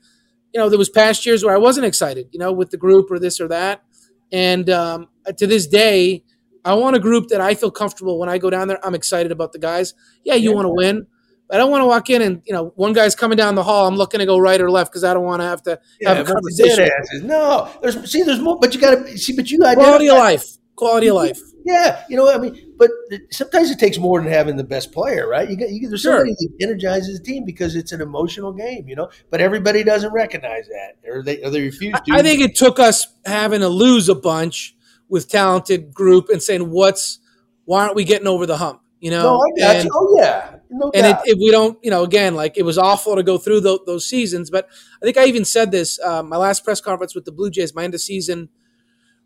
you 0.52 0.58
know, 0.58 0.68
there 0.68 0.76
was 0.78 0.90
past 0.90 1.24
years 1.24 1.44
where 1.44 1.54
I 1.54 1.58
wasn't 1.58 1.86
excited, 1.86 2.30
you 2.32 2.40
know, 2.40 2.50
with 2.50 2.70
the 2.70 2.76
group 2.76 3.12
or 3.12 3.20
this 3.20 3.40
or 3.40 3.46
that. 3.46 3.84
And 4.32 4.68
um, 4.70 5.06
to 5.36 5.46
this 5.46 5.68
day, 5.68 6.24
I 6.64 6.74
want 6.74 6.96
a 6.96 7.00
group 7.00 7.28
that 7.28 7.40
I 7.40 7.54
feel 7.54 7.70
comfortable 7.70 8.18
when 8.18 8.28
I 8.28 8.38
go 8.38 8.50
down 8.50 8.66
there. 8.66 8.84
I'm 8.84 8.96
excited 8.96 9.30
about 9.30 9.52
the 9.52 9.60
guys. 9.60 9.94
Yeah, 10.24 10.34
you 10.34 10.50
yeah. 10.50 10.56
want 10.56 10.66
to 10.66 10.74
win. 10.74 11.06
I 11.52 11.56
don't 11.56 11.70
want 11.70 11.82
to 11.82 11.86
walk 11.86 12.10
in 12.10 12.22
and 12.22 12.42
you 12.44 12.52
know 12.52 12.72
one 12.76 12.92
guy's 12.92 13.14
coming 13.14 13.36
down 13.36 13.54
the 13.54 13.62
hall. 13.62 13.86
I'm 13.86 13.96
looking 13.96 14.20
to 14.20 14.26
go 14.26 14.38
right 14.38 14.60
or 14.60 14.70
left 14.70 14.92
because 14.92 15.04
I 15.04 15.14
don't 15.14 15.24
want 15.24 15.42
to 15.42 15.46
have 15.46 15.62
to 15.64 15.80
yeah, 16.00 16.14
have 16.14 16.28
a 16.28 16.32
conversation. 16.32 16.88
No, 17.22 17.70
there's 17.82 18.10
see, 18.10 18.22
there's 18.22 18.40
more, 18.40 18.58
but 18.58 18.74
you 18.74 18.80
got 18.80 19.06
to 19.06 19.18
see, 19.18 19.34
but 19.34 19.50
you 19.50 19.58
identify. 19.64 19.82
quality 19.82 20.08
of 20.08 20.18
life, 20.18 20.56
quality 20.76 21.08
of 21.08 21.16
life. 21.16 21.40
Yeah, 21.64 22.04
you 22.08 22.16
know, 22.16 22.32
I 22.32 22.38
mean, 22.38 22.74
but 22.78 22.90
sometimes 23.30 23.70
it 23.70 23.78
takes 23.78 23.98
more 23.98 24.20
than 24.20 24.30
having 24.30 24.56
the 24.56 24.64
best 24.64 24.92
player, 24.92 25.28
right? 25.28 25.48
You 25.48 25.56
get 25.56 25.70
you, 25.70 25.88
there's 25.88 26.00
sure. 26.00 26.18
somebody 26.18 26.34
that 26.34 26.50
energizes 26.62 27.18
the 27.18 27.24
team 27.24 27.44
because 27.44 27.76
it's 27.76 27.92
an 27.92 28.00
emotional 28.00 28.52
game, 28.52 28.88
you 28.88 28.96
know. 28.96 29.10
But 29.30 29.40
everybody 29.40 29.82
doesn't 29.82 30.12
recognize 30.12 30.68
that, 30.68 30.96
or 31.08 31.22
they 31.22 31.42
or 31.42 31.50
they 31.50 31.62
refuse 31.62 31.94
to. 32.06 32.14
I 32.14 32.22
think 32.22 32.40
it 32.40 32.56
took 32.56 32.78
us 32.78 33.06
having 33.26 33.60
to 33.60 33.68
lose 33.68 34.08
a 34.08 34.14
bunch 34.14 34.74
with 35.08 35.28
talented 35.28 35.92
group 35.92 36.28
and 36.30 36.42
saying, 36.42 36.70
"What's 36.70 37.18
why 37.64 37.82
aren't 37.82 37.96
we 37.96 38.04
getting 38.04 38.26
over 38.26 38.46
the 38.46 38.56
hump?" 38.56 38.80
You 39.00 39.10
know, 39.10 39.22
no, 39.22 39.40
I 39.40 39.58
got 39.58 39.76
and, 39.76 39.84
you. 39.84 39.90
Oh 39.94 40.16
yeah, 40.18 40.56
no 40.70 40.90
and 40.94 41.06
it, 41.06 41.16
if 41.24 41.38
we 41.38 41.50
don't, 41.50 41.78
you 41.82 41.90
know, 41.90 42.04
again, 42.04 42.34
like 42.34 42.56
it 42.56 42.62
was 42.62 42.78
awful 42.78 43.16
to 43.16 43.22
go 43.22 43.38
through 43.38 43.60
the, 43.60 43.78
those 43.86 44.06
seasons. 44.06 44.50
But 44.50 44.68
I 45.02 45.04
think 45.04 45.18
I 45.18 45.26
even 45.26 45.44
said 45.44 45.70
this 45.70 45.98
uh, 46.00 46.22
my 46.22 46.36
last 46.36 46.64
press 46.64 46.80
conference 46.80 47.14
with 47.14 47.24
the 47.24 47.32
Blue 47.32 47.50
Jays, 47.50 47.74
my 47.74 47.84
end 47.84 47.94
of 47.94 48.00
season 48.00 48.48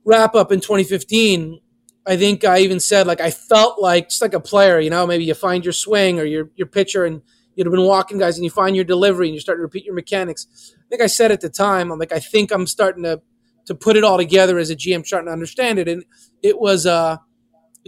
wrap 0.04 0.34
up 0.34 0.52
in 0.52 0.60
2015. 0.60 1.60
I 2.06 2.16
think 2.16 2.44
I 2.44 2.58
even 2.58 2.80
said 2.80 3.06
like 3.06 3.20
I 3.20 3.30
felt 3.30 3.80
like 3.80 4.10
just 4.10 4.20
like 4.20 4.34
a 4.34 4.40
player, 4.40 4.78
you 4.78 4.90
know, 4.90 5.06
maybe 5.06 5.24
you 5.24 5.34
find 5.34 5.64
your 5.64 5.72
swing 5.72 6.20
or 6.20 6.24
your 6.24 6.50
your 6.54 6.66
pitcher 6.66 7.04
and 7.04 7.22
you'd 7.54 7.66
have 7.66 7.72
been 7.72 7.86
walking 7.86 8.18
guys 8.18 8.36
and 8.36 8.44
you 8.44 8.50
find 8.50 8.76
your 8.76 8.84
delivery 8.84 9.28
and 9.28 9.34
you 9.34 9.40
start 9.40 9.58
to 9.58 9.62
repeat 9.62 9.84
your 9.84 9.94
mechanics. 9.94 10.74
I 10.78 10.88
think 10.90 11.02
I 11.02 11.06
said 11.06 11.32
at 11.32 11.40
the 11.40 11.48
time, 11.48 11.90
I'm 11.90 11.98
like, 11.98 12.12
I 12.12 12.20
think 12.20 12.50
I'm 12.52 12.66
starting 12.66 13.04
to 13.04 13.22
to 13.66 13.74
put 13.74 13.96
it 13.96 14.04
all 14.04 14.18
together 14.18 14.58
as 14.58 14.68
a 14.68 14.76
GM, 14.76 15.06
starting 15.06 15.28
to 15.28 15.32
understand 15.32 15.78
it. 15.78 15.88
And 15.88 16.04
it 16.42 16.60
was 16.60 16.84
uh 16.84 17.16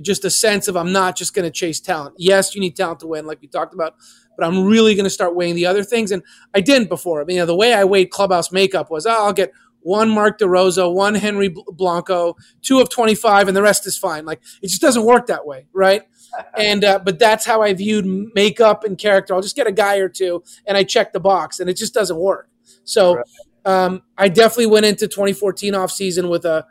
just 0.03 0.25
a 0.25 0.31
sense 0.31 0.69
of 0.69 0.77
I'm 0.77 0.93
not 0.93 1.17
just 1.17 1.35
going 1.35 1.45
to 1.45 1.51
chase 1.51 1.81
talent. 1.81 2.15
Yes, 2.19 2.55
you 2.55 2.61
need 2.61 2.77
talent 2.77 3.01
to 3.01 3.07
win, 3.07 3.27
like 3.27 3.41
we 3.41 3.49
talked 3.49 3.75
about, 3.75 3.95
but 4.37 4.47
I'm 4.47 4.65
really 4.65 4.95
going 4.95 5.05
to 5.05 5.11
start 5.11 5.35
weighing 5.35 5.55
the 5.55 5.67
other 5.67 5.85
things. 5.85 6.11
And 6.13 6.23
I 6.55 6.61
didn't 6.61 6.89
before. 6.89 7.21
I 7.21 7.25
mean, 7.25 7.37
you 7.37 7.43
know, 7.43 7.47
the 7.47 7.57
way 7.57 7.73
I 7.75 7.85
weighed 7.85 8.11
clubhouse 8.11 8.53
makeup 8.53 8.91
was, 8.91 9.07
oh, 9.07 9.27
I'll 9.27 9.33
get 9.33 9.53
one 9.81 10.09
Mark 10.11 10.39
DeRosa, 10.39 10.93
one 10.93 11.15
Henry 11.15 11.49
Blanco, 11.49 12.35
two 12.61 12.81
of 12.81 12.91
25, 12.91 13.47
and 13.47 13.57
the 13.57 13.63
rest 13.63 13.87
is 13.87 13.97
fine. 13.97 14.25
Like 14.25 14.41
it 14.61 14.69
just 14.69 14.83
doesn't 14.83 15.05
work 15.05 15.27
that 15.27 15.47
way, 15.47 15.67
right? 15.73 16.03
and 16.59 16.85
uh, 16.85 16.99
but 16.99 17.21
that's 17.21 17.47
how 17.47 17.63
I 17.63 17.73
viewed 17.73 18.05
makeup 18.35 18.83
and 18.83 18.99
character. 18.99 19.33
I'll 19.33 19.43
just 19.43 19.55
get 19.55 19.69
a 19.69 19.73
guy 19.73 19.99
or 19.99 20.09
two, 20.09 20.43
and 20.67 20.77
I 20.77 20.83
check 20.83 21.13
the 21.13 21.21
box, 21.21 21.61
and 21.61 21.71
it 21.71 21.77
just 21.77 21.95
doesn't 21.95 22.19
work. 22.19 22.49
So 22.83 23.23
um, 23.65 24.03
I 24.19 24.29
definitely 24.29 24.67
went 24.67 24.87
into 24.87 25.07
2014 25.07 25.75
off 25.75 25.91
season 25.93 26.29
with 26.29 26.45
a 26.45 26.67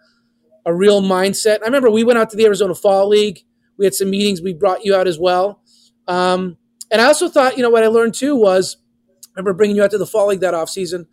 a 0.66 0.74
real 0.74 1.02
mindset. 1.02 1.62
I 1.62 1.66
remember 1.66 1.90
we 1.90 2.04
went 2.04 2.20
out 2.20 2.30
to 2.32 2.38
the 2.38 2.46
Arizona 2.46 2.76
Fall 2.76 3.08
League. 3.08 3.42
We 3.78 3.86
had 3.86 3.94
some 3.94 4.10
meetings. 4.10 4.42
We 4.42 4.54
brought 4.54 4.86
you 4.86 4.96
out 4.96 5.08
as 5.08 5.20
well. 5.20 5.62
Um, 6.08 6.58
and 6.92 7.02
I 7.02 7.06
also 7.06 7.30
thought, 7.30 7.58
you 7.58 7.64
know, 7.64 7.70
what 7.70 7.84
I 7.84 7.88
learned 7.88 8.14
too 8.14 8.36
was, 8.36 8.78
I 9.24 9.40
remember 9.40 9.54
bringing 9.54 9.76
you 9.76 9.84
out 9.84 9.92
to 9.92 9.98
the 9.98 10.06
Fall 10.06 10.28
League 10.28 10.40
that 10.42 10.54
off 10.54 10.70
season. 10.70 11.08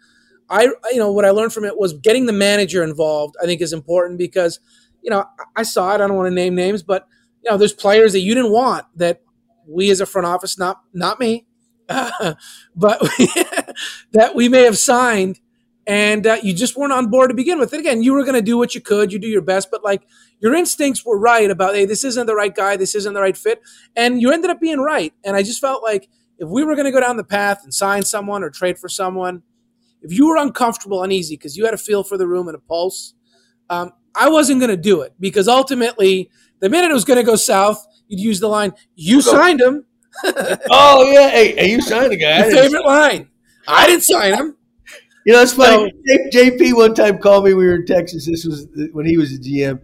I, 0.48 0.64
you 0.90 0.98
know, 0.98 1.10
what 1.10 1.24
I 1.24 1.30
learned 1.30 1.52
from 1.52 1.64
it 1.64 1.78
was 1.78 1.92
getting 1.94 2.26
the 2.26 2.32
manager 2.32 2.82
involved. 2.82 3.36
I 3.42 3.46
think 3.46 3.60
is 3.60 3.72
important 3.72 4.18
because, 4.18 4.60
you 5.02 5.10
know, 5.10 5.24
I 5.56 5.62
saw 5.62 5.92
it. 5.92 5.94
I 5.94 6.06
don't 6.06 6.16
want 6.16 6.28
to 6.28 6.34
name 6.34 6.54
names, 6.54 6.82
but 6.82 7.06
you 7.42 7.50
know, 7.50 7.56
there's 7.56 7.72
players 7.72 8.12
that 8.12 8.20
you 8.20 8.34
didn't 8.34 8.52
want 8.52 8.86
that 8.96 9.22
we 9.66 9.90
as 9.90 10.00
a 10.00 10.06
front 10.06 10.26
office, 10.26 10.58
not 10.58 10.82
not 10.92 11.18
me, 11.18 11.46
but 11.88 12.36
that 12.76 14.32
we 14.34 14.48
may 14.48 14.62
have 14.62 14.78
signed 14.78 15.40
and 15.86 16.26
uh, 16.26 16.36
you 16.42 16.54
just 16.54 16.76
weren't 16.76 16.92
on 16.92 17.10
board 17.10 17.30
to 17.30 17.34
begin 17.34 17.58
with. 17.58 17.72
And 17.72 17.80
again, 17.80 18.02
you 18.02 18.12
were 18.12 18.22
going 18.22 18.34
to 18.34 18.42
do 18.42 18.56
what 18.56 18.74
you 18.74 18.80
could, 18.80 19.12
you 19.12 19.18
do 19.18 19.26
your 19.26 19.42
best, 19.42 19.68
but 19.70 19.82
like 19.82 20.02
your 20.40 20.54
instincts 20.54 21.04
were 21.04 21.18
right 21.18 21.50
about, 21.50 21.74
hey, 21.74 21.86
this 21.86 22.04
isn't 22.04 22.26
the 22.26 22.34
right 22.34 22.54
guy, 22.54 22.76
this 22.76 22.94
isn't 22.94 23.14
the 23.14 23.20
right 23.20 23.36
fit, 23.36 23.62
and 23.96 24.20
you 24.20 24.30
ended 24.30 24.50
up 24.50 24.60
being 24.60 24.78
right. 24.78 25.12
And 25.24 25.36
I 25.36 25.42
just 25.42 25.60
felt 25.60 25.82
like 25.82 26.08
if 26.38 26.48
we 26.48 26.64
were 26.64 26.74
going 26.74 26.86
to 26.86 26.92
go 26.92 27.00
down 27.00 27.16
the 27.16 27.24
path 27.24 27.62
and 27.64 27.72
sign 27.74 28.02
someone 28.02 28.42
or 28.42 28.50
trade 28.50 28.78
for 28.78 28.88
someone, 28.88 29.42
if 30.02 30.12
you 30.12 30.26
were 30.26 30.36
uncomfortable, 30.36 31.02
uneasy 31.02 31.36
because 31.36 31.56
you 31.56 31.64
had 31.64 31.74
a 31.74 31.78
feel 31.78 32.02
for 32.02 32.16
the 32.16 32.26
room 32.26 32.48
and 32.48 32.56
a 32.56 32.60
pulse, 32.60 33.14
um, 33.70 33.92
I 34.14 34.28
wasn't 34.28 34.60
going 34.60 34.70
to 34.70 34.76
do 34.76 35.00
it 35.02 35.14
because 35.18 35.48
ultimately, 35.48 36.30
the 36.60 36.68
minute 36.68 36.90
it 36.90 36.94
was 36.94 37.04
going 37.04 37.18
to 37.18 37.24
go 37.24 37.36
south, 37.36 37.86
you'd 38.08 38.20
use 38.20 38.40
the 38.40 38.48
line, 38.48 38.72
"You 38.94 39.22
signed 39.22 39.60
him." 39.60 39.86
oh 40.24 41.10
yeah, 41.10 41.30
hey, 41.30 41.54
hey, 41.54 41.70
you 41.70 41.80
signed 41.80 42.12
the 42.12 42.16
guy. 42.16 42.46
Your 42.46 42.50
favorite 42.50 42.84
line. 42.84 43.28
I 43.66 43.86
didn't 43.86 44.02
sign 44.02 44.34
him. 44.34 44.56
You 45.24 45.32
know, 45.32 45.42
it's 45.42 45.52
funny. 45.52 45.92
So, 46.06 46.16
JP 46.32 46.74
one 46.74 46.94
time 46.94 47.18
called 47.18 47.44
me. 47.44 47.54
We 47.54 47.64
were 47.66 47.76
in 47.76 47.87
Texas. 47.87 48.26
This 48.26 48.44
was 48.44 48.66
when 48.92 49.06
he 49.06 49.16
was 49.16 49.32
a 49.32 49.38
GM, 49.38 49.80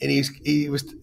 and 0.00 0.10
he's 0.10 0.30
he 0.44 0.68
was. 0.68 0.94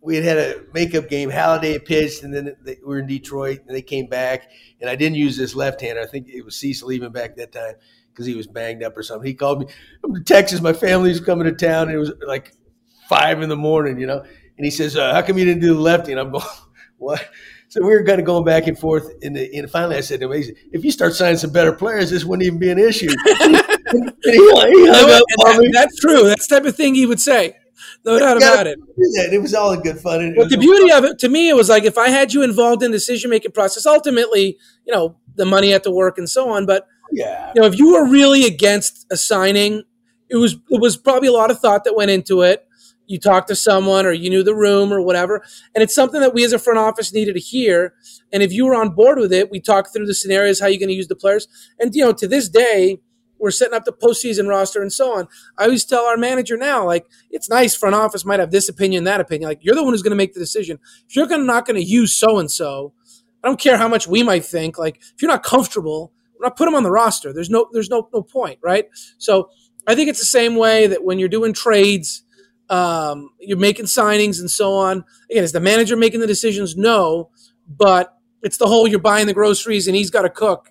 We 0.00 0.16
had 0.16 0.24
had 0.24 0.38
a 0.38 0.62
makeup 0.72 1.08
game. 1.08 1.30
Halladay 1.30 1.84
pitched, 1.84 2.22
and 2.22 2.32
then 2.32 2.56
they, 2.64 2.76
we 2.82 2.86
were 2.88 2.98
in 3.00 3.06
Detroit, 3.06 3.60
and 3.66 3.76
they 3.76 3.82
came 3.82 4.06
back. 4.06 4.50
And 4.80 4.88
I 4.88 4.96
didn't 4.96 5.16
use 5.16 5.36
this 5.36 5.54
left 5.54 5.80
hander. 5.80 6.00
I 6.00 6.06
think 6.06 6.28
it 6.28 6.44
was 6.44 6.56
Cecil 6.56 6.92
even 6.92 7.12
back 7.12 7.36
that 7.36 7.52
time 7.52 7.74
because 8.12 8.26
he 8.26 8.34
was 8.34 8.46
banged 8.46 8.82
up 8.82 8.96
or 8.96 9.02
something. 9.02 9.26
He 9.26 9.34
called 9.34 9.60
me. 9.60 9.66
I'm 10.04 10.14
to 10.14 10.22
Texas. 10.22 10.60
My 10.60 10.72
family's 10.72 11.20
coming 11.20 11.44
to 11.44 11.52
town. 11.52 11.88
And 11.88 11.92
it 11.96 11.98
was 11.98 12.12
like 12.26 12.52
five 13.08 13.42
in 13.42 13.48
the 13.48 13.56
morning, 13.56 13.98
you 13.98 14.06
know. 14.06 14.20
And 14.20 14.64
he 14.64 14.70
says, 14.70 14.96
uh, 14.96 15.12
"How 15.12 15.22
come 15.22 15.38
you 15.38 15.44
didn't 15.44 15.60
do 15.62 15.74
the 15.74 15.80
lefty?" 15.80 16.12
And 16.12 16.20
I'm 16.20 16.30
going, 16.32 16.44
"What?" 16.98 17.28
So 17.68 17.82
we 17.82 17.88
were 17.88 18.02
kind 18.02 18.18
of 18.18 18.24
going 18.24 18.44
back 18.44 18.66
and 18.66 18.78
forth. 18.78 19.12
And, 19.22 19.36
and 19.36 19.70
finally 19.70 19.96
I 19.96 20.00
said 20.00 20.20
to 20.20 20.32
him, 20.32 20.42
if 20.72 20.84
you 20.84 20.90
start 20.90 21.14
signing 21.14 21.36
some 21.36 21.50
better 21.50 21.72
players, 21.72 22.10
this 22.10 22.24
wouldn't 22.24 22.46
even 22.46 22.58
be 22.58 22.70
an 22.70 22.78
issue. 22.78 23.08
and 23.40 23.56
he, 24.24 24.32
he 24.32 24.36
that, 24.36 25.70
that's 25.72 26.00
true. 26.00 26.24
That's 26.24 26.46
the 26.46 26.56
type 26.56 26.66
of 26.66 26.76
thing 26.76 26.94
he 26.94 27.06
would 27.06 27.20
say. 27.20 27.56
No 28.04 28.18
doubt 28.18 28.38
about 28.38 28.66
it. 28.66 28.78
It 28.96 29.40
was 29.40 29.54
all 29.54 29.72
in 29.72 29.80
good 29.80 29.98
fun. 29.98 30.34
But 30.36 30.50
the 30.50 30.56
beauty 30.56 30.88
fun. 30.88 31.04
of 31.04 31.10
it, 31.10 31.18
to 31.20 31.28
me, 31.28 31.48
it 31.48 31.54
was 31.54 31.68
like 31.68 31.84
if 31.84 31.98
I 31.98 32.08
had 32.08 32.32
you 32.32 32.42
involved 32.42 32.82
in 32.82 32.90
the 32.90 32.96
decision 32.96 33.30
making 33.30 33.52
process, 33.52 33.86
ultimately, 33.86 34.56
you 34.86 34.94
know, 34.94 35.16
the 35.34 35.44
money 35.44 35.70
had 35.70 35.84
to 35.84 35.90
work 35.90 36.18
and 36.18 36.28
so 36.28 36.50
on. 36.50 36.64
But 36.64 36.86
yeah, 37.12 37.52
you 37.54 37.60
know, 37.60 37.66
if 37.66 37.78
you 37.78 37.92
were 37.92 38.08
really 38.08 38.44
against 38.46 39.06
a 39.10 39.16
signing, 39.16 39.82
it 40.30 40.36
was 40.36 40.54
it 40.70 40.80
was 40.80 40.96
probably 40.96 41.28
a 41.28 41.32
lot 41.32 41.50
of 41.50 41.58
thought 41.60 41.84
that 41.84 41.94
went 41.94 42.10
into 42.10 42.42
it 42.42 42.67
you 43.08 43.18
talked 43.18 43.48
to 43.48 43.56
someone 43.56 44.06
or 44.06 44.12
you 44.12 44.30
knew 44.30 44.44
the 44.44 44.54
room 44.54 44.92
or 44.92 45.00
whatever. 45.00 45.42
And 45.74 45.82
it's 45.82 45.94
something 45.94 46.20
that 46.20 46.34
we 46.34 46.44
as 46.44 46.52
a 46.52 46.58
front 46.58 46.78
office 46.78 47.12
needed 47.12 47.34
to 47.34 47.40
hear. 47.40 47.94
And 48.32 48.42
if 48.42 48.52
you 48.52 48.66
were 48.66 48.74
on 48.74 48.90
board 48.90 49.18
with 49.18 49.32
it, 49.32 49.50
we 49.50 49.60
talked 49.60 49.92
through 49.92 50.06
the 50.06 50.14
scenarios, 50.14 50.60
how 50.60 50.66
you're 50.66 50.78
going 50.78 50.90
to 50.90 50.94
use 50.94 51.08
the 51.08 51.16
players. 51.16 51.48
And, 51.80 51.94
you 51.94 52.04
know, 52.04 52.12
to 52.12 52.28
this 52.28 52.48
day, 52.48 53.00
we're 53.38 53.50
setting 53.50 53.74
up 53.74 53.84
the 53.84 53.92
postseason 53.92 54.48
roster 54.48 54.82
and 54.82 54.92
so 54.92 55.16
on. 55.16 55.28
I 55.56 55.64
always 55.64 55.84
tell 55.84 56.04
our 56.04 56.16
manager 56.16 56.56
now, 56.56 56.84
like, 56.84 57.06
it's 57.30 57.48
nice 57.48 57.74
front 57.74 57.94
office 57.94 58.24
might 58.24 58.40
have 58.40 58.50
this 58.50 58.68
opinion, 58.68 59.04
that 59.04 59.20
opinion. 59.20 59.48
Like, 59.48 59.60
you're 59.62 59.74
the 59.74 59.84
one 59.84 59.92
who's 59.92 60.02
going 60.02 60.10
to 60.10 60.16
make 60.16 60.34
the 60.34 60.40
decision. 60.40 60.78
If 61.08 61.16
you're 61.16 61.26
gonna, 61.26 61.44
not 61.44 61.66
going 61.66 61.76
to 61.76 61.84
use 61.84 62.12
so 62.12 62.38
and 62.38 62.50
so, 62.50 62.92
I 63.42 63.48
don't 63.48 63.60
care 63.60 63.76
how 63.76 63.88
much 63.88 64.08
we 64.08 64.22
might 64.22 64.44
think. 64.44 64.76
Like, 64.76 64.96
if 64.96 65.22
you're 65.22 65.30
not 65.30 65.44
comfortable, 65.44 66.12
we're 66.38 66.46
not 66.46 66.56
put 66.56 66.64
them 66.64 66.74
on 66.74 66.82
the 66.82 66.90
roster. 66.90 67.32
There's 67.32 67.50
no, 67.50 67.68
there's 67.72 67.88
no, 67.88 68.08
no 68.12 68.22
point, 68.22 68.58
right? 68.62 68.86
So 69.18 69.50
I 69.86 69.94
think 69.94 70.10
it's 70.10 70.20
the 70.20 70.26
same 70.26 70.56
way 70.56 70.86
that 70.88 71.04
when 71.04 71.18
you're 71.18 71.28
doing 71.28 71.52
trades, 71.52 72.24
um, 72.70 73.30
you're 73.40 73.58
making 73.58 73.86
signings 73.86 74.40
and 74.40 74.50
so 74.50 74.74
on. 74.74 75.04
Again, 75.30 75.44
is 75.44 75.52
the 75.52 75.60
manager 75.60 75.96
making 75.96 76.20
the 76.20 76.26
decisions? 76.26 76.76
No, 76.76 77.30
but 77.66 78.16
it's 78.42 78.56
the 78.56 78.66
whole 78.66 78.86
you're 78.86 78.98
buying 78.98 79.26
the 79.26 79.34
groceries 79.34 79.86
and 79.86 79.96
he's 79.96 80.10
got 80.10 80.22
to 80.22 80.30
cook, 80.30 80.70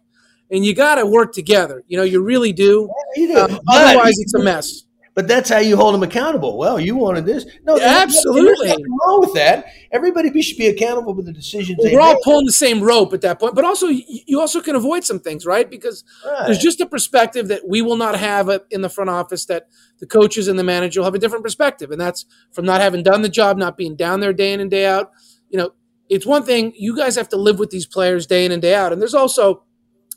and 0.50 0.66
you 0.66 0.74
got 0.74 0.96
to 0.96 1.06
work 1.06 1.34
together. 1.34 1.84
You 1.88 1.98
know, 1.98 2.04
you 2.04 2.22
really 2.24 2.54
do. 2.54 2.90
Yeah, 3.16 3.22
you 3.22 3.28
do. 3.34 3.40
Um, 3.40 3.60
otherwise, 3.70 4.16
it's 4.20 4.34
a 4.34 4.40
mess. 4.40 4.84
But 5.18 5.28
that's 5.28 5.50
how 5.50 5.58
you 5.58 5.76
hold 5.78 5.96
them 5.96 6.04
accountable. 6.04 6.60
Well, 6.60 6.80
you 6.80 6.96
wanted 6.96 7.26
this. 7.26 7.48
No, 7.64 7.80
absolutely. 7.80 8.44
There's 8.44 8.70
nothing 8.70 8.86
wrong 9.02 9.20
with 9.22 9.34
that. 9.34 9.66
Everybody 9.92 10.30
should 10.44 10.60
be 10.60 10.68
accountable 10.68 11.16
for 11.16 11.24
the 11.24 11.34
decisions. 11.34 11.80
Well, 11.82 11.92
we're 11.92 12.02
all 12.02 12.22
pulling 12.24 12.46
the 12.46 12.52
same 12.52 12.84
rope 12.84 13.16
at 13.16 13.22
that 13.22 13.40
point. 13.40 13.56
But 13.56 13.66
also, 13.66 13.88
you 13.88 14.40
also 14.40 14.62
can 14.62 14.76
avoid 14.76 15.04
some 15.04 15.20
things, 15.20 15.44
right? 15.44 15.68
Because 15.68 16.04
right. 16.24 16.46
there's 16.46 16.60
just 16.60 16.82
a 16.82 16.86
perspective 16.86 17.48
that 17.48 17.68
we 17.68 17.82
will 17.82 17.98
not 17.98 18.20
have 18.20 18.48
in 18.70 18.82
the 18.82 18.90
front 18.90 19.10
office 19.10 19.46
that 19.46 19.70
the 19.98 20.06
coaches 20.06 20.48
and 20.48 20.60
the 20.60 20.64
manager 20.64 21.00
will 21.00 21.06
have 21.06 21.16
a 21.16 21.20
different 21.20 21.44
perspective, 21.44 21.90
and 21.90 22.00
that's 22.00 22.28
from 22.52 22.66
not 22.66 22.80
having 22.80 23.02
done 23.02 23.24
the 23.24 23.30
job, 23.30 23.58
not 23.58 23.76
being 23.76 23.96
down 23.96 24.20
there 24.20 24.34
day 24.34 24.54
in 24.54 24.60
and 24.60 24.70
day 24.70 24.86
out. 24.86 25.10
You 25.50 25.58
know, 25.58 25.72
it's 26.10 26.28
one 26.28 26.44
thing 26.44 26.74
you 26.78 26.96
guys 26.96 27.16
have 27.16 27.30
to 27.30 27.38
live 27.38 27.58
with 27.58 27.72
these 27.72 27.88
players 27.88 28.28
day 28.28 28.46
in 28.46 28.52
and 28.52 28.62
day 28.62 28.76
out, 28.76 28.94
and 28.94 29.02
there's 29.02 29.16
also, 29.16 29.64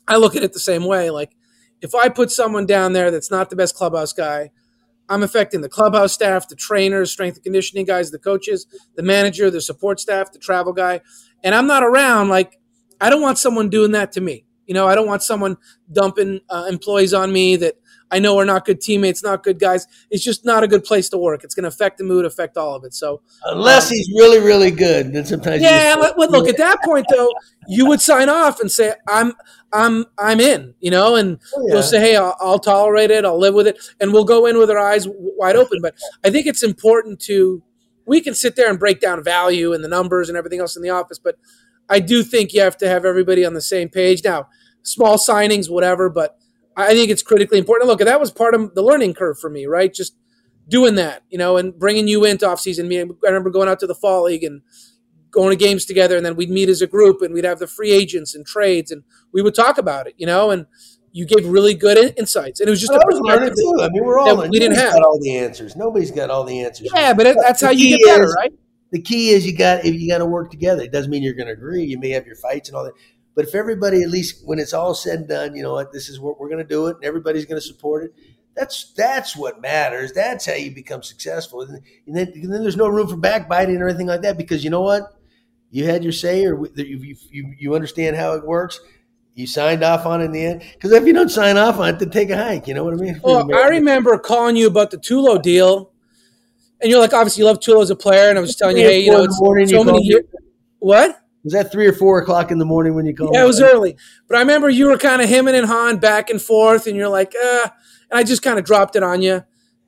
I 0.07 0.17
look 0.17 0.35
at 0.35 0.43
it 0.43 0.53
the 0.53 0.59
same 0.59 0.85
way. 0.85 1.09
Like, 1.09 1.35
if 1.81 1.95
I 1.95 2.07
put 2.07 2.29
someone 2.29 2.67
down 2.67 2.93
there 2.93 3.09
that's 3.09 3.31
not 3.31 3.49
the 3.49 3.55
best 3.55 3.73
clubhouse 3.73 4.13
guy 4.13 4.51
I'm 5.11 5.23
affecting 5.23 5.59
the 5.59 5.69
clubhouse 5.69 6.13
staff, 6.13 6.47
the 6.47 6.55
trainers, 6.55 7.11
strength 7.11 7.35
and 7.35 7.43
conditioning 7.43 7.85
guys, 7.85 8.11
the 8.11 8.19
coaches, 8.19 8.65
the 8.95 9.03
manager, 9.03 9.51
the 9.51 9.59
support 9.59 9.99
staff, 9.99 10.31
the 10.31 10.39
travel 10.39 10.71
guy. 10.71 11.01
And 11.43 11.53
I'm 11.53 11.67
not 11.67 11.83
around. 11.83 12.29
Like, 12.29 12.57
I 13.01 13.09
don't 13.09 13.21
want 13.21 13.37
someone 13.37 13.69
doing 13.69 13.91
that 13.91 14.13
to 14.13 14.21
me. 14.21 14.45
You 14.67 14.73
know, 14.73 14.87
I 14.87 14.95
don't 14.95 15.07
want 15.07 15.21
someone 15.21 15.57
dumping 15.91 16.39
uh, 16.49 16.67
employees 16.69 17.13
on 17.13 17.33
me 17.33 17.57
that 17.57 17.75
I 18.11 18.19
know 18.19 18.35
we're 18.35 18.45
not 18.45 18.65
good 18.65 18.81
teammates, 18.81 19.23
not 19.23 19.43
good 19.43 19.59
guys. 19.59 19.87
It's 20.09 20.23
just 20.23 20.45
not 20.45 20.63
a 20.63 20.67
good 20.67 20.83
place 20.83 21.09
to 21.09 21.17
work. 21.17 21.43
It's 21.43 21.55
going 21.55 21.63
to 21.63 21.69
affect 21.69 21.97
the 21.97 22.03
mood, 22.03 22.25
affect 22.25 22.57
all 22.57 22.75
of 22.75 22.83
it. 22.83 22.93
So, 22.93 23.21
unless 23.45 23.89
um, 23.89 23.95
he's 23.95 24.09
really, 24.17 24.39
really 24.39 24.71
good, 24.71 25.13
then 25.13 25.25
sometimes 25.25 25.61
yeah. 25.61 25.95
Just- 25.95 26.17
look, 26.17 26.47
at 26.47 26.57
that 26.57 26.81
point 26.83 27.05
though, 27.09 27.31
you 27.67 27.85
would 27.85 28.01
sign 28.01 28.29
off 28.29 28.59
and 28.59 28.71
say, 28.71 28.93
"I'm 29.07 29.33
I'm 29.71 30.05
I'm 30.17 30.39
in, 30.39 30.73
you 30.79 30.91
know, 30.91 31.15
and 31.15 31.39
oh, 31.55 31.67
yeah. 31.67 31.73
we'll 31.73 31.83
say, 31.83 31.99
hey, 31.99 32.15
I'll, 32.15 32.35
I'll, 32.39 32.59
tolerate 32.59 33.11
it, 33.11 33.23
I'll 33.23 33.39
live 33.39 33.53
with 33.53 33.67
it, 33.67 33.77
and 33.99 34.11
we'll 34.11 34.25
go 34.25 34.45
in 34.45 34.57
with 34.57 34.69
our 34.69 34.79
eyes 34.79 35.07
wide 35.09 35.55
open. 35.55 35.79
But 35.81 35.95
I 36.23 36.29
think 36.29 36.47
it's 36.47 36.63
important 36.63 37.19
to 37.21 37.63
we 38.05 38.19
can 38.19 38.33
sit 38.33 38.55
there 38.55 38.69
and 38.69 38.79
break 38.79 38.99
down 38.99 39.23
value 39.23 39.73
and 39.73 39.83
the 39.83 39.87
numbers 39.87 40.27
and 40.27 40.37
everything 40.37 40.59
else 40.59 40.75
in 40.75 40.81
the 40.81 40.89
office, 40.89 41.19
but 41.19 41.37
I 41.89 41.99
do 41.99 42.23
think 42.23 42.53
you 42.53 42.61
have 42.61 42.77
to 42.77 42.87
have 42.87 43.05
everybody 43.05 43.45
on 43.45 43.53
the 43.53 43.61
same 43.61 43.89
page. 43.89 44.23
Now, 44.23 44.47
small 44.81 45.17
signings, 45.17 45.69
whatever, 45.69 46.09
but 46.09 46.37
I 46.75 46.93
think 46.93 47.09
it's 47.09 47.23
critically 47.23 47.57
important. 47.57 47.87
Look, 47.89 47.99
that 47.99 48.19
was 48.19 48.31
part 48.31 48.55
of 48.55 48.75
the 48.75 48.81
learning 48.81 49.13
curve 49.13 49.39
for 49.39 49.49
me, 49.49 49.65
right? 49.65 49.93
Just 49.93 50.15
doing 50.67 50.95
that, 50.95 51.23
you 51.29 51.37
know, 51.37 51.57
and 51.57 51.77
bringing 51.77 52.07
you 52.07 52.23
into 52.25 52.47
off 52.47 52.59
season 52.59 52.87
meeting. 52.87 53.17
I 53.23 53.27
remember 53.27 53.49
going 53.49 53.67
out 53.67 53.79
to 53.79 53.87
the 53.87 53.95
fall 53.95 54.23
league 54.23 54.43
and 54.43 54.61
going 55.31 55.49
to 55.49 55.55
games 55.55 55.85
together 55.85 56.17
and 56.17 56.25
then 56.25 56.35
we'd 56.35 56.49
meet 56.49 56.69
as 56.69 56.81
a 56.81 56.87
group 56.87 57.21
and 57.21 57.33
we'd 57.33 57.45
have 57.45 57.59
the 57.59 57.67
free 57.67 57.91
agents 57.91 58.35
and 58.35 58.45
trades 58.45 58.91
and 58.91 59.03
we 59.31 59.41
would 59.41 59.55
talk 59.55 59.77
about 59.77 60.07
it, 60.07 60.13
you 60.17 60.25
know, 60.25 60.51
and 60.51 60.65
you 61.13 61.25
gave 61.25 61.45
really 61.45 61.73
good 61.73 62.13
insights. 62.17 62.59
And 62.59 62.67
it 62.67 62.71
was 62.71 62.79
just 62.79 62.91
well, 62.91 63.01
a 63.01 63.05
perspective 63.05 63.55
too. 63.55 63.81
I 63.81 63.89
mean, 63.89 64.03
we're 64.03 64.19
all 64.19 64.47
we 64.49 64.59
didn't 64.59 64.77
have 64.77 64.95
all 64.95 65.19
the 65.21 65.37
answers. 65.37 65.75
Nobody's 65.75 66.11
got 66.11 66.29
all 66.29 66.43
the 66.43 66.63
answers. 66.63 66.89
Yeah, 66.93 67.13
but 67.13 67.35
that's 67.41 67.61
how 67.61 67.71
you 67.71 67.97
get 67.97 68.05
better, 68.05 68.25
is, 68.25 68.35
right? 68.37 68.53
The 68.91 69.01
key 69.01 69.29
is 69.29 69.45
you 69.45 69.57
got 69.57 69.85
if 69.85 69.95
you 69.95 70.09
got 70.09 70.19
to 70.19 70.25
work 70.25 70.51
together. 70.51 70.83
It 70.83 70.91
doesn't 70.91 71.09
mean 71.09 71.23
you're 71.23 71.33
going 71.33 71.47
to 71.47 71.53
agree. 71.53 71.83
You 71.83 71.99
may 71.99 72.09
have 72.11 72.25
your 72.25 72.35
fights 72.35 72.69
and 72.69 72.77
all 72.77 72.85
that. 72.85 72.93
But 73.35 73.45
if 73.45 73.55
everybody, 73.55 74.03
at 74.03 74.09
least 74.09 74.41
when 74.45 74.59
it's 74.59 74.73
all 74.73 74.93
said 74.93 75.19
and 75.19 75.27
done, 75.27 75.55
you 75.55 75.63
know 75.63 75.73
what, 75.73 75.93
this 75.93 76.09
is 76.09 76.19
what 76.19 76.39
we're 76.39 76.49
going 76.49 76.63
to 76.63 76.67
do 76.67 76.87
it, 76.87 76.97
and 76.97 77.05
everybody's 77.05 77.45
going 77.45 77.61
to 77.61 77.65
support 77.65 78.03
it. 78.03 78.13
That's 78.55 78.91
that's 78.93 79.35
what 79.35 79.61
matters. 79.61 80.11
That's 80.11 80.45
how 80.45 80.53
you 80.53 80.71
become 80.71 81.03
successful. 81.03 81.61
And 81.61 81.81
then, 82.07 82.31
and 82.35 82.53
then 82.53 82.61
there's 82.61 82.75
no 82.75 82.87
room 82.87 83.07
for 83.07 83.15
backbiting 83.15 83.77
or 83.77 83.87
anything 83.87 84.07
like 84.07 84.23
that 84.23 84.37
because 84.37 84.63
you 84.63 84.69
know 84.69 84.81
what, 84.81 85.03
you 85.69 85.85
had 85.85 86.03
your 86.03 86.11
say 86.11 86.45
or 86.45 86.67
you, 86.75 87.15
you, 87.31 87.55
you 87.57 87.75
understand 87.75 88.17
how 88.17 88.33
it 88.33 88.45
works. 88.45 88.81
You 89.33 89.47
signed 89.47 89.81
off 89.81 90.05
on 90.05 90.21
it 90.21 90.25
in 90.25 90.31
the 90.33 90.43
end. 90.45 90.63
Because 90.73 90.91
if 90.91 91.05
you 91.05 91.13
don't 91.13 91.29
sign 91.29 91.55
off 91.55 91.79
on 91.79 91.95
it, 91.95 91.99
then 91.99 92.09
take 92.09 92.29
a 92.29 92.35
hike. 92.35 92.67
You 92.67 92.73
know 92.73 92.83
what 92.83 92.93
I 92.93 92.97
mean? 92.97 93.21
Well, 93.23 93.49
I 93.55 93.69
remember 93.69 94.17
calling 94.19 94.57
you 94.57 94.67
about 94.67 94.91
the 94.91 94.97
Tulo 94.97 95.41
deal. 95.41 95.93
And 96.81 96.91
you're 96.91 96.99
like, 96.99 97.13
obviously, 97.13 97.43
you 97.43 97.45
love 97.45 97.59
Tulo 97.59 97.81
as 97.81 97.89
a 97.89 97.95
player. 97.95 98.27
And 98.27 98.37
I 98.37 98.41
was 98.41 98.57
telling 98.57 98.75
you, 98.75 98.83
hey, 98.83 98.99
you 98.99 99.11
know, 99.11 99.23
it's 99.23 99.37
so 99.71 99.83
many 99.85 100.03
years. 100.03 100.25
What? 100.79 101.20
Was 101.43 101.53
that 101.53 101.71
three 101.71 101.87
or 101.87 101.93
four 101.93 102.19
o'clock 102.19 102.51
in 102.51 102.59
the 102.59 102.65
morning 102.65 102.93
when 102.93 103.05
you 103.05 103.15
called? 103.15 103.31
Yeah, 103.33 103.43
it 103.43 103.47
was 103.47 103.61
early. 103.61 103.97
But 104.27 104.37
I 104.37 104.41
remember 104.41 104.69
you 104.69 104.87
were 104.87 104.97
kind 104.97 105.21
of 105.21 105.29
hemming 105.29 105.55
and 105.55 105.65
hawing 105.65 105.97
back 105.97 106.29
and 106.29 106.41
forth, 106.41 106.85
and 106.85 106.95
you're 106.95 107.09
like, 107.09 107.33
uh, 107.43 107.69
and 108.11 108.19
I 108.19 108.23
just 108.23 108.43
kind 108.43 108.59
of 108.59 108.65
dropped 108.65 108.95
it 108.95 109.03
on 109.03 109.21
you. 109.21 109.43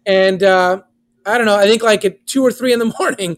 And 0.05 0.41
uh, 0.41 0.81
I 1.25 1.37
don't 1.37 1.45
know, 1.45 1.55
I 1.55 1.65
think 1.65 1.83
like 1.83 2.05
at 2.05 2.25
two 2.25 2.43
or 2.43 2.51
three 2.51 2.73
in 2.73 2.79
the 2.79 2.93
morning, 2.99 3.37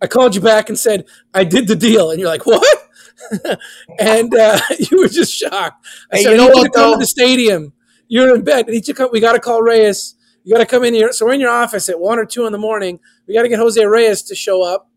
I 0.00 0.08
called 0.08 0.34
you 0.34 0.40
back 0.40 0.68
and 0.68 0.78
said, 0.78 1.06
I 1.32 1.44
did 1.44 1.68
the 1.68 1.76
deal. 1.76 2.10
And 2.10 2.20
you're 2.20 2.28
like, 2.28 2.44
what? 2.44 2.90
and 3.98 4.34
uh, 4.34 4.60
you 4.90 4.98
were 4.98 5.08
just 5.08 5.32
shocked. 5.32 5.86
I 6.12 6.16
hey, 6.16 6.22
said, 6.24 6.30
you 6.32 6.36
know 6.36 6.48
what? 6.48 6.72
Come 6.72 6.94
to 6.94 6.98
the 6.98 7.06
stadium. 7.06 7.72
You're 8.08 8.34
in 8.34 8.42
bed. 8.42 8.66
come. 8.94 9.10
We 9.12 9.20
got 9.20 9.32
to 9.32 9.40
call 9.40 9.62
Reyes. 9.62 10.16
You 10.44 10.52
got 10.52 10.58
to 10.58 10.66
come 10.66 10.84
in 10.84 10.92
here. 10.92 11.12
So 11.12 11.24
we're 11.24 11.34
in 11.34 11.40
your 11.40 11.50
office 11.50 11.88
at 11.88 11.98
one 11.98 12.18
or 12.18 12.26
two 12.26 12.46
in 12.46 12.52
the 12.52 12.58
morning. 12.58 12.98
We 13.26 13.34
got 13.34 13.42
to 13.42 13.48
get 13.48 13.58
Jose 13.58 13.82
Reyes 13.82 14.22
to 14.24 14.34
show 14.34 14.62
up. 14.62 14.90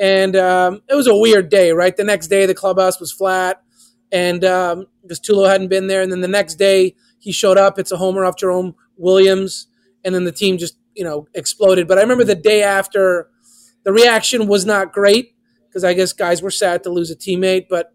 And 0.00 0.34
um, 0.34 0.80
it 0.88 0.94
was 0.94 1.06
a 1.06 1.16
weird 1.16 1.50
day, 1.50 1.72
right? 1.72 1.96
The 1.96 2.04
next 2.04 2.28
day, 2.28 2.46
the 2.46 2.54
clubhouse 2.54 2.98
was 2.98 3.12
flat. 3.12 3.62
And 4.10 4.44
um, 4.44 4.86
because 5.02 5.20
Tulo 5.20 5.48
hadn't 5.48 5.68
been 5.68 5.86
there. 5.86 6.02
And 6.02 6.10
then 6.10 6.22
the 6.22 6.28
next 6.28 6.54
day, 6.54 6.96
he 7.18 7.30
showed 7.30 7.58
up. 7.58 7.78
It's 7.78 7.92
a 7.92 7.98
homer 7.98 8.24
off 8.24 8.36
Jerome 8.36 8.74
Williams. 8.96 9.68
And 10.04 10.14
then 10.14 10.24
the 10.24 10.32
team 10.32 10.58
just, 10.58 10.76
you 10.96 11.04
know, 11.04 11.28
exploded. 11.34 11.86
But 11.86 11.98
I 11.98 12.00
remember 12.00 12.24
the 12.24 12.34
day 12.34 12.62
after– 12.62 13.28
the 13.84 13.92
reaction 13.92 14.46
was 14.46 14.66
not 14.66 14.92
great 14.92 15.34
because 15.68 15.84
I 15.84 15.94
guess 15.94 16.12
guys 16.12 16.42
were 16.42 16.50
sad 16.50 16.82
to 16.84 16.90
lose 16.90 17.10
a 17.10 17.16
teammate. 17.16 17.66
But 17.68 17.92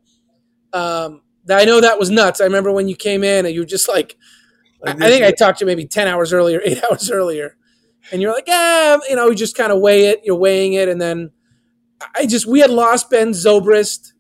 um, 0.74 1.22
I 1.50 1.66
know 1.66 1.82
that 1.82 2.00
was 2.00 2.10
nuts. 2.10 2.42
I 2.42 2.46
remember 2.46 2.72
when 2.72 2.88
you 2.88 2.96
came 2.96 3.24
in 3.24 3.46
and 3.46 3.54
you 3.54 3.62
were 3.62 3.68
just 3.68 3.88
like, 3.88 4.18
I, 4.86 4.92
I 4.92 5.10
think 5.10 5.24
I 5.24 5.32
talked 5.32 5.60
to 5.60 5.66
you 5.66 5.68
maybe 5.68 5.86
10 5.86 6.08
hours 6.08 6.34
earlier, 6.34 6.62
eight 6.66 6.84
hours 6.84 7.12
earlier. 7.12 7.56
And 8.12 8.22
you're 8.22 8.34
like, 8.34 8.48
yeah, 8.48 8.98
you 9.10 9.16
know, 9.16 9.30
you 9.30 9.36
just 9.36 9.58
kind 9.58 9.72
of 9.72 9.80
weigh 9.80 10.06
it. 10.06 10.22
You're 10.24 10.38
weighing 10.38 10.74
it. 10.74 10.90
And 10.90 11.02
then 11.02 11.32
I 12.16 12.26
just, 12.26 12.46
we 12.46 12.60
had 12.60 12.70
lost 12.70 13.10
Ben 13.10 13.30
Zobrist 13.32 14.14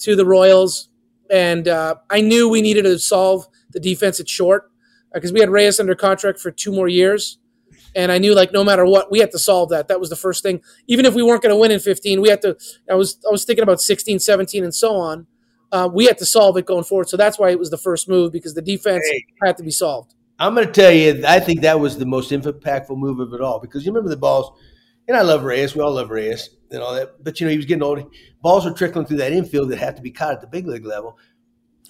to 0.00 0.16
the 0.16 0.26
Royals. 0.26 0.88
And 1.30 1.66
uh, 1.66 1.96
I 2.10 2.20
knew 2.20 2.48
we 2.48 2.62
needed 2.62 2.82
to 2.82 2.98
solve 2.98 3.46
the 3.70 3.80
defense 3.80 4.20
at 4.20 4.28
short. 4.28 4.70
because 5.12 5.30
uh, 5.30 5.34
we 5.34 5.40
had 5.40 5.50
Reyes 5.50 5.80
under 5.80 5.94
contract 5.94 6.38
for 6.38 6.50
two 6.50 6.72
more 6.72 6.88
years. 6.88 7.38
And 7.94 8.10
I 8.10 8.18
knew 8.18 8.34
like 8.34 8.52
no 8.52 8.64
matter 8.64 8.86
what, 8.86 9.10
we 9.10 9.18
had 9.18 9.30
to 9.32 9.38
solve 9.38 9.68
that. 9.70 9.88
That 9.88 10.00
was 10.00 10.10
the 10.10 10.16
first 10.16 10.42
thing. 10.42 10.62
Even 10.86 11.04
if 11.04 11.14
we 11.14 11.22
weren't 11.22 11.42
going 11.42 11.54
to 11.54 11.58
win 11.58 11.70
in 11.70 11.80
15, 11.80 12.20
we 12.20 12.28
had 12.28 12.40
to. 12.42 12.56
I 12.90 12.94
was 12.94 13.18
I 13.26 13.30
was 13.30 13.44
thinking 13.44 13.62
about 13.62 13.80
16, 13.80 14.18
17, 14.18 14.64
and 14.64 14.74
so 14.74 14.96
on. 14.96 15.26
Uh, 15.70 15.88
we 15.92 16.06
had 16.06 16.18
to 16.18 16.26
solve 16.26 16.56
it 16.56 16.66
going 16.66 16.84
forward. 16.84 17.08
So 17.08 17.16
that's 17.16 17.38
why 17.38 17.50
it 17.50 17.58
was 17.58 17.70
the 17.70 17.78
first 17.78 18.08
move 18.08 18.32
because 18.32 18.54
the 18.54 18.62
defense 18.62 19.06
hey, 19.10 19.24
had 19.42 19.56
to 19.58 19.62
be 19.62 19.70
solved. 19.70 20.14
I'm 20.38 20.54
going 20.54 20.66
to 20.66 20.72
tell 20.72 20.90
you, 20.90 21.22
I 21.26 21.38
think 21.38 21.60
that 21.62 21.78
was 21.78 21.98
the 21.98 22.06
most 22.06 22.30
impactful 22.30 22.96
move 22.96 23.20
of 23.20 23.32
it 23.32 23.40
all 23.40 23.60
because 23.60 23.84
you 23.84 23.92
remember 23.92 24.10
the 24.10 24.16
balls, 24.16 24.58
and 25.08 25.16
I 25.16 25.22
love 25.22 25.44
Reyes. 25.44 25.74
We 25.74 25.82
all 25.82 25.92
love 25.92 26.10
Reyes 26.10 26.50
and 26.70 26.82
all 26.82 26.94
that. 26.94 27.22
But 27.22 27.40
you 27.40 27.46
know, 27.46 27.50
he 27.50 27.56
was 27.56 27.66
getting 27.66 27.82
old. 27.82 28.12
Balls 28.40 28.64
were 28.64 28.72
trickling 28.72 29.06
through 29.06 29.18
that 29.18 29.32
infield 29.32 29.70
that 29.70 29.78
had 29.78 29.96
to 29.96 30.02
be 30.02 30.10
caught 30.10 30.34
at 30.34 30.40
the 30.40 30.46
big 30.46 30.66
league 30.66 30.84
level. 30.84 31.18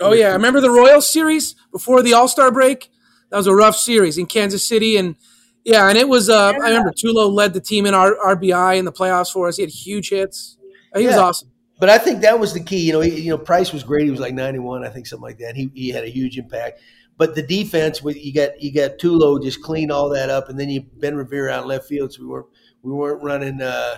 Oh 0.00 0.12
yeah, 0.12 0.28
I 0.28 0.32
remember 0.32 0.60
the 0.60 0.70
Royals 0.70 1.10
series 1.10 1.54
before 1.70 2.02
the 2.02 2.14
All 2.14 2.28
Star 2.28 2.50
break. 2.50 2.90
That 3.30 3.36
was 3.36 3.46
a 3.46 3.54
rough 3.54 3.76
series 3.76 4.18
in 4.18 4.26
Kansas 4.26 4.66
City, 4.66 4.96
and 4.96 5.16
yeah, 5.64 5.88
and 5.88 5.96
it 5.96 6.08
was. 6.08 6.28
Uh, 6.28 6.48
I 6.48 6.68
remember 6.68 6.90
Tulo 6.90 7.32
led 7.32 7.54
the 7.54 7.60
team 7.60 7.86
in 7.86 7.94
our 7.94 8.14
RBI 8.14 8.78
in 8.78 8.84
the 8.84 8.92
playoffs 8.92 9.30
for 9.30 9.48
us. 9.48 9.56
He 9.56 9.62
had 9.62 9.70
huge 9.70 10.10
hits. 10.10 10.58
He 10.94 11.02
yeah. 11.02 11.08
was 11.08 11.16
awesome. 11.16 11.50
But 11.78 11.88
I 11.88 11.98
think 11.98 12.20
that 12.20 12.38
was 12.38 12.52
the 12.52 12.62
key. 12.62 12.80
You 12.80 12.92
know, 12.92 13.00
he, 13.00 13.20
you 13.20 13.30
know, 13.30 13.38
Price 13.38 13.72
was 13.72 13.82
great. 13.82 14.04
He 14.04 14.10
was 14.10 14.20
like 14.20 14.34
ninety 14.34 14.58
one, 14.58 14.84
I 14.84 14.88
think, 14.88 15.06
something 15.06 15.22
like 15.22 15.38
that. 15.38 15.56
He 15.56 15.70
he 15.74 15.88
had 15.90 16.04
a 16.04 16.08
huge 16.08 16.38
impact. 16.38 16.80
But 17.16 17.34
the 17.34 17.42
defense, 17.42 18.02
with 18.02 18.16
you 18.16 18.32
got 18.32 18.60
you 18.60 18.72
got 18.72 18.98
Tulo 18.98 19.42
just 19.42 19.62
clean 19.62 19.90
all 19.90 20.08
that 20.10 20.30
up, 20.30 20.48
and 20.48 20.58
then 20.58 20.68
you 20.68 20.82
Ben 20.82 21.16
Revere 21.16 21.48
out 21.48 21.66
left 21.66 21.86
field. 21.86 22.12
So 22.12 22.22
we 22.22 22.28
weren't 22.28 22.46
we 22.82 22.92
weren't 22.92 23.22
running 23.22 23.60
uh, 23.60 23.96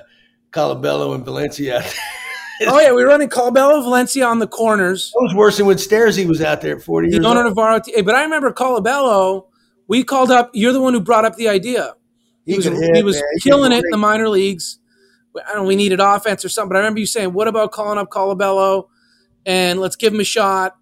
Colabello 0.50 1.14
and 1.14 1.24
Valencia. 1.24 1.82
oh 2.66 2.80
yeah, 2.80 2.92
we 2.92 3.02
were 3.02 3.08
running 3.08 3.28
Colabello, 3.28 3.82
Valencia 3.82 4.26
on 4.26 4.38
the 4.38 4.46
corners. 4.46 5.10
That 5.12 5.22
was 5.22 5.34
worse 5.34 5.56
than 5.56 5.66
when 5.66 5.76
Stairsy 5.76 6.26
was 6.26 6.40
out 6.42 6.60
there 6.60 6.76
at 6.76 6.82
forty 6.82 7.08
years. 7.08 7.24
old. 7.24 7.36
Navarro, 7.36 7.80
but 8.04 8.14
I 8.14 8.22
remember 8.22 8.52
Colabello 8.52 9.46
we 9.86 10.04
called 10.04 10.30
up. 10.30 10.50
You're 10.54 10.72
the 10.72 10.80
one 10.80 10.94
who 10.94 11.00
brought 11.00 11.24
up 11.24 11.36
the 11.36 11.48
idea. 11.48 11.94
He, 12.44 12.52
he 12.52 12.56
was, 12.56 12.66
hit, 12.66 12.96
he 12.96 13.02
was 13.02 13.22
killing 13.42 13.72
it 13.72 13.78
in 13.78 13.90
the 13.90 13.96
minor 13.96 14.28
leagues. 14.28 14.78
I 15.36 15.52
don't 15.52 15.62
know. 15.62 15.68
We 15.68 15.76
needed 15.76 16.00
offense 16.00 16.44
or 16.44 16.48
something. 16.48 16.70
But 16.70 16.76
I 16.76 16.80
remember 16.80 17.00
you 17.00 17.06
saying, 17.06 17.32
"What 17.32 17.48
about 17.48 17.72
calling 17.72 17.98
up 17.98 18.10
Colabello 18.10 18.88
and 19.44 19.80
let's 19.80 19.96
give 19.96 20.12
him 20.12 20.20
a 20.20 20.24
shot?" 20.24 20.76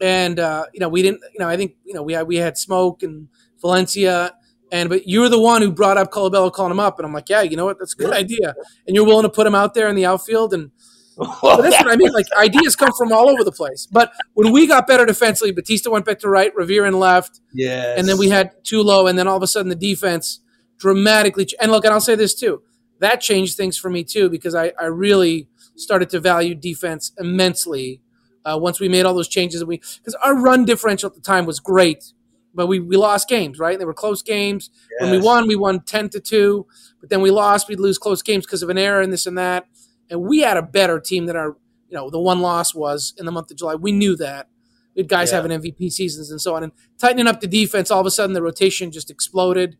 And 0.00 0.38
uh, 0.38 0.66
you 0.72 0.80
know, 0.80 0.88
we 0.88 1.02
didn't. 1.02 1.20
You 1.32 1.40
know, 1.40 1.48
I 1.48 1.56
think 1.56 1.76
you 1.84 1.94
know 1.94 2.02
we 2.02 2.14
had 2.14 2.26
we 2.26 2.36
had 2.36 2.54
Smoak 2.54 3.02
and 3.02 3.28
Valencia, 3.60 4.34
and 4.72 4.88
but 4.88 5.06
you 5.06 5.20
were 5.20 5.28
the 5.28 5.40
one 5.40 5.62
who 5.62 5.70
brought 5.70 5.96
up 5.96 6.10
Colabello, 6.10 6.52
calling 6.52 6.72
him 6.72 6.80
up, 6.80 6.98
and 6.98 7.06
I'm 7.06 7.12
like, 7.12 7.28
"Yeah, 7.28 7.42
you 7.42 7.56
know 7.56 7.64
what? 7.64 7.78
That's 7.78 7.94
a 7.94 7.96
good 7.96 8.12
idea." 8.12 8.54
And 8.86 8.94
you're 8.94 9.04
willing 9.04 9.24
to 9.24 9.28
put 9.28 9.46
him 9.46 9.54
out 9.54 9.74
there 9.74 9.88
in 9.88 9.96
the 9.96 10.06
outfield 10.06 10.54
and 10.54 10.70
well, 11.16 11.62
that's 11.62 11.76
what 11.76 11.92
I 11.92 11.96
mean. 11.96 12.12
Like 12.12 12.26
ideas 12.36 12.74
come 12.74 12.90
from 12.96 13.12
all 13.12 13.28
over 13.28 13.44
the 13.44 13.52
place. 13.52 13.86
But 13.86 14.12
when 14.34 14.52
we 14.52 14.66
got 14.66 14.86
better 14.86 15.06
defensively, 15.06 15.52
Bautista 15.52 15.90
went 15.90 16.04
back 16.04 16.18
to 16.20 16.28
right, 16.28 16.54
Revere 16.54 16.86
in 16.86 16.98
left. 16.98 17.40
Yeah. 17.52 17.94
And 17.96 18.08
then 18.08 18.18
we 18.18 18.28
had 18.28 18.52
Tulo, 18.64 19.08
and 19.08 19.18
then 19.18 19.28
all 19.28 19.36
of 19.36 19.42
a 19.42 19.46
sudden 19.46 19.68
the 19.68 19.76
defense 19.76 20.40
dramatically. 20.78 21.46
And 21.60 21.70
look, 21.70 21.84
and 21.84 21.94
I'll 21.94 22.00
say 22.00 22.14
this 22.14 22.34
too. 22.34 22.62
That 23.00 23.20
changed 23.20 23.56
things 23.56 23.76
for 23.76 23.90
me 23.90 24.04
too 24.04 24.28
because 24.28 24.54
I, 24.54 24.72
I 24.80 24.86
really 24.86 25.48
started 25.76 26.10
to 26.10 26.20
value 26.20 26.54
defense 26.54 27.12
immensely 27.18 28.00
uh, 28.44 28.58
once 28.60 28.80
we 28.80 28.88
made 28.88 29.04
all 29.04 29.14
those 29.14 29.28
changes. 29.28 29.60
And 29.60 29.68
we 29.68 29.78
because 29.78 30.14
our 30.22 30.34
run 30.34 30.64
differential 30.64 31.08
at 31.08 31.14
the 31.14 31.20
time 31.20 31.46
was 31.46 31.60
great, 31.60 32.12
but 32.54 32.66
we, 32.66 32.80
we 32.80 32.96
lost 32.96 33.28
games, 33.28 33.58
right? 33.58 33.78
They 33.78 33.84
were 33.84 33.94
close 33.94 34.22
games. 34.22 34.70
Yes. 34.72 35.02
When 35.02 35.10
we 35.10 35.24
won, 35.24 35.46
we 35.48 35.56
won 35.56 35.80
ten 35.80 36.08
to 36.10 36.20
two. 36.20 36.66
But 37.00 37.10
then 37.10 37.20
we 37.20 37.30
lost, 37.30 37.68
we'd 37.68 37.80
lose 37.80 37.98
close 37.98 38.22
games 38.22 38.46
because 38.46 38.62
of 38.62 38.70
an 38.70 38.78
error 38.78 39.02
and 39.02 39.12
this 39.12 39.26
and 39.26 39.36
that 39.36 39.66
and 40.10 40.22
we 40.22 40.40
had 40.40 40.56
a 40.56 40.62
better 40.62 41.00
team 41.00 41.26
than 41.26 41.36
our, 41.36 41.56
you 41.88 41.96
know, 41.96 42.10
the 42.10 42.20
one 42.20 42.40
loss 42.40 42.74
was 42.74 43.14
in 43.18 43.26
the 43.26 43.32
month 43.32 43.50
of 43.50 43.56
July. 43.56 43.74
We 43.74 43.92
knew 43.92 44.16
that. 44.16 44.48
We 44.94 45.00
had 45.00 45.08
guys 45.08 45.30
yeah. 45.30 45.42
having 45.42 45.60
MVP 45.60 45.90
seasons 45.90 46.30
and 46.30 46.40
so 46.40 46.54
on, 46.54 46.62
and 46.62 46.72
tightening 46.98 47.26
up 47.26 47.40
the 47.40 47.48
defense. 47.48 47.90
All 47.90 48.00
of 48.00 48.06
a 48.06 48.10
sudden, 48.10 48.32
the 48.32 48.42
rotation 48.42 48.92
just 48.92 49.10
exploded, 49.10 49.76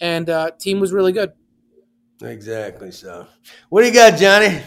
and 0.00 0.30
uh, 0.30 0.52
team 0.58 0.78
was 0.78 0.92
really 0.92 1.12
good. 1.12 1.32
Exactly. 2.22 2.92
So, 2.92 3.26
what 3.70 3.82
do 3.82 3.88
you 3.88 3.94
got, 3.94 4.18
Johnny? 4.18 4.60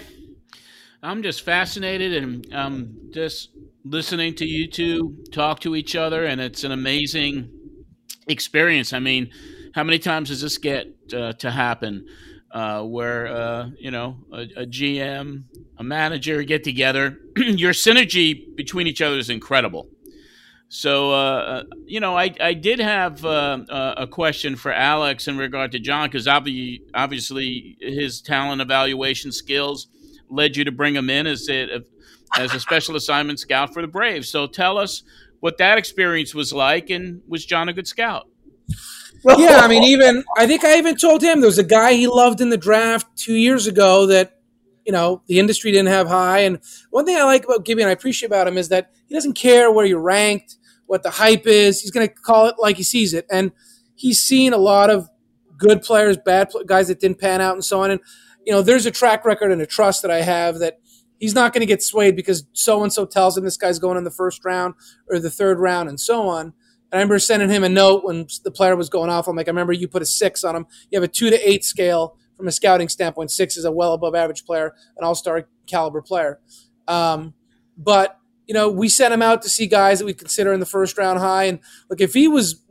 I'm 1.02 1.24
just 1.24 1.44
fascinated 1.44 2.22
and 2.22 2.54
um, 2.54 2.98
just 3.14 3.52
listening 3.86 4.36
to 4.36 4.46
you 4.46 4.68
two 4.68 5.24
talk 5.32 5.62
to 5.62 5.76
each 5.76 5.96
other, 5.96 6.26
and 6.26 6.42
it's 6.42 6.66
an 6.66 6.74
amazing 6.74 7.50
experience. 8.28 8.92
I 8.92 9.00
mean, 9.00 9.30
how 9.74 9.84
many 9.84 10.00
times 10.00 10.30
does 10.30 10.42
this 10.42 10.58
get 10.58 10.88
uh, 11.14 11.32
to 11.34 11.52
happen? 11.52 12.06
uh, 12.56 12.82
where 12.84 13.28
uh, 13.28 13.70
you 13.78 13.92
know 13.92 14.18
a, 14.32 14.42
a, 14.56 14.66
GM, 14.66 15.44
a 15.78 15.84
manager 15.84 16.42
get 16.44 16.64
together. 16.64 17.20
Your 17.36 17.74
synergy 17.74 18.56
between 18.56 18.88
each 18.88 19.02
other 19.02 19.18
is 19.18 19.30
incredible. 19.30 19.90
So 20.70 21.12
uh, 21.12 21.16
uh 21.16 21.64
you 21.86 22.00
know, 22.00 22.18
I, 22.18 22.34
I 22.40 22.54
did 22.54 22.80
have 22.80 23.24
uh, 23.26 23.60
uh, 23.70 23.96
a 23.98 24.08
question 24.08 24.56
for 24.56 24.72
Alex 24.72 25.28
in 25.28 25.38
regard 25.38 25.74
to 25.74 25.80
John 25.80 26.08
because 26.08 26.28
obviously, 26.28 26.82
obviously 26.94 27.78
his 27.82 28.22
talent 28.22 28.62
evaluation 28.62 29.34
skills 29.34 29.88
led 30.30 30.56
you 30.56 30.64
to 30.64 30.72
bring 30.72 30.96
him 30.96 31.10
in 31.10 31.28
as 31.28 31.48
a, 31.50 31.84
as 32.38 32.54
a 32.54 32.60
special 32.60 32.96
assignment 32.96 33.40
scout 33.40 33.74
for 33.74 33.82
the 33.82 33.88
Braves. 33.88 34.30
So 34.30 34.48
tell 34.48 34.78
us 34.78 35.04
what 35.40 35.58
that 35.58 35.78
experience 35.78 36.34
was 36.34 36.54
like, 36.54 36.90
and 36.90 37.22
was 37.28 37.46
John 37.46 37.70
a 37.70 37.74
good 37.74 37.88
scout? 37.88 38.28
yeah, 39.38 39.60
I 39.62 39.68
mean, 39.68 39.84
even 39.84 40.24
I 40.38 40.46
think 40.46 40.64
I 40.64 40.78
even 40.78 40.96
told 40.96 41.22
him 41.22 41.40
there 41.40 41.48
was 41.48 41.58
a 41.58 41.64
guy 41.64 41.94
he 41.94 42.08
loved 42.08 42.42
in 42.42 42.50
the 42.50 42.58
draft 42.58 43.08
two 43.18 43.34
years 43.34 43.68
ago 43.68 44.06
that 44.08 44.40
you 44.86 44.92
know 44.92 45.22
the 45.28 45.40
industry 45.40 45.72
didn't 45.72 45.88
have 45.88 46.08
high. 46.08 46.40
And 46.40 46.60
one 46.92 47.06
thing 47.06 47.18
I 47.18 47.24
like 47.24 47.46
about 47.46 47.66
Gibby 47.66 47.82
and 47.82 47.90
I 47.90 47.94
appreciate 47.94 48.28
about 48.28 48.48
him 48.48 48.58
is 48.58 48.70
that 48.70 48.92
he 49.08 49.16
doesn't 49.16 49.34
care 49.34 49.72
where 49.72 49.86
you're 49.86 50.02
ranked, 50.02 50.58
what 50.86 51.04
the 51.04 51.10
hype 51.10 51.48
is. 51.48 51.82
He's 51.82 51.92
going 51.92 52.08
to 52.08 52.14
call 52.14 52.48
it 52.48 52.56
like 52.60 52.78
he 52.78 52.84
sees 52.84 53.14
it, 53.14 53.26
and 53.32 53.52
he's 53.96 54.20
seen 54.20 54.54
a 54.54 54.58
lot 54.58 54.90
of 54.90 55.10
good 55.58 55.82
players, 55.82 56.18
bad 56.18 56.52
guys 56.66 56.88
that 56.90 57.00
didn't 57.00 57.20
pan 57.20 57.42
out, 57.42 57.54
and 57.54 57.66
so 57.66 57.82
on. 57.82 57.92
And 57.92 58.00
you 58.46 58.54
know, 58.54 58.62
there's 58.62 58.86
a 58.86 58.92
track 58.92 59.26
record 59.26 59.52
and 59.52 59.62
a 59.62 59.66
trust 59.66 60.04
that 60.04 60.12
I 60.12 60.22
have 60.22 60.60
that 60.60 60.80
he's 61.20 61.34
not 61.34 61.54
going 61.54 61.62
to 61.62 61.66
get 61.66 61.82
swayed 61.82 62.16
because 62.16 62.46
so 62.54 62.84
and 62.84 62.92
so 62.92 63.06
tells 63.06 63.38
him 63.38 63.44
this 63.44 63.58
guy's 63.58 63.80
going 63.80 63.98
in 63.98 64.04
the 64.04 64.12
first 64.12 64.44
round 64.46 64.76
or 65.10 65.20
the 65.20 65.30
third 65.30 65.60
round, 65.60 65.90
and 65.90 66.00
so 66.00 66.28
on. 66.28 66.54
I 66.92 66.98
remember 66.98 67.20
sending 67.20 67.50
him 67.50 67.64
a 67.64 67.70
note 67.70 68.06
when 68.06 68.28
the 68.44 68.52
player 68.52 68.76
was 68.76 68.90
going 68.90 69.10
off. 69.10 69.28
I'm 69.28 69.36
like, 69.36 69.48
I 69.48 69.52
remember 69.52 69.74
you 69.74 69.88
put 69.88 70.02
a 70.02 70.06
six 70.06 70.44
on 70.44 70.56
him. 70.56 70.66
You 70.90 71.00
have 71.00 71.04
a 71.04 71.12
two 71.12 71.30
to 71.30 71.50
eight 71.50 71.66
scale 71.66 72.18
from 72.38 72.48
a 72.48 72.52
scouting 72.52 72.90
standpoint. 72.90 73.32
Six 73.32 73.58
is 73.58 73.66
a 73.66 73.72
well 73.72 73.94
above 73.94 74.16
average 74.16 74.46
player, 74.46 74.74
an 74.98 75.04
all 75.04 75.16
star 75.16 75.48
caliber 75.68 76.02
player. 76.02 76.40
Um, 76.88 77.34
but 77.78 78.20
you 78.48 78.54
know, 78.54 78.70
we 78.70 78.90
sent 78.90 79.14
him 79.14 79.22
out 79.22 79.42
to 79.42 79.50
see 79.50 79.68
guys 79.68 80.00
that 80.00 80.06
we 80.06 80.14
consider 80.14 80.54
in 80.54 80.60
the 80.60 80.66
first 80.66 80.98
round 80.98 81.20
high. 81.20 81.46
And 81.46 81.60
look, 81.90 82.00
if 82.00 82.14
he 82.14 82.28
was 82.28 82.62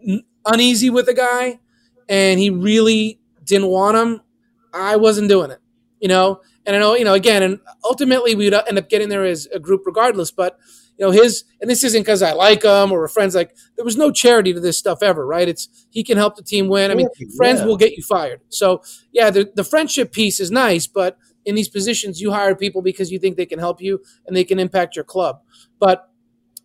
uneasy 0.46 0.88
with 0.88 1.08
a 1.08 1.14
guy 1.14 1.58
and 2.08 2.38
he 2.38 2.50
really 2.50 3.20
didn't 3.44 3.68
want 3.68 3.96
him, 3.96 4.20
I 4.72 4.96
wasn't 4.96 5.28
doing 5.28 5.50
it. 5.50 5.58
You 6.00 6.08
know, 6.08 6.40
and 6.66 6.76
I 6.76 6.78
know, 6.78 6.94
you 6.94 7.04
know, 7.04 7.14
again, 7.14 7.42
and 7.42 7.60
ultimately 7.84 8.34
we'd 8.34 8.54
end 8.54 8.78
up 8.78 8.88
getting 8.88 9.08
there 9.08 9.24
as 9.24 9.46
a 9.52 9.58
group 9.58 9.82
regardless. 9.86 10.30
But 10.30 10.58
you 10.98 11.04
know 11.04 11.10
his 11.10 11.44
and 11.60 11.68
this 11.68 11.82
isn't 11.82 12.02
because 12.02 12.22
i 12.22 12.32
like 12.32 12.62
him 12.62 12.92
or 12.92 13.00
we're 13.00 13.08
friends 13.08 13.34
like 13.34 13.56
there 13.76 13.84
was 13.84 13.96
no 13.96 14.10
charity 14.10 14.52
to 14.52 14.60
this 14.60 14.78
stuff 14.78 15.02
ever 15.02 15.26
right? 15.26 15.48
It's 15.48 15.86
he 15.90 16.04
can 16.04 16.16
help 16.16 16.36
the 16.36 16.42
team 16.42 16.68
win. 16.68 16.90
I 16.90 16.94
mean 16.94 17.08
yeah. 17.18 17.26
friends 17.36 17.62
will 17.62 17.76
get 17.76 17.92
you 17.96 18.02
fired. 18.02 18.40
So 18.48 18.82
yeah 19.12 19.30
the, 19.30 19.50
the 19.54 19.64
friendship 19.64 20.12
piece 20.12 20.40
is 20.40 20.50
nice 20.50 20.86
but 20.86 21.18
in 21.44 21.54
these 21.54 21.68
positions 21.68 22.20
you 22.20 22.32
hire 22.32 22.54
people 22.54 22.82
because 22.82 23.10
you 23.10 23.18
think 23.18 23.36
they 23.36 23.46
can 23.46 23.58
help 23.58 23.80
you 23.80 24.02
and 24.26 24.36
they 24.36 24.44
can 24.44 24.58
impact 24.58 24.96
your 24.96 25.04
club. 25.04 25.40
But 25.78 26.08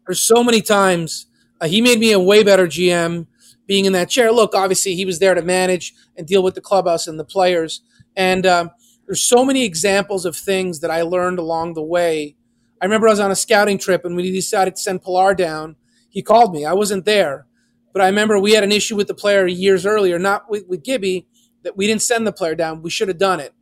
there's 0.05 0.21
so 0.21 0.43
many 0.43 0.61
times 0.61 1.27
uh, 1.61 1.67
he 1.67 1.81
made 1.81 1.99
me 1.99 2.11
a 2.11 2.19
way 2.19 2.43
better 2.43 2.67
gm 2.67 3.27
being 3.65 3.85
in 3.85 3.93
that 3.93 4.09
chair. 4.09 4.31
Look 4.31 4.55
obviously 4.55 4.95
he 4.95 5.05
was 5.05 5.19
there 5.19 5.33
to 5.33 5.41
manage 5.41 5.93
and 6.15 6.27
deal 6.27 6.43
with 6.43 6.55
the 6.55 6.61
clubhouse 6.61 7.07
and 7.07 7.19
the 7.19 7.25
players. 7.25 7.81
And 8.15 8.45
um, 8.45 8.71
there's 9.09 9.23
so 9.23 9.43
many 9.43 9.65
examples 9.65 10.23
of 10.23 10.37
things 10.37 10.79
that 10.79 10.91
i 10.91 11.01
learned 11.01 11.39
along 11.39 11.73
the 11.73 11.83
way 11.83 12.37
I 12.81 12.85
remember 12.85 13.07
I 13.07 13.11
was 13.11 13.19
on 13.19 13.31
a 13.31 13.35
scouting 13.35 13.77
trip, 13.77 14.05
and 14.05 14.15
when 14.15 14.25
he 14.25 14.31
decided 14.31 14.75
to 14.75 14.81
send 14.81 15.01
Pilar 15.01 15.33
down, 15.33 15.75
he 16.09 16.21
called 16.21 16.53
me. 16.53 16.65
I 16.65 16.73
wasn't 16.73 17.05
there, 17.05 17.45
but 17.91 18.01
I 18.01 18.07
remember 18.07 18.39
we 18.39 18.53
had 18.53 18.63
an 18.63 18.71
issue 18.71 18.95
with 18.95 19.07
the 19.07 19.13
player 19.13 19.45
years 19.47 19.85
earlier, 19.85 20.17
not 20.17 20.49
with, 20.49 20.65
with 20.67 20.83
Gibby, 20.83 21.27
that 21.63 21.75
we 21.75 21.87
didn't 21.87 22.01
send 22.01 22.25
the 22.25 22.31
player 22.31 22.55
down. 22.55 22.81
We 22.81 22.89
should 22.89 23.09
have 23.09 23.17
done 23.17 23.39
it. 23.41 23.53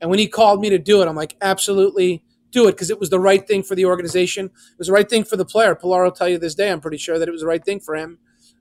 And 0.00 0.10
when 0.10 0.18
he 0.18 0.26
called 0.26 0.60
me 0.60 0.68
to 0.70 0.78
do 0.78 1.00
it, 1.00 1.08
I'm 1.08 1.14
like, 1.14 1.36
absolutely 1.40 2.24
do 2.50 2.66
it 2.66 2.72
because 2.72 2.90
it 2.90 2.98
was 2.98 3.10
the 3.10 3.20
right 3.20 3.46
thing 3.46 3.62
for 3.62 3.74
the 3.74 3.84
organization. 3.84 4.46
It 4.46 4.78
was 4.78 4.88
the 4.88 4.92
right 4.92 5.08
thing 5.08 5.24
for 5.24 5.36
the 5.36 5.44
player. 5.44 5.74
Pilar 5.74 6.04
will 6.04 6.10
tell 6.10 6.28
you 6.28 6.38
this 6.38 6.54
day, 6.54 6.70
I'm 6.70 6.80
pretty 6.80 6.98
sure 6.98 7.18
that 7.18 7.28
it 7.28 7.32
was 7.32 7.42
the 7.42 7.46
right 7.46 7.64
thing 7.64 7.80
for 7.80 7.94
him. 7.94 8.18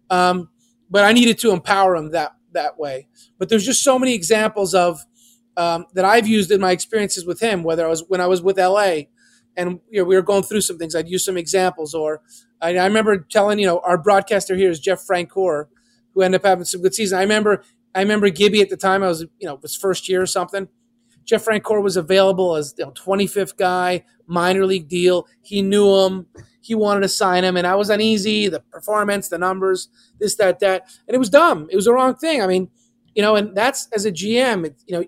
Um, 0.09 0.49
but 0.89 1.03
I 1.03 1.13
needed 1.13 1.39
to 1.39 1.51
empower 1.51 1.95
him 1.95 2.11
that 2.11 2.35
that 2.51 2.77
way. 2.77 3.07
But 3.37 3.49
there's 3.49 3.65
just 3.65 3.83
so 3.83 3.97
many 3.99 4.13
examples 4.13 4.73
of 4.73 5.03
um, 5.57 5.85
that 5.93 6.05
I've 6.05 6.27
used 6.27 6.51
in 6.51 6.61
my 6.61 6.71
experiences 6.71 7.25
with 7.25 7.39
him, 7.39 7.63
whether 7.63 7.85
I 7.85 7.89
was 7.89 8.03
when 8.07 8.21
I 8.21 8.27
was 8.27 8.41
with 8.41 8.57
LA 8.59 9.03
and 9.57 9.79
you 9.89 10.01
know, 10.01 10.05
we 10.05 10.15
were 10.15 10.21
going 10.21 10.43
through 10.43 10.61
some 10.61 10.77
things. 10.77 10.95
I'd 10.95 11.09
use 11.09 11.25
some 11.25 11.37
examples, 11.37 11.93
or 11.93 12.21
I, 12.61 12.77
I 12.77 12.85
remember 12.85 13.17
telling 13.17 13.59
you 13.59 13.67
know 13.67 13.79
our 13.83 13.97
broadcaster 13.97 14.55
here 14.55 14.69
is 14.69 14.79
Jeff 14.79 15.05
Francoeur, 15.05 15.67
who 16.13 16.21
ended 16.21 16.41
up 16.41 16.45
having 16.45 16.65
some 16.65 16.81
good 16.81 16.93
season. 16.93 17.17
I 17.17 17.21
remember 17.21 17.63
I 17.93 18.01
remember 18.01 18.29
Gibby 18.29 18.61
at 18.61 18.69
the 18.69 18.77
time. 18.77 19.03
I 19.03 19.07
was 19.07 19.21
you 19.39 19.47
know 19.47 19.59
was 19.61 19.75
first 19.75 20.09
year 20.09 20.21
or 20.21 20.27
something. 20.27 20.67
Jeff 21.23 21.45
Francoeur 21.45 21.81
was 21.81 21.97
available 21.97 22.55
as 22.55 22.75
you 22.77 22.85
know 22.85 22.91
25th 22.91 23.57
guy, 23.57 24.03
minor 24.27 24.65
league 24.65 24.87
deal. 24.87 25.27
He 25.41 25.61
knew 25.61 25.89
him. 26.01 26.27
he 26.61 26.75
wanted 26.75 27.01
to 27.01 27.09
sign 27.09 27.43
him, 27.43 27.57
and 27.57 27.65
I 27.65 27.75
was 27.75 27.89
uneasy. 27.89 28.47
The 28.47 28.59
performance, 28.59 29.29
the 29.29 29.37
numbers, 29.37 29.89
this, 30.19 30.35
that, 30.35 30.59
that, 30.59 30.87
and 31.07 31.15
it 31.15 31.17
was 31.17 31.29
dumb. 31.29 31.67
It 31.71 31.75
was 31.75 31.85
the 31.85 31.93
wrong 31.93 32.15
thing. 32.15 32.41
I 32.41 32.47
mean, 32.47 32.69
you 33.15 33.23
know, 33.23 33.35
and 33.35 33.55
that's 33.55 33.87
as 33.93 34.05
a 34.05 34.11
GM, 34.11 34.65
it, 34.65 34.75
you 34.85 34.99
know, 34.99 35.05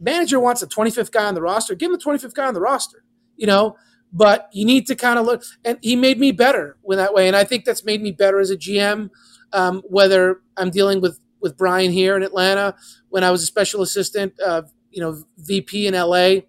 manager 0.00 0.40
wants 0.40 0.62
a 0.62 0.66
25th 0.66 1.12
guy 1.12 1.26
on 1.26 1.34
the 1.34 1.42
roster. 1.42 1.74
Give 1.74 1.90
him 1.90 1.98
the 1.98 2.04
25th 2.04 2.34
guy 2.34 2.46
on 2.46 2.54
the 2.54 2.60
roster. 2.60 3.04
You 3.36 3.46
know, 3.46 3.76
but 4.12 4.48
you 4.52 4.64
need 4.64 4.86
to 4.86 4.96
kind 4.96 5.18
of 5.18 5.26
look. 5.26 5.44
And 5.64 5.78
he 5.82 5.96
made 5.96 6.18
me 6.18 6.32
better 6.32 6.76
with 6.82 6.98
that 6.98 7.14
way, 7.14 7.26
and 7.26 7.36
I 7.36 7.44
think 7.44 7.64
that's 7.64 7.84
made 7.84 8.02
me 8.02 8.12
better 8.12 8.40
as 8.40 8.50
a 8.50 8.56
GM. 8.56 9.10
Um, 9.52 9.82
whether 9.88 10.40
I'm 10.56 10.70
dealing 10.70 11.00
with 11.00 11.18
with 11.40 11.56
Brian 11.56 11.90
here 11.90 12.16
in 12.16 12.22
Atlanta 12.22 12.76
when 13.08 13.24
I 13.24 13.30
was 13.30 13.42
a 13.42 13.46
special 13.46 13.82
assistant, 13.82 14.34
uh, 14.44 14.62
you 14.90 15.00
know, 15.00 15.24
VP 15.38 15.86
in 15.86 15.94
LA, 15.94 16.42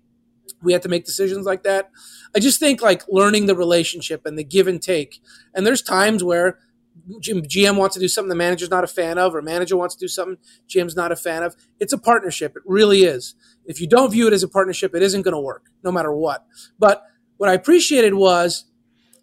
we 0.62 0.74
had 0.74 0.82
to 0.84 0.90
make 0.90 1.06
decisions 1.06 1.46
like 1.46 1.64
that. 1.64 1.90
I 2.36 2.40
just 2.40 2.60
think 2.60 2.82
like 2.82 3.04
learning 3.10 3.46
the 3.46 3.56
relationship 3.56 4.26
and 4.26 4.38
the 4.38 4.44
give 4.44 4.68
and 4.68 4.82
take. 4.82 5.22
And 5.54 5.66
there's 5.66 5.82
times 5.82 6.24
where 6.24 6.60
GM 7.20 7.78
wants 7.78 7.96
to 7.96 8.00
do 8.00 8.08
something 8.08 8.30
the 8.30 8.36
manager's 8.36 8.70
not 8.70 8.84
a 8.84 8.88
fan 8.88 9.18
of, 9.18 9.36
or 9.36 9.42
manager 9.42 9.78
wants 9.78 9.96
to 9.96 10.00
do 10.04 10.08
something 10.08 10.38
GM's 10.70 10.96
not 10.96 11.12
a 11.12 11.16
fan 11.16 11.44
of. 11.44 11.56
It's 11.80 11.94
a 11.94 11.98
partnership. 11.98 12.56
It 12.56 12.64
really 12.66 13.04
is. 13.04 13.36
If 13.66 13.80
you 13.82 13.88
don't 13.88 14.12
view 14.12 14.28
it 14.28 14.34
as 14.34 14.44
a 14.44 14.48
partnership, 14.48 14.96
it 14.96 15.02
isn't 15.02 15.22
going 15.22 15.34
to 15.34 15.40
work, 15.40 15.70
no 15.84 15.92
matter 15.92 16.14
what. 16.14 16.46
But 16.80 17.04
what 17.38 17.50
I 17.50 17.54
appreciated 17.54 18.14
was 18.14 18.66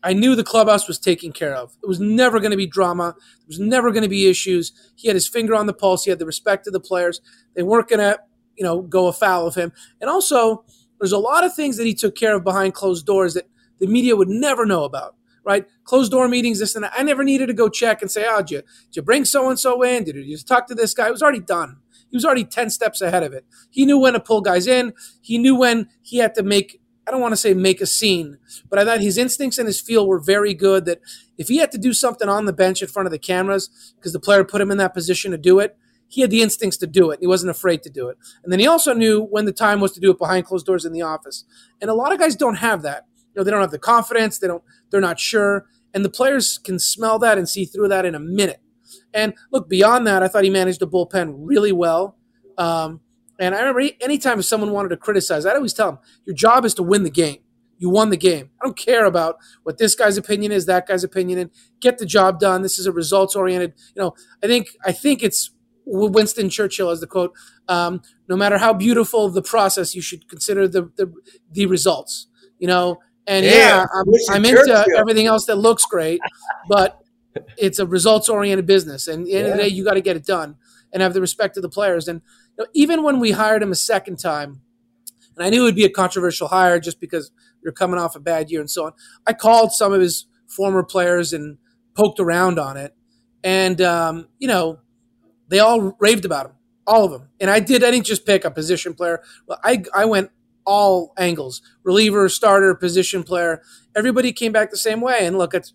I 0.02 0.12
knew 0.12 0.34
the 0.34 0.44
clubhouse 0.44 0.86
was 0.86 0.98
taken 0.98 1.32
care 1.32 1.54
of. 1.54 1.76
It 1.82 1.86
was 1.86 2.00
never 2.00 2.38
going 2.38 2.52
to 2.52 2.56
be 2.56 2.66
drama. 2.66 3.14
There 3.16 3.46
was 3.48 3.60
never 3.60 3.90
going 3.90 4.04
to 4.04 4.08
be 4.08 4.28
issues. 4.28 4.72
He 4.96 5.08
had 5.08 5.16
his 5.16 5.28
finger 5.28 5.54
on 5.54 5.66
the 5.66 5.72
pulse. 5.72 6.04
He 6.04 6.10
had 6.10 6.18
the 6.18 6.26
respect 6.26 6.66
of 6.66 6.72
the 6.72 6.80
players. 6.80 7.20
They 7.54 7.62
weren't 7.62 7.88
going 7.88 8.00
to, 8.00 8.18
you 8.56 8.64
know, 8.64 8.82
go 8.82 9.08
afoul 9.08 9.46
of 9.46 9.54
him. 9.54 9.72
And 10.00 10.08
also, 10.08 10.64
there's 11.00 11.12
a 11.12 11.18
lot 11.18 11.44
of 11.44 11.54
things 11.54 11.76
that 11.76 11.86
he 11.86 11.94
took 11.94 12.14
care 12.14 12.36
of 12.36 12.44
behind 12.44 12.74
closed 12.74 13.06
doors 13.06 13.34
that 13.34 13.48
the 13.80 13.86
media 13.86 14.16
would 14.16 14.28
never 14.28 14.64
know 14.66 14.84
about. 14.84 15.14
Right, 15.48 15.66
closed 15.84 16.12
door 16.12 16.28
meetings, 16.28 16.58
this 16.58 16.74
and 16.74 16.84
that. 16.84 16.92
I 16.94 17.02
never 17.02 17.24
needed 17.24 17.46
to 17.46 17.54
go 17.54 17.70
check 17.70 18.02
and 18.02 18.10
say, 18.10 18.26
"Oh, 18.28 18.42
did 18.42 18.50
you, 18.50 18.58
did 18.58 18.96
you 18.96 19.02
bring 19.02 19.24
so 19.24 19.48
and 19.48 19.58
so 19.58 19.82
in? 19.82 20.04
Did 20.04 20.16
you 20.16 20.34
just 20.36 20.46
talk 20.46 20.66
to 20.66 20.74
this 20.74 20.92
guy?" 20.92 21.08
It 21.08 21.12
was 21.12 21.22
already 21.22 21.40
done. 21.40 21.78
He 22.10 22.16
was 22.18 22.26
already 22.26 22.44
ten 22.44 22.68
steps 22.68 23.00
ahead 23.00 23.22
of 23.22 23.32
it. 23.32 23.46
He 23.70 23.86
knew 23.86 23.98
when 23.98 24.12
to 24.12 24.20
pull 24.20 24.42
guys 24.42 24.66
in. 24.66 24.92
He 25.22 25.38
knew 25.38 25.56
when 25.56 25.88
he 26.02 26.18
had 26.18 26.34
to 26.34 26.42
make 26.42 26.82
I 27.06 27.10
don't 27.10 27.22
want 27.22 27.32
to 27.32 27.38
say 27.38 27.54
make 27.54 27.80
a 27.80 27.86
scene, 27.86 28.36
but 28.68 28.78
I 28.78 28.84
thought 28.84 29.00
his 29.00 29.16
instincts 29.16 29.56
and 29.56 29.66
his 29.66 29.80
feel 29.80 30.06
were 30.06 30.20
very 30.20 30.52
good. 30.52 30.84
That 30.84 31.00
if 31.38 31.48
he 31.48 31.56
had 31.56 31.72
to 31.72 31.78
do 31.78 31.94
something 31.94 32.28
on 32.28 32.44
the 32.44 32.52
bench 32.52 32.82
in 32.82 32.88
front 32.88 33.06
of 33.06 33.12
the 33.12 33.18
cameras, 33.18 33.94
because 33.96 34.12
the 34.12 34.20
player 34.20 34.44
put 34.44 34.60
him 34.60 34.70
in 34.70 34.76
that 34.76 34.92
position 34.92 35.30
to 35.30 35.38
do 35.38 35.58
it, 35.58 35.78
he 36.08 36.20
had 36.20 36.30
the 36.30 36.42
instincts 36.42 36.76
to 36.78 36.86
do 36.86 37.10
it. 37.10 37.20
He 37.20 37.26
wasn't 37.26 37.50
afraid 37.50 37.82
to 37.84 37.90
do 37.90 38.08
it. 38.08 38.18
And 38.44 38.52
then 38.52 38.60
he 38.60 38.66
also 38.66 38.92
knew 38.92 39.22
when 39.22 39.46
the 39.46 39.52
time 39.52 39.80
was 39.80 39.92
to 39.92 40.00
do 40.00 40.10
it 40.10 40.18
behind 40.18 40.44
closed 40.44 40.66
doors 40.66 40.84
in 40.84 40.92
the 40.92 41.02
office. 41.02 41.44
And 41.80 41.90
a 41.90 41.94
lot 41.94 42.12
of 42.12 42.18
guys 42.18 42.36
don't 42.36 42.56
have 42.56 42.82
that. 42.82 43.06
You 43.34 43.40
know, 43.40 43.44
they 43.44 43.50
don't 43.50 43.60
have 43.60 43.70
the 43.70 43.78
confidence. 43.78 44.38
They 44.38 44.46
don't. 44.46 44.62
They're 44.90 45.00
not 45.00 45.20
sure. 45.20 45.66
And 45.94 46.04
the 46.04 46.10
players 46.10 46.58
can 46.58 46.78
smell 46.78 47.18
that 47.20 47.38
and 47.38 47.48
see 47.48 47.64
through 47.64 47.88
that 47.88 48.04
in 48.04 48.14
a 48.14 48.20
minute. 48.20 48.60
And 49.12 49.34
look, 49.52 49.68
beyond 49.68 50.06
that, 50.06 50.22
I 50.22 50.28
thought 50.28 50.44
he 50.44 50.50
managed 50.50 50.80
the 50.80 50.88
bullpen 50.88 51.34
really 51.38 51.72
well. 51.72 52.16
Um, 52.56 53.00
and 53.38 53.54
I 53.54 53.60
remember 53.60 53.94
anytime 54.00 54.42
someone 54.42 54.72
wanted 54.72 54.90
to 54.90 54.96
criticize, 54.96 55.46
I'd 55.46 55.56
always 55.56 55.72
tell 55.72 55.92
them, 55.92 56.00
your 56.24 56.34
job 56.34 56.64
is 56.64 56.74
to 56.74 56.82
win 56.82 57.04
the 57.04 57.10
game. 57.10 57.38
You 57.78 57.90
won 57.90 58.10
the 58.10 58.16
game. 58.16 58.50
I 58.60 58.66
don't 58.66 58.76
care 58.76 59.04
about 59.04 59.36
what 59.62 59.78
this 59.78 59.94
guy's 59.94 60.16
opinion 60.16 60.50
is, 60.50 60.66
that 60.66 60.88
guy's 60.88 61.04
opinion, 61.04 61.38
and 61.38 61.50
get 61.80 61.98
the 61.98 62.06
job 62.06 62.40
done. 62.40 62.62
This 62.62 62.76
is 62.76 62.86
a 62.86 62.92
results 62.92 63.36
oriented. 63.36 63.74
You 63.94 64.02
know, 64.02 64.14
I 64.42 64.48
think 64.48 64.76
I 64.84 64.90
think 64.90 65.22
it's 65.22 65.52
Winston 65.86 66.50
Churchill 66.50 66.90
as 66.90 67.00
the 67.00 67.06
quote. 67.06 67.32
Um, 67.68 68.02
no 68.28 68.36
matter 68.36 68.58
how 68.58 68.72
beautiful 68.72 69.28
the 69.28 69.42
process, 69.42 69.94
you 69.94 70.02
should 70.02 70.28
consider 70.28 70.66
the 70.66 70.90
the, 70.96 71.12
the 71.52 71.66
results. 71.66 72.26
You 72.58 72.66
know, 72.66 72.98
and 73.28 73.44
yeah, 73.44 73.52
yeah 73.52 73.86
I'm, 73.94 74.06
I'm 74.30 74.44
into 74.44 74.86
everything 74.96 75.26
else 75.26 75.46
that 75.46 75.56
looks 75.56 75.84
great, 75.84 76.20
but 76.68 77.00
it's 77.56 77.78
a 77.78 77.86
results 77.86 78.28
oriented 78.28 78.66
business, 78.66 79.06
and 79.06 79.22
at 79.22 79.26
the 79.26 79.34
end 79.34 79.46
yeah. 79.46 79.52
of 79.52 79.58
the 79.58 79.62
day, 79.64 79.68
you 79.68 79.84
got 79.84 79.94
to 79.94 80.00
get 80.00 80.16
it 80.16 80.26
done 80.26 80.56
and 80.92 81.02
have 81.02 81.14
the 81.14 81.20
respect 81.20 81.56
of 81.56 81.62
the 81.62 81.68
players. 81.68 82.08
And 82.08 82.22
know, 82.58 82.66
even 82.74 83.02
when 83.02 83.20
we 83.20 83.30
hired 83.30 83.62
him 83.62 83.72
a 83.72 83.76
second 83.76 84.18
time, 84.18 84.60
and 85.36 85.46
I 85.46 85.50
knew 85.50 85.62
it 85.62 85.64
would 85.64 85.76
be 85.76 85.84
a 85.84 85.90
controversial 85.90 86.48
hire 86.48 86.80
just 86.80 87.00
because 87.00 87.30
you're 87.62 87.72
coming 87.72 87.98
off 87.98 88.16
a 88.16 88.20
bad 88.20 88.50
year 88.50 88.60
and 88.60 88.70
so 88.70 88.86
on. 88.86 88.92
I 89.26 89.32
called 89.32 89.72
some 89.72 89.92
of 89.92 90.00
his 90.00 90.26
former 90.46 90.82
players 90.82 91.32
and 91.32 91.58
poked 91.94 92.18
around 92.20 92.58
on 92.58 92.76
it, 92.76 92.94
and 93.44 93.80
um, 93.80 94.28
you 94.38 94.48
know, 94.48 94.80
they 95.48 95.60
all 95.60 95.96
raved 96.00 96.24
about 96.24 96.46
him, 96.46 96.52
all 96.86 97.04
of 97.04 97.12
them. 97.12 97.28
And 97.40 97.50
I 97.50 97.60
did. 97.60 97.84
I 97.84 97.90
didn't 97.90 98.06
just 98.06 98.26
pick 98.26 98.44
a 98.44 98.50
position 98.50 98.94
player. 98.94 99.22
Well, 99.46 99.60
I 99.62 99.84
I 99.94 100.04
went 100.06 100.30
all 100.68 101.12
angles: 101.18 101.62
reliever, 101.82 102.28
starter, 102.28 102.74
position 102.74 103.22
player. 103.22 103.62
Everybody 103.96 104.32
came 104.32 104.52
back 104.52 104.70
the 104.70 104.76
same 104.76 105.00
way. 105.00 105.26
And 105.26 105.38
look, 105.38 105.54
it's 105.54 105.72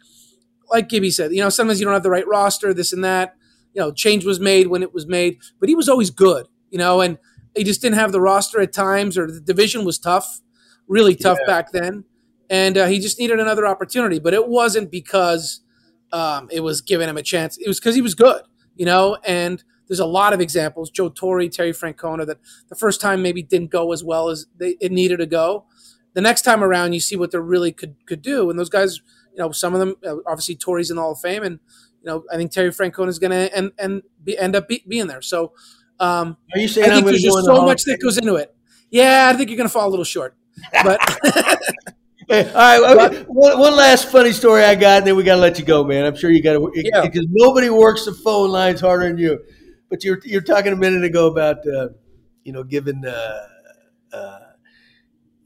like 0.72 0.88
Gibby 0.88 1.12
said. 1.12 1.34
You 1.34 1.42
know, 1.42 1.50
sometimes 1.50 1.80
you 1.80 1.86
don't 1.86 1.94
have 1.94 2.04
the 2.04 2.10
right 2.10 2.28
roster, 2.28 2.74
this 2.74 2.94
and 2.94 3.04
that. 3.04 3.36
You 3.74 3.82
know, 3.82 3.92
change 3.92 4.24
was 4.24 4.40
made 4.40 4.68
when 4.68 4.84
it 4.84 4.94
was 4.94 5.08
made, 5.08 5.40
but 5.60 5.68
he 5.68 5.76
was 5.76 5.90
always 5.90 6.12
good 6.12 6.46
you 6.74 6.80
know, 6.80 7.02
and 7.02 7.20
he 7.56 7.64
just 7.64 7.82
didn't 7.82 8.00
have 8.00 8.12
the 8.12 8.20
roster 8.20 8.60
at 8.60 8.74
times, 8.74 9.16
or 9.16 9.28
the 9.32 9.40
division 9.40 9.86
was 9.86 10.00
tough, 10.00 10.42
really 10.88 11.16
tough 11.16 11.38
yeah. 11.42 11.54
back 11.54 11.72
then, 11.72 12.04
and 12.50 12.78
uh, 12.80 12.88
he 12.88 12.98
just 12.98 13.20
needed 13.20 13.40
another 13.40 13.68
opportunity. 13.68 14.18
But 14.18 14.34
it 14.34 14.48
wasn't 14.48 14.90
because 14.90 15.62
um, 16.12 16.50
it 16.52 16.62
was 16.62 16.82
giving 16.82 17.08
him 17.08 17.16
a 17.16 17.22
chance; 17.22 17.58
it 17.60 17.68
was 17.68 17.80
because 17.80 17.94
he 17.94 18.02
was 18.02 18.16
good, 18.16 18.42
you 18.76 18.88
know. 18.88 19.18
And 19.24 19.64
there's 19.94 20.00
a 20.00 20.06
lot 20.06 20.34
of 20.34 20.42
examples: 20.42 20.90
Joe 20.90 21.10
Torre, 21.10 21.48
Terry 21.50 21.72
Francona, 21.72 22.26
that 22.26 22.40
the 22.70 22.76
first 22.76 23.00
time 23.00 23.22
maybe 23.22 23.44
didn't 23.44 23.70
go 23.70 23.92
as 23.92 24.04
well 24.04 24.30
as 24.30 24.48
they, 24.58 24.76
it 24.82 24.92
needed 24.92 25.18
to 25.18 25.28
go. 25.28 25.66
The 26.14 26.22
next 26.22 26.42
time 26.42 26.64
around, 26.64 26.94
you 26.94 27.00
see 27.00 27.16
what 27.16 27.32
they 27.32 27.38
really 27.38 27.72
could 27.72 27.96
could 28.08 28.24
do, 28.24 28.50
and 28.50 28.58
those 28.58 28.70
guys, 28.70 29.02
you 29.32 29.38
know, 29.38 29.52
some 29.52 29.76
of 29.76 29.80
them 29.80 29.96
uh, 30.04 30.16
obviously 30.28 30.56
Torre's 30.56 30.90
in 30.90 30.96
the 30.96 31.02
Hall 31.04 31.12
of 31.12 31.20
Fame, 31.20 31.44
and 31.44 31.60
you 32.02 32.08
know, 32.08 32.24
I 32.32 32.38
think 32.38 32.52
Terry 32.52 32.72
Francona 32.72 33.10
is 33.10 33.20
going 33.20 33.32
to 33.32 33.56
and 33.56 33.72
and 33.78 34.02
be, 34.24 34.36
end 34.38 34.56
up 34.56 34.68
be, 34.68 34.84
being 34.88 35.06
there. 35.06 35.22
So 35.22 35.54
um, 36.00 36.38
Are 36.54 36.60
you 36.60 36.68
saying 36.68 36.90
I 36.90 36.96
think 36.96 37.06
there's 37.06 37.22
just 37.22 37.46
so 37.46 37.66
much 37.66 37.84
that 37.84 38.02
goes 38.02 38.18
into 38.18 38.36
it? 38.36 38.54
Yeah, 38.90 39.30
I 39.32 39.38
think 39.38 39.50
you're 39.50 39.58
going 39.58 39.70
to 39.70 39.74
fall 39.74 39.88
a 39.88 39.90
little 39.90 40.06
short. 40.06 40.36
But 40.84 41.00
hey, 42.30 42.52
all 42.52 42.98
right, 42.98 43.26
one, 43.28 43.60
one, 43.60 43.76
last 43.76 44.10
funny 44.10 44.32
story 44.32 44.64
I 44.64 44.76
got, 44.76 45.00
and 45.00 45.08
then 45.08 45.16
we 45.16 45.24
got 45.24 45.36
to 45.36 45.42
let 45.42 45.58
you 45.58 45.66
go, 45.66 45.84
man. 45.84 46.06
I'm 46.06 46.16
sure 46.16 46.30
you 46.30 46.44
got 46.44 46.54
to 46.54 46.72
yeah. 46.76 47.02
because 47.02 47.26
nobody 47.30 47.70
works 47.70 48.06
the 48.06 48.14
phone 48.14 48.50
lines 48.50 48.82
harder 48.82 49.08
than 49.08 49.18
you. 49.18 49.40
But 49.94 50.04
you're 50.04 50.20
you're 50.24 50.42
talking 50.42 50.74
a 50.74 50.76
minute 50.76 51.04
ago 51.04 51.28
about 51.28 51.58
uh, 51.68 51.90
you 52.44 52.52
know 52.52 52.64
giving 52.64 53.06
uh, 53.06 53.48
uh, 54.12 54.40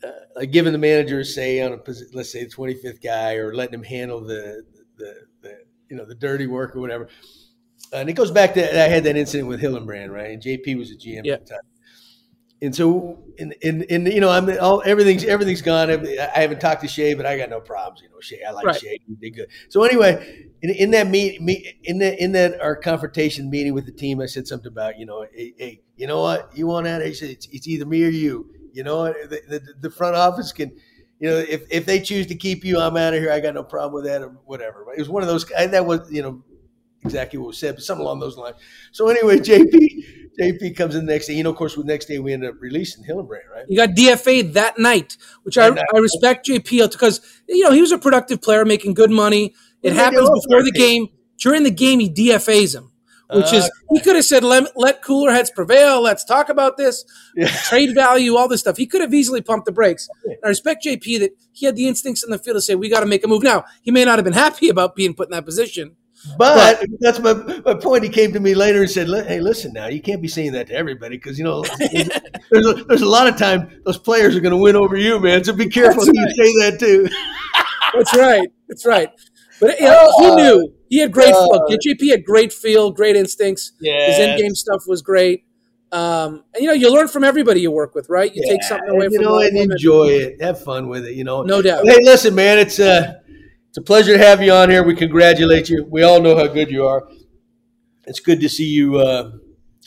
uh, 0.02 0.46
giving 0.50 0.72
the 0.72 0.78
manager 0.78 1.20
a 1.20 1.26
say 1.26 1.62
on 1.62 1.74
a 1.74 1.80
let's 2.14 2.32
say 2.32 2.46
the 2.46 2.50
25th 2.50 3.04
guy 3.04 3.34
or 3.34 3.54
letting 3.54 3.74
him 3.74 3.84
handle 3.84 4.22
the, 4.22 4.64
the 4.96 5.16
the 5.42 5.58
you 5.90 5.98
know 5.98 6.06
the 6.06 6.16
dirty 6.16 6.48
work 6.48 6.78
or 6.78 6.80
whatever 6.80 7.10
and 7.92 8.10
it 8.10 8.14
goes 8.14 8.32
back 8.32 8.54
to 8.54 8.64
I 8.64 8.88
had 8.88 9.04
that 9.04 9.18
incident 9.18 9.50
with 9.50 9.62
Hillenbrand, 9.62 10.12
right? 10.12 10.32
And 10.32 10.42
JP 10.42 10.78
was 10.78 10.92
a 10.92 10.96
GM 10.96 11.26
yeah. 11.26 11.34
at 11.34 11.46
the 11.46 11.56
time. 11.56 11.60
And 12.60 12.76
so, 12.76 13.20
and, 13.38 13.54
in, 13.62 13.84
in 13.84 14.08
you 14.08 14.20
know, 14.20 14.30
I'm 14.30 14.50
all 14.60 14.82
everything's 14.84 15.24
everything's 15.24 15.62
gone. 15.62 15.92
I 15.92 16.40
haven't 16.40 16.60
talked 16.60 16.82
to 16.82 16.88
Shea, 16.88 17.14
but 17.14 17.26
I 17.26 17.38
got 17.38 17.52
no 17.52 17.60
problems. 17.60 18.02
You 18.02 18.10
know, 18.10 18.20
Shea, 18.20 18.44
I 18.44 18.52
like 18.52 18.66
right. 18.66 18.76
Shea. 18.76 18.98
He 19.08 19.16
did 19.16 19.36
good. 19.36 19.48
So 19.70 19.84
anyway, 19.84 20.48
in, 20.64 20.72
in 20.72 20.92
that 20.92 21.08
meet, 21.08 21.40
meet, 21.40 21.76
in 21.84 22.00
that 22.00 22.20
in 22.20 22.32
that 22.32 22.60
our 22.60 22.76
confrontation 22.76 23.50
meeting 23.52 23.76
with 23.76 23.86
the 23.86 23.92
team, 23.92 24.20
I 24.22 24.26
said 24.26 24.48
something 24.48 24.72
about 24.72 24.98
you 24.98 25.06
know, 25.06 25.28
hey, 25.34 25.54
hey 25.58 25.82
you 25.98 26.08
know 26.08 26.22
what, 26.22 26.50
you 26.58 26.66
want 26.66 26.86
that? 26.86 27.06
He 27.06 27.14
said 27.14 27.30
it's, 27.30 27.48
it's 27.52 27.68
either 27.68 27.86
me 27.86 28.04
or 28.04 28.10
you. 28.10 28.50
You 28.74 28.84
know, 28.84 29.06
the, 29.06 29.42
the, 29.48 29.62
the 29.82 29.90
front 29.90 30.16
office 30.16 30.52
can 30.52 30.72
you 31.20 31.30
know, 31.30 31.38
if, 31.38 31.64
if 31.72 31.86
they 31.86 32.00
choose 32.00 32.28
to 32.28 32.36
keep 32.36 32.64
you, 32.64 32.80
I'm 32.80 32.96
out 32.96 33.14
of 33.14 33.20
here. 33.20 33.32
I 33.32 33.40
got 33.40 33.56
no 33.56 33.64
problem 33.64 33.94
with 33.94 34.06
that 34.06 34.22
or 34.22 34.30
whatever. 34.46 34.84
But 34.86 34.98
It 34.98 35.00
was 35.00 35.10
one 35.10 35.24
of 35.24 35.28
those, 35.28 35.46
that 35.46 35.86
was, 35.86 36.12
you 36.12 36.22
know, 36.22 36.44
exactly 37.04 37.40
what 37.40 37.48
was 37.48 37.58
said, 37.58 37.76
but 37.76 37.84
something 37.84 38.06
along 38.06 38.20
those 38.20 38.38
lines. 38.38 38.58
So 38.92 39.08
anyway, 39.08 39.38
JP 39.40 40.27
JP 40.40 40.76
comes 40.76 40.96
in 40.96 41.06
the 41.06 41.12
next 41.12 41.28
day. 41.28 41.34
You 41.34 41.44
know, 41.44 41.50
of 41.50 41.56
course, 41.56 41.76
the 41.76 41.84
next 41.84 42.06
day 42.06 42.20
we 42.20 42.34
end 42.34 42.46
up 42.46 42.56
releasing 42.60 43.04
Hillenbrand, 43.04 43.50
right? 43.54 43.66
You 43.68 43.78
got 43.78 43.90
DFA 43.90 44.54
that 44.54 44.78
night, 44.78 45.18
which 45.44 45.58
I, 45.58 45.68
I 45.68 45.98
respect 45.98 46.48
JP 46.48 46.92
because 46.92 47.22
you 47.48 47.64
know 47.64 47.72
he 47.72 47.82
was 47.82 47.92
a 47.92 47.98
productive 47.98 48.42
player 48.42 48.64
making 48.64 48.94
good 48.94 49.12
money. 49.12 49.56
It 49.82 49.94
happens 49.94 50.30
before 50.30 50.64
the 50.64 50.72
game. 50.72 51.08
During 51.38 51.64
the 51.64 51.72
game, 51.72 52.00
he 52.00 52.10
DFAs 52.10 52.76
him, 52.76 52.92
which 53.30 53.54
uh, 53.54 53.58
is 53.58 53.72
he 53.92 54.00
could 54.00 54.16
have 54.16 54.26
said, 54.26 54.44
"Let 54.44 54.76
let 54.76 55.02
cooler 55.02 55.32
heads 55.32 55.52
prevail. 55.52 56.02
Let's 56.02 56.24
talk 56.24 56.50
about 56.50 56.78
this 56.78 57.04
yeah. 57.36 57.48
trade 57.64 57.94
value, 57.96 58.36
all 58.36 58.48
this 58.48 58.62
stuff." 58.62 58.78
He 58.78 58.86
could 58.86 59.02
have 59.02 59.14
easily 59.14 59.42
pumped 59.42 59.66
the 59.66 59.72
brakes. 59.72 60.08
And 60.24 60.38
I 60.44 60.50
respect 60.50 60.86
JP 60.86 61.20
that 61.20 61.32
he 61.52 61.66
had 61.66 61.76
the 61.76 61.88
instincts 61.88 62.24
in 62.24 62.30
the 62.30 62.40
field 62.40 62.58
to 62.58 62.62
say, 62.62 62.76
"We 62.76 62.90
got 62.90 63.02
to 63.02 63.06
make 63.08 63.24
a 63.24 63.28
move." 63.28 63.44
Now 63.44 63.66
he 63.82 63.92
may 63.92 64.06
not 64.06 64.18
have 64.18 64.26
been 64.26 64.34
happy 64.34 64.70
about 64.76 64.96
being 64.96 65.14
put 65.14 65.28
in 65.28 65.32
that 65.32 65.46
position 65.46 65.96
but, 66.38 66.80
but 66.80 66.90
that's 67.00 67.20
my, 67.20 67.34
my 67.66 67.74
point. 67.76 68.04
He 68.04 68.10
came 68.10 68.34
to 68.34 68.40
me 68.40 68.56
later 68.56 68.82
and 68.82 68.90
said, 68.90 69.08
"Hey, 69.08 69.40
listen, 69.40 69.74
now 69.74 69.88
you 69.88 70.02
can't 70.02 70.22
be 70.22 70.28
saying 70.28 70.54
that 70.54 70.68
to 70.68 70.74
everybody 70.74 71.18
because 71.18 71.38
you 71.38 71.44
know 71.44 71.64
there's 72.52 72.66
a, 72.66 72.74
there's 72.86 73.02
a 73.02 73.10
lot 73.10 73.28
of 73.28 73.38
time 73.38 73.82
those 73.86 73.98
players 73.98 74.36
are 74.36 74.40
going 74.40 74.56
to 74.56 74.62
win 74.62 74.76
over 74.76 74.98
you, 74.98 75.20
man. 75.20 75.44
So 75.44 75.54
be 75.54 75.70
careful 75.70 76.04
who 76.04 76.12
right. 76.12 76.36
you 76.36 76.46
say 76.46 76.72
that 76.72 76.80
to." 76.80 77.10
that's 77.94 78.18
right. 78.18 78.48
That's 78.68 78.86
right. 78.86 79.10
But 79.60 79.80
you 79.80 79.86
know, 79.86 80.12
he 80.20 80.36
knew 80.36 80.74
he 80.90 81.00
had 81.00 81.12
great 81.12 81.34
uh, 81.34 81.48
look. 81.48 81.70
JP 81.70 82.10
had 82.10 82.26
great 82.26 82.54
feel, 82.54 82.92
great 82.92 83.16
instincts. 83.16 83.74
Yeah, 83.80 84.08
his 84.08 84.20
in 84.20 84.38
game 84.38 84.56
stuff 84.56 84.84
was 84.88 85.02
great. 85.02 85.44
Um, 85.92 86.44
and 86.54 86.62
you 86.62 86.68
know, 86.68 86.74
you 86.74 86.92
learn 86.94 87.08
from 87.08 87.24
everybody 87.24 87.62
you 87.62 87.72
work 87.72 87.96
with, 87.96 88.10
right? 88.10 88.34
You 88.34 88.42
yeah, 88.46 88.52
take 88.52 88.64
something 88.64 88.90
away 88.90 89.06
you 89.06 89.16
from 89.16 89.24
know, 89.24 89.40
and 89.40 89.58
enjoy 89.58 90.08
it, 90.08 90.42
have 90.42 90.62
fun 90.62 90.90
with 90.90 91.06
it. 91.06 91.14
You 91.14 91.24
know, 91.24 91.44
no 91.44 91.62
doubt. 91.62 91.86
Hey, 91.86 91.98
listen, 92.02 92.36
man, 92.36 92.60
it's 92.60 92.80
uh 92.80 93.20
it's 93.78 93.84
a 93.84 93.86
pleasure 93.86 94.18
to 94.18 94.26
have 94.26 94.42
you 94.42 94.52
on 94.52 94.72
here. 94.72 94.82
We 94.82 94.96
congratulate 94.96 95.70
you. 95.70 95.86
We 95.86 96.02
all 96.02 96.20
know 96.20 96.36
how 96.36 96.48
good 96.48 96.72
you 96.72 96.88
are. 96.88 97.08
It's 98.08 98.20
good 98.20 98.42
to 98.42 98.50
see 98.50 98.66
you. 98.66 98.98
Uh, 98.98 99.34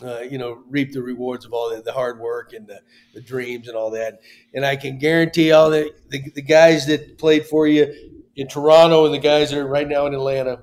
uh, 0.00 0.20
you 0.20 0.38
know, 0.38 0.62
reap 0.68 0.92
the 0.92 1.02
rewards 1.02 1.44
of 1.44 1.52
all 1.52 1.70
the, 1.70 1.82
the 1.82 1.92
hard 1.92 2.20
work 2.20 2.52
and 2.52 2.68
the, 2.68 2.80
the, 3.14 3.20
dreams 3.20 3.66
and 3.66 3.76
all 3.76 3.90
that. 3.90 4.20
And 4.54 4.64
I 4.64 4.76
can 4.76 5.00
guarantee 5.00 5.50
all 5.50 5.70
the, 5.70 5.92
the, 6.08 6.22
the 6.36 6.40
guys 6.40 6.86
that 6.86 7.18
played 7.18 7.46
for 7.46 7.66
you 7.66 8.14
in 8.36 8.46
Toronto 8.46 9.06
and 9.06 9.12
the 9.12 9.18
guys 9.18 9.50
that 9.50 9.58
are 9.58 9.66
right 9.66 9.88
now 9.88 10.06
in 10.06 10.14
Atlanta 10.14 10.62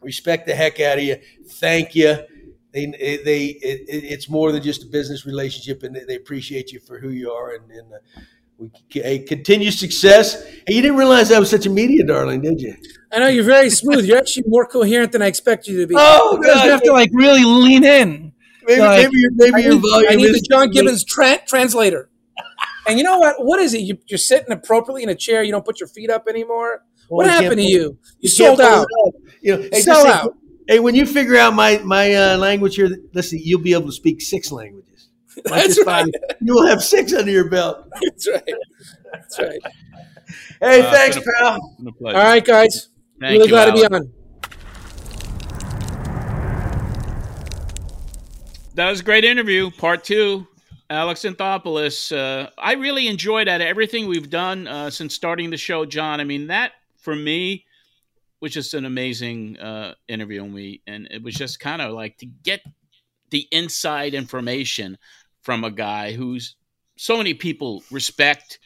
respect 0.00 0.48
the 0.48 0.54
heck 0.56 0.80
out 0.80 0.98
of 0.98 1.04
you. 1.04 1.18
Thank 1.46 1.94
you. 1.94 2.18
They, 2.72 2.86
they, 2.86 3.44
it, 3.62 3.86
it's 3.88 4.28
more 4.28 4.50
than 4.50 4.62
just 4.64 4.82
a 4.82 4.86
business 4.86 5.24
relationship, 5.24 5.84
and 5.84 5.94
they 5.94 6.16
appreciate 6.16 6.72
you 6.72 6.80
for 6.80 6.98
who 6.98 7.10
you 7.10 7.30
are. 7.30 7.54
And, 7.54 7.70
and 7.70 7.92
uh, 7.94 8.20
we 8.60 8.70
hey, 8.90 9.20
continue 9.20 9.70
success. 9.70 10.44
Hey, 10.66 10.74
you 10.74 10.82
didn't 10.82 10.98
realize 10.98 11.32
I 11.32 11.38
was 11.38 11.48
such 11.50 11.64
a 11.66 11.70
media 11.70 12.04
darling, 12.04 12.42
did 12.42 12.60
you? 12.60 12.76
I 13.10 13.18
know 13.18 13.28
you're 13.28 13.42
very 13.42 13.70
smooth. 13.70 14.04
You're 14.04 14.18
actually 14.18 14.44
more 14.46 14.66
coherent 14.66 15.12
than 15.12 15.22
I 15.22 15.26
expect 15.26 15.66
you 15.66 15.80
to 15.80 15.86
be. 15.86 15.94
Oh, 15.96 16.38
God. 16.42 16.64
you 16.64 16.70
have 16.70 16.82
to 16.82 16.92
like 16.92 17.10
really 17.12 17.44
lean 17.44 17.84
in. 17.84 18.32
Maybe, 18.66 18.80
Like, 18.80 19.04
maybe, 19.04 19.18
your- 19.18 19.30
maybe 19.34 19.54
I 19.54 19.58
your 19.58 19.72
need, 19.74 19.82
volume 19.90 20.12
I 20.12 20.14
need 20.14 20.24
is 20.26 20.40
the 20.42 20.46
John 20.50 20.70
Gibbons 20.70 21.04
tra- 21.04 21.40
translator. 21.46 22.10
And 22.86 22.98
you 22.98 23.04
know 23.04 23.18
what? 23.18 23.36
What 23.44 23.60
is 23.60 23.74
it? 23.74 23.78
You, 23.80 23.98
you're 24.06 24.18
sitting 24.18 24.52
appropriately 24.52 25.02
in 25.02 25.08
a 25.08 25.14
chair. 25.14 25.42
You 25.42 25.52
don't 25.52 25.64
put 25.64 25.80
your 25.80 25.88
feet 25.88 26.10
up 26.10 26.26
anymore. 26.28 26.84
What 27.08 27.18
Well, 27.18 27.26
you 27.26 27.30
can't 27.32 27.42
happened 27.44 27.60
to 27.60 27.66
you? 27.66 27.78
You 27.80 27.98
you 28.20 28.28
sold 28.28 28.58
can't 28.58 28.72
out. 28.72 28.86
You 29.42 29.56
know, 29.56 29.68
hey, 29.72 29.80
Sell 29.80 30.06
out. 30.06 30.36
Hey, 30.68 30.78
when 30.80 30.94
you 30.94 31.06
figure 31.06 31.36
out 31.36 31.54
my 31.54 31.78
my 31.78 32.14
uh, 32.14 32.36
language 32.38 32.76
here, 32.76 32.88
listen, 33.12 33.38
you'll 33.42 33.60
be 33.60 33.72
able 33.72 33.86
to 33.86 33.92
speak 33.92 34.20
six 34.20 34.52
languages. 34.52 34.89
Not 35.46 35.54
That's 35.54 35.74
just 35.76 35.86
right. 35.86 36.04
five. 36.04 36.36
You 36.40 36.54
will 36.54 36.66
have 36.66 36.82
six 36.82 37.12
under 37.12 37.30
your 37.30 37.48
belt. 37.48 37.88
That's 38.02 38.28
right. 38.28 38.54
That's 39.12 39.38
right. 39.38 39.60
Hey, 40.60 40.80
Uh, 40.82 40.90
thanks, 40.92 41.16
it's 41.16 41.26
pal. 41.38 41.56
It's 41.56 41.76
been 41.78 41.88
a 41.88 41.92
pleasure. 41.92 42.18
All 42.18 42.24
right, 42.24 42.44
guys. 42.44 42.88
Thank 43.20 43.32
really 43.32 43.44
you, 43.44 43.48
glad 43.48 43.66
to 43.66 43.72
be 43.72 43.84
on. 43.84 44.12
That 48.74 48.88
was 48.90 49.00
a 49.00 49.04
great 49.04 49.24
interview, 49.24 49.70
part 49.70 50.04
two. 50.04 50.46
Alex 50.88 51.22
Anthopoulos. 51.22 52.16
Uh, 52.16 52.50
I 52.58 52.74
really 52.74 53.08
enjoyed 53.08 53.46
that. 53.46 53.60
Everything 53.60 54.08
we've 54.08 54.30
done 54.30 54.66
uh, 54.66 54.90
since 54.90 55.14
starting 55.14 55.50
the 55.50 55.56
show, 55.56 55.84
John. 55.84 56.20
I 56.20 56.24
mean, 56.24 56.48
that 56.48 56.72
for 56.98 57.14
me 57.14 57.64
was 58.40 58.52
just 58.52 58.74
an 58.74 58.84
amazing 58.84 59.58
uh, 59.58 59.94
interview, 60.08 60.42
and 60.42 60.54
we 60.54 60.82
and 60.86 61.06
it 61.10 61.22
was 61.22 61.34
just 61.34 61.60
kind 61.60 61.82
of 61.82 61.92
like 61.92 62.16
to 62.18 62.26
get 62.26 62.60
the 63.30 63.46
inside 63.52 64.14
information 64.14 64.98
from 65.42 65.64
a 65.64 65.70
guy 65.70 66.12
who's 66.12 66.56
so 66.96 67.16
many 67.16 67.34
people 67.34 67.82
respect, 67.90 68.58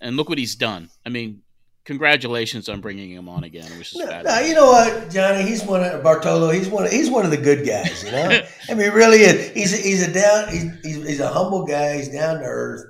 and 0.00 0.16
look 0.16 0.28
what 0.28 0.38
he's 0.38 0.54
done. 0.54 0.90
I 1.06 1.08
mean, 1.08 1.42
congratulations 1.84 2.68
on 2.68 2.80
bringing 2.80 3.10
him 3.10 3.28
on 3.28 3.44
again. 3.44 3.70
Was 3.78 3.90
just 3.90 3.98
No, 3.98 4.22
no, 4.22 4.40
you 4.40 4.54
know 4.54 4.66
what, 4.66 5.10
Johnny? 5.10 5.42
He's 5.42 5.64
one 5.64 5.82
of 5.82 6.02
Bartolo. 6.02 6.50
He's 6.50 6.68
one. 6.68 6.84
Of, 6.84 6.92
he's 6.92 7.10
one 7.10 7.24
of 7.24 7.30
the 7.30 7.36
good 7.36 7.66
guys. 7.66 8.04
You 8.04 8.12
know, 8.12 8.42
I 8.68 8.74
mean, 8.74 8.92
really, 8.92 9.18
is. 9.18 9.50
he's 9.50 9.72
a, 9.72 9.76
he's 9.76 10.06
a 10.06 10.12
down. 10.12 10.48
He's, 10.48 10.80
he's 10.82 11.06
he's 11.06 11.20
a 11.20 11.28
humble 11.28 11.64
guy. 11.64 11.96
He's 11.96 12.08
down 12.08 12.38
to 12.40 12.44
earth. 12.44 12.86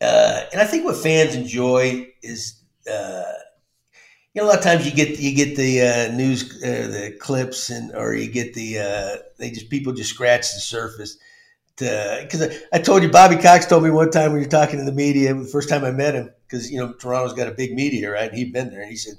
Uh, 0.00 0.44
and 0.52 0.60
I 0.60 0.64
think 0.64 0.84
what 0.84 0.96
fans 0.96 1.34
enjoy 1.34 2.08
is, 2.22 2.62
uh, 2.88 3.32
you 4.32 4.40
know, 4.40 4.46
a 4.46 4.48
lot 4.48 4.58
of 4.58 4.64
times 4.64 4.86
you 4.86 4.92
get 4.92 5.18
you 5.18 5.34
get 5.34 5.56
the 5.56 5.80
uh, 5.82 6.16
news, 6.16 6.62
uh, 6.62 6.86
the 6.88 7.16
clips, 7.18 7.70
and 7.70 7.94
or 7.94 8.14
you 8.14 8.30
get 8.30 8.54
the 8.54 8.78
uh, 8.78 9.16
they 9.38 9.50
just 9.50 9.70
people 9.70 9.92
just 9.92 10.10
scratch 10.10 10.54
the 10.54 10.60
surface. 10.60 11.18
Because 11.78 12.42
I, 12.42 12.76
I 12.76 12.78
told 12.78 13.02
you, 13.02 13.10
Bobby 13.10 13.36
Cox 13.36 13.66
told 13.66 13.84
me 13.84 13.90
one 13.90 14.10
time 14.10 14.32
when 14.32 14.40
you're 14.40 14.50
talking 14.50 14.78
to 14.78 14.84
the 14.84 14.92
media, 14.92 15.32
the 15.34 15.44
first 15.44 15.68
time 15.68 15.84
I 15.84 15.90
met 15.90 16.14
him, 16.14 16.30
because 16.46 16.70
you 16.70 16.78
know 16.78 16.92
Toronto's 16.94 17.34
got 17.34 17.48
a 17.48 17.52
big 17.52 17.74
media, 17.74 18.10
right? 18.10 18.28
And 18.28 18.36
he'd 18.36 18.52
been 18.52 18.70
there, 18.70 18.82
and 18.82 18.90
he 18.90 18.96
said. 18.96 19.14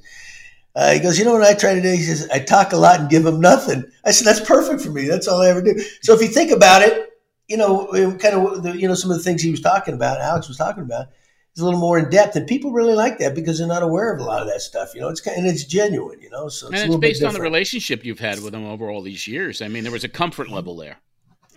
Uh, 0.75 0.93
he 0.93 0.99
goes, 0.99 1.17
you 1.17 1.25
know 1.25 1.33
what 1.33 1.41
I 1.41 1.55
try 1.55 1.73
to 1.73 1.81
do? 1.81 1.89
He 1.89 2.03
says, 2.03 2.29
I 2.29 2.39
talk 2.39 2.73
a 2.73 2.77
lot 2.77 2.99
and 2.99 3.09
give 3.09 3.23
them 3.23 3.41
nothing. 3.41 3.83
I 4.05 4.11
said, 4.11 4.27
that's 4.27 4.39
perfect 4.39 4.81
for 4.81 4.91
me. 4.91 5.07
That's 5.07 5.27
all 5.27 5.41
I 5.41 5.49
ever 5.49 5.63
do. 5.63 5.77
So 6.03 6.13
if 6.13 6.21
you 6.21 6.27
think 6.27 6.51
about 6.51 6.83
it, 6.83 7.09
you 7.47 7.57
know, 7.57 7.87
kind 8.19 8.35
of, 8.35 8.61
the, 8.61 8.77
you 8.77 8.87
know, 8.87 8.93
some 8.93 9.09
of 9.09 9.17
the 9.17 9.23
things 9.23 9.41
he 9.41 9.49
was 9.49 9.61
talking 9.61 9.95
about, 9.95 10.21
Alex 10.21 10.47
was 10.47 10.57
talking 10.57 10.83
about, 10.83 11.07
is 11.55 11.61
a 11.61 11.65
little 11.65 11.79
more 11.79 11.97
in 11.97 12.09
depth, 12.11 12.35
and 12.35 12.47
people 12.47 12.71
really 12.71 12.93
like 12.93 13.17
that 13.17 13.33
because 13.33 13.57
they're 13.57 13.67
not 13.67 13.81
aware 13.81 14.13
of 14.13 14.21
a 14.21 14.23
lot 14.23 14.43
of 14.43 14.47
that 14.47 14.61
stuff. 14.61 14.93
You 14.93 15.01
know, 15.01 15.09
it's 15.09 15.19
kind 15.19 15.37
and 15.37 15.47
it's 15.47 15.65
genuine. 15.65 16.21
You 16.21 16.29
know, 16.29 16.47
so 16.47 16.67
it's, 16.67 16.81
and 16.81 16.91
a 16.91 16.93
it's 16.93 16.95
bit 16.95 17.01
based 17.01 17.23
on 17.23 17.33
the 17.33 17.41
relationship 17.41 18.05
you've 18.05 18.19
had 18.19 18.41
with 18.41 18.53
him 18.53 18.65
over 18.65 18.89
all 18.89 19.01
these 19.01 19.27
years. 19.27 19.63
I 19.63 19.67
mean, 19.67 19.83
there 19.83 19.91
was 19.91 20.03
a 20.03 20.09
comfort 20.09 20.49
level 20.49 20.75
there. 20.75 20.97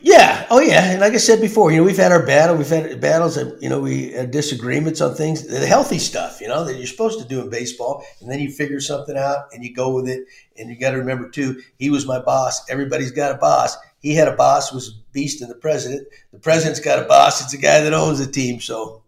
Yeah. 0.03 0.46
Oh, 0.50 0.61
yeah. 0.61 0.90
And 0.90 1.00
like 1.00 1.12
I 1.12 1.18
said 1.18 1.40
before, 1.40 1.70
you 1.70 1.78
know, 1.78 1.84
we've 1.84 1.96
had 1.96 2.12
our 2.12 2.26
battle. 2.26 2.57
We've 2.57 2.68
had 2.68 3.00
battles. 3.00 3.36
And, 3.36 3.61
you 3.62 3.68
know, 3.68 3.80
we 3.80 4.11
had 4.11 4.32
disagreements 4.32 5.00
on 5.00 5.14
things, 5.14 5.46
the 5.46 5.64
healthy 5.64 5.98
stuff, 5.98 6.40
you 6.40 6.48
know, 6.48 6.64
that 6.64 6.76
you're 6.76 6.86
supposed 6.86 7.20
to 7.20 7.26
do 7.26 7.40
in 7.40 7.48
baseball. 7.48 8.05
And 8.20 8.30
then 8.30 8.40
you 8.40 8.50
figure 8.50 8.80
something 8.80 9.16
out 9.16 9.46
and 9.53 9.64
you 9.64 9.72
go 9.72 9.94
with 9.94 10.09
it. 10.09 10.26
And 10.59 10.68
you 10.68 10.76
got 10.76 10.90
to 10.90 10.98
remember 10.98 11.30
too, 11.30 11.62
he 11.78 11.88
was 11.88 12.07
my 12.07 12.20
boss. 12.20 12.68
Everybody's 12.68 13.12
got 13.12 13.34
a 13.34 13.38
boss. 13.38 13.76
He 14.00 14.14
had 14.14 14.26
a 14.26 14.34
boss, 14.34 14.72
was 14.72 14.88
a 14.88 14.92
Beast 15.12 15.40
and 15.40 15.50
the 15.50 15.55
president. 15.55 16.09
The 16.32 16.40
president's 16.40 16.80
got 16.80 16.98
a 16.98 17.07
boss. 17.07 17.40
It's 17.40 17.53
the 17.53 17.59
guy 17.59 17.80
that 17.80 17.94
owns 17.94 18.18
the 18.18 18.30
team. 18.30 18.61
So, 18.61 19.03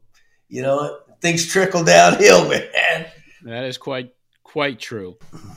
you 0.49 0.63
know, 0.63 1.01
things 1.21 1.47
trickle 1.47 1.83
downhill, 1.83 2.49
man. 2.49 3.07
That 3.43 3.65
is 3.65 3.77
quite 3.77 4.15
quite 4.43 4.79
true. 4.79 5.17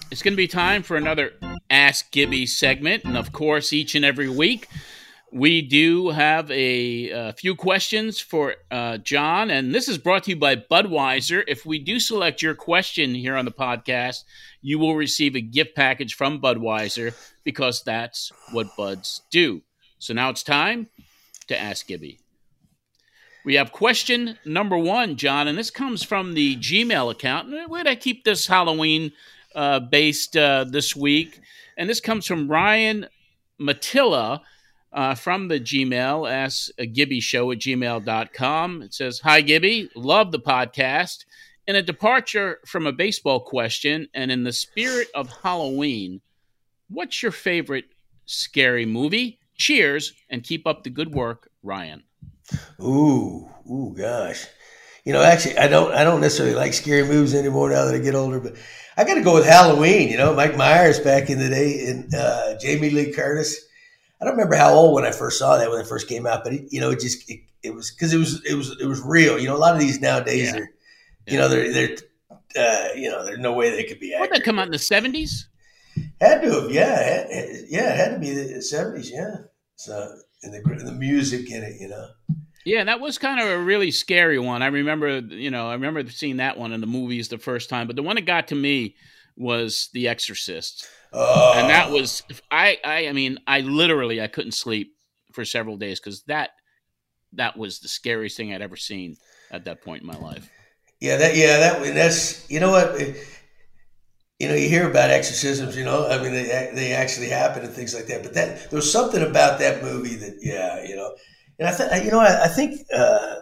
It's 0.09 0.23
going 0.23 0.33
to 0.33 0.38
be 0.38 0.47
time 0.47 0.81
for 0.81 0.97
another 0.97 1.33
Ask 1.69 2.11
Gibby 2.11 2.47
segment, 2.47 3.03
and 3.03 3.15
of 3.15 3.31
course, 3.31 3.71
each 3.71 3.93
and 3.93 4.03
every 4.03 4.27
week 4.27 4.67
we 5.32 5.61
do 5.61 6.09
have 6.09 6.49
a, 6.51 7.11
uh 7.11 7.32
few 7.34 7.55
questions 7.55 8.19
for 8.19 8.55
uh, 8.71 8.97
John, 8.97 9.51
and 9.51 9.73
this 9.73 9.88
is 9.88 9.97
brought 9.97 10.23
to 10.23 10.32
you 10.32 10.38
by 10.38 10.55
Budweiser. 10.55 11.43
If 11.47 11.65
we 11.65 11.80
do 11.80 11.99
select 11.99 12.41
your 12.41 12.55
question 12.55 13.13
here 13.13 13.36
on 13.36 13.45
the 13.45 13.51
podcast, 13.51 14.23
you 14.61 14.80
will 14.80 14.95
receive 14.95 15.36
a 15.36 15.41
gift 15.41 15.75
package 15.75 16.15
from 16.15 16.41
Budweiser 16.41 17.13
because 17.43 17.84
that's 17.84 18.32
what 18.51 18.75
buds 18.78 19.21
do. 19.30 19.61
So 19.99 20.13
now 20.13 20.30
it's 20.30 20.43
time 20.43 20.88
to 21.47 21.59
Ask 21.59 21.88
Gibby. 21.88 22.19
We 23.45 23.55
have 23.55 23.71
question 23.71 24.38
number 24.45 24.78
one, 24.78 25.15
John, 25.15 25.47
and 25.47 25.57
this 25.57 25.71
comes 25.71 26.03
from 26.03 26.34
the 26.34 26.57
Gmail 26.57 27.11
account. 27.11 27.49
Where 27.69 27.84
did 27.84 27.89
I 27.89 27.95
keep 27.95 28.23
this 28.23 28.45
Halloween 28.45 29.13
uh, 29.55 29.80
based 29.80 30.36
uh, 30.36 30.65
this 30.65 30.95
week? 30.95 31.39
And 31.78 31.89
this 31.89 32.01
comes 32.01 32.25
from 32.25 32.49
Ryan 32.49 33.07
Matilla 33.59 34.41
uh, 34.98 35.14
from 35.14 35.48
the 35.48 35.60
Gmail, 35.60 36.30
ask 36.30 36.72
a 36.80 36.88
Gibby 36.88 37.20
show 37.20 37.52
at 37.52 37.60
gmail.com. 37.60 38.82
It 38.82 38.95
says, 38.95 39.20
Hi, 39.20 39.41
Gibby. 39.41 39.91
Love 39.95 40.32
the 40.32 40.39
podcast. 40.39 41.24
In 41.68 41.76
a 41.76 41.84
departure 41.84 42.60
from 42.66 42.88
a 42.88 42.91
baseball 42.91 43.41
question 43.41 44.08
and 44.16 44.32
in 44.32 44.43
the 44.43 44.52
spirit 44.52 45.10
of 45.14 45.32
Halloween, 45.43 46.22
what's 46.89 47.22
your 47.22 47.32
favorite 47.32 47.86
scary 48.26 48.88
movie? 48.88 49.38
Cheers 49.56 50.14
and 50.32 50.43
keep 50.43 50.66
up 50.66 50.84
the 50.84 50.89
good 50.89 51.14
work, 51.14 51.52
Ryan. 51.62 52.02
Ooh, 52.82 53.48
ooh, 53.70 53.93
gosh. 53.95 54.48
You 55.06 55.14
know, 55.14 55.22
actually, 55.22 55.60
I 55.60 55.68
don't, 55.68 55.93
I 55.93 56.04
don't 56.04 56.22
necessarily 56.22 56.56
like 56.56 56.74
scary 56.74 57.04
movies 57.04 57.36
anymore 57.36 57.70
now 57.70 57.86
that 57.86 57.93
I 57.93 58.00
get 58.00 58.16
older. 58.16 58.39
But 58.39 58.56
I 58.98 59.04
got 59.04 59.14
to 59.14 59.24
go 59.24 59.36
with 59.36 59.45
Halloween. 59.45 60.10
You 60.10 60.18
know, 60.18 60.34
Mike 60.34 60.58
Myers 60.58 61.00
back 61.00 61.30
in 61.30 61.38
the 61.38 61.50
day, 61.50 61.86
and 61.86 62.12
uh, 62.16 62.58
Jamie 62.60 62.89
Lee 62.89 63.14
Curtis. 63.14 63.66
I 64.22 64.26
don't 64.26 64.34
remember 64.34 64.55
how 64.55 64.74
old 64.74 64.95
when 64.95 65.05
I 65.05 65.11
first 65.11 65.38
saw 65.39 65.57
that 65.57 65.70
when 65.70 65.80
it 65.80 65.88
first 65.88 66.07
came 66.07 66.26
out, 66.26 66.43
but 66.43 66.53
it, 66.53 66.65
you 66.70 66.80
know, 66.80 66.89
it 66.91 66.99
just 66.99 67.30
it, 67.30 67.41
it 67.63 67.74
was 67.76 67.91
because 67.91 68.13
it 68.13 68.18
was 68.18 68.43
it 68.45 68.55
was 68.55 68.76
it 68.82 68.86
was 68.86 69.01
real. 69.01 69.38
You 69.39 69.47
know, 69.47 69.55
a 69.55 69.59
lot 69.59 69.74
of 69.76 69.80
these 69.80 69.99
nowadays 70.01 70.51
Yeah. 70.53 70.59
are, 70.61 70.70
you 71.28 71.38
know, 71.38 71.47
they're 71.49 71.72
they're, 71.74 71.97
uh, 72.57 72.88
you 72.95 73.09
know, 73.11 73.26
there's 73.26 73.39
no 73.39 73.53
way 73.53 73.70
they 73.70 73.84
could 73.84 73.99
be. 73.99 74.11
What 74.11 74.32
did 74.32 74.38
Accurate. 74.38 74.39
that 74.39 74.45
come 74.45 74.59
out 74.59 74.65
in 74.65 74.72
the 74.72 74.78
70s? 74.78 75.45
Had 76.22 76.41
to 76.41 76.61
have, 76.61 76.72
yeah, 76.72 76.95
had, 77.03 77.28
yeah, 77.70 77.93
it 77.93 77.97
had 77.97 78.13
to 78.13 78.20
be 78.20 78.32
the 78.34 78.61
seventies, 78.61 79.11
yeah. 79.11 79.36
So 79.76 80.13
and 80.43 80.53
the 80.53 80.84
the 80.86 80.91
music 80.93 81.51
in 81.51 81.63
it, 81.63 81.80
you 81.80 81.88
know. 81.88 82.07
Yeah, 82.65 82.84
that 82.84 82.99
was 82.99 83.18
kind 83.18 83.39
of 83.39 83.47
a 83.47 83.57
really 83.59 83.91
scary 83.91 84.38
one. 84.39 84.61
I 84.61 84.68
remember, 84.68 85.20
you 85.20 85.49
know, 85.51 85.70
I 85.70 85.74
remember 85.74 86.05
seeing 86.09 86.38
that 86.38 86.57
one 86.57 86.74
in 86.74 86.82
the 86.82 86.88
movies 86.88 87.30
the 87.30 87.38
first 87.38 87.70
time, 87.70 87.88
but 87.88 87.95
the 87.95 88.03
one 88.03 88.15
that 88.18 88.26
got 88.26 88.49
to 88.49 88.55
me 88.55 88.95
was 89.38 89.89
The 89.93 90.07
Exorcist. 90.09 90.88
Oh, 91.20 91.53
And 91.55 91.70
that 91.70 91.91
was 91.91 92.24
I 92.51 92.78
I 92.84 93.07
I 93.07 93.11
mean, 93.13 93.39
I 93.47 93.61
literally 93.61 94.22
I 94.22 94.28
couldn't 94.28 94.51
sleep 94.53 94.93
for 95.34 95.45
several 95.45 95.78
days 95.78 95.99
cuz 95.99 96.24
that 96.24 96.51
that 97.34 97.57
was 97.57 97.80
the 97.80 97.88
scariest 97.88 98.38
thing 98.38 98.53
I'd 98.53 98.61
ever 98.61 98.76
seen 98.76 99.18
at 99.51 99.65
that 99.65 99.82
point 99.82 100.01
in 100.01 100.07
my 100.07 100.18
life. 100.18 100.49
Yeah, 100.99 101.18
that 101.18 101.36
yeah, 101.36 101.57
that 101.57 101.93
that's 101.93 102.49
you 102.49 102.59
know 102.59 102.72
what, 102.72 102.99
you 104.39 104.47
know, 104.47 104.55
you 104.55 104.70
hear 104.70 104.89
about 104.89 105.09
exorcisms, 105.09 105.76
you 105.76 105.84
know, 105.84 106.07
I 106.07 106.22
mean 106.22 106.34
they 106.34 106.72
they 106.74 106.91
actually 106.93 107.30
happen 107.30 107.63
and 107.63 107.74
things 107.74 107.93
like 107.95 108.05
that. 108.07 108.24
But 108.24 108.34
that 108.36 108.70
there 108.70 108.78
was 108.78 108.91
something 108.91 109.24
about 109.24 109.59
that 109.59 109.84
movie 109.84 110.15
that 110.15 110.38
yeah, 110.41 110.84
you 110.88 110.95
know, 110.95 111.15
and 111.59 111.68
I 111.68 111.72
think 111.72 112.05
you 112.05 112.11
know 112.11 112.20
I, 112.20 112.45
I 112.45 112.47
think 112.47 112.82
uh, 112.93 113.36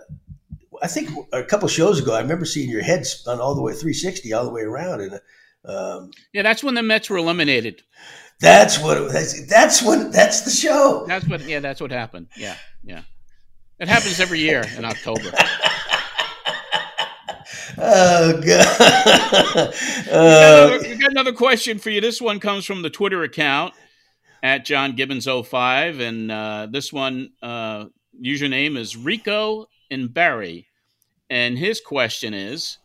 I 0.82 0.88
think 0.88 1.10
a 1.34 1.44
couple 1.44 1.68
shows 1.68 2.00
ago 2.00 2.14
I 2.14 2.22
remember 2.22 2.46
seeing 2.46 2.70
your 2.70 2.84
head 2.84 3.06
spun 3.06 3.40
all 3.40 3.56
the 3.56 3.62
way 3.62 3.74
360 3.74 4.34
all 4.34 4.46
the 4.46 4.52
way 4.52 4.62
around, 4.62 5.02
and 5.02 5.20
um, 5.68 6.12
Yeah, 6.34 6.44
that's 6.44 6.64
when 6.64 6.76
the 6.76 6.84
Mets 6.84 7.10
were 7.10 7.18
eliminated. 7.18 7.84
that's 8.40 8.80
what 8.80 9.12
that's 9.12 9.48
that's 9.48 9.82
when 9.82 10.12
that's 10.12 10.42
the 10.42 10.52
show. 10.52 11.06
That's 11.08 11.28
what 11.28 11.42
yeah, 11.42 11.60
that's 11.60 11.82
what 11.82 11.92
happened. 11.92 12.28
Yeah. 12.36 12.56
Yeah. 12.84 13.02
It 13.80 13.88
happens 13.88 14.20
every 14.20 14.40
year 14.40 14.64
in 14.78 14.86
October. 14.86 15.32
oh 17.78 18.42
god. 18.42 19.74
we, 19.96 20.12
got 20.12 20.32
another, 20.32 20.80
we 20.90 20.96
got 20.96 21.12
another 21.12 21.34
question 21.34 21.78
for 21.80 21.90
you. 21.90 22.00
This 22.02 22.22
one 22.22 22.40
comes 22.40 22.66
from 22.66 22.82
the 22.82 22.90
Twitter 22.90 23.24
account 23.24 23.74
at 24.42 24.64
John 24.66 24.96
Gibbons 24.96 25.28
05 25.28 26.00
and 26.00 26.32
uh, 26.32 26.68
this 26.70 26.94
one 26.94 27.32
uh, 27.42 27.86
username 28.24 28.78
is 28.78 28.96
Rico 28.96 29.68
and 29.90 30.14
Barry. 30.14 30.68
And 31.30 31.58
his 31.58 31.82
question 31.82 32.34
is 32.34 32.78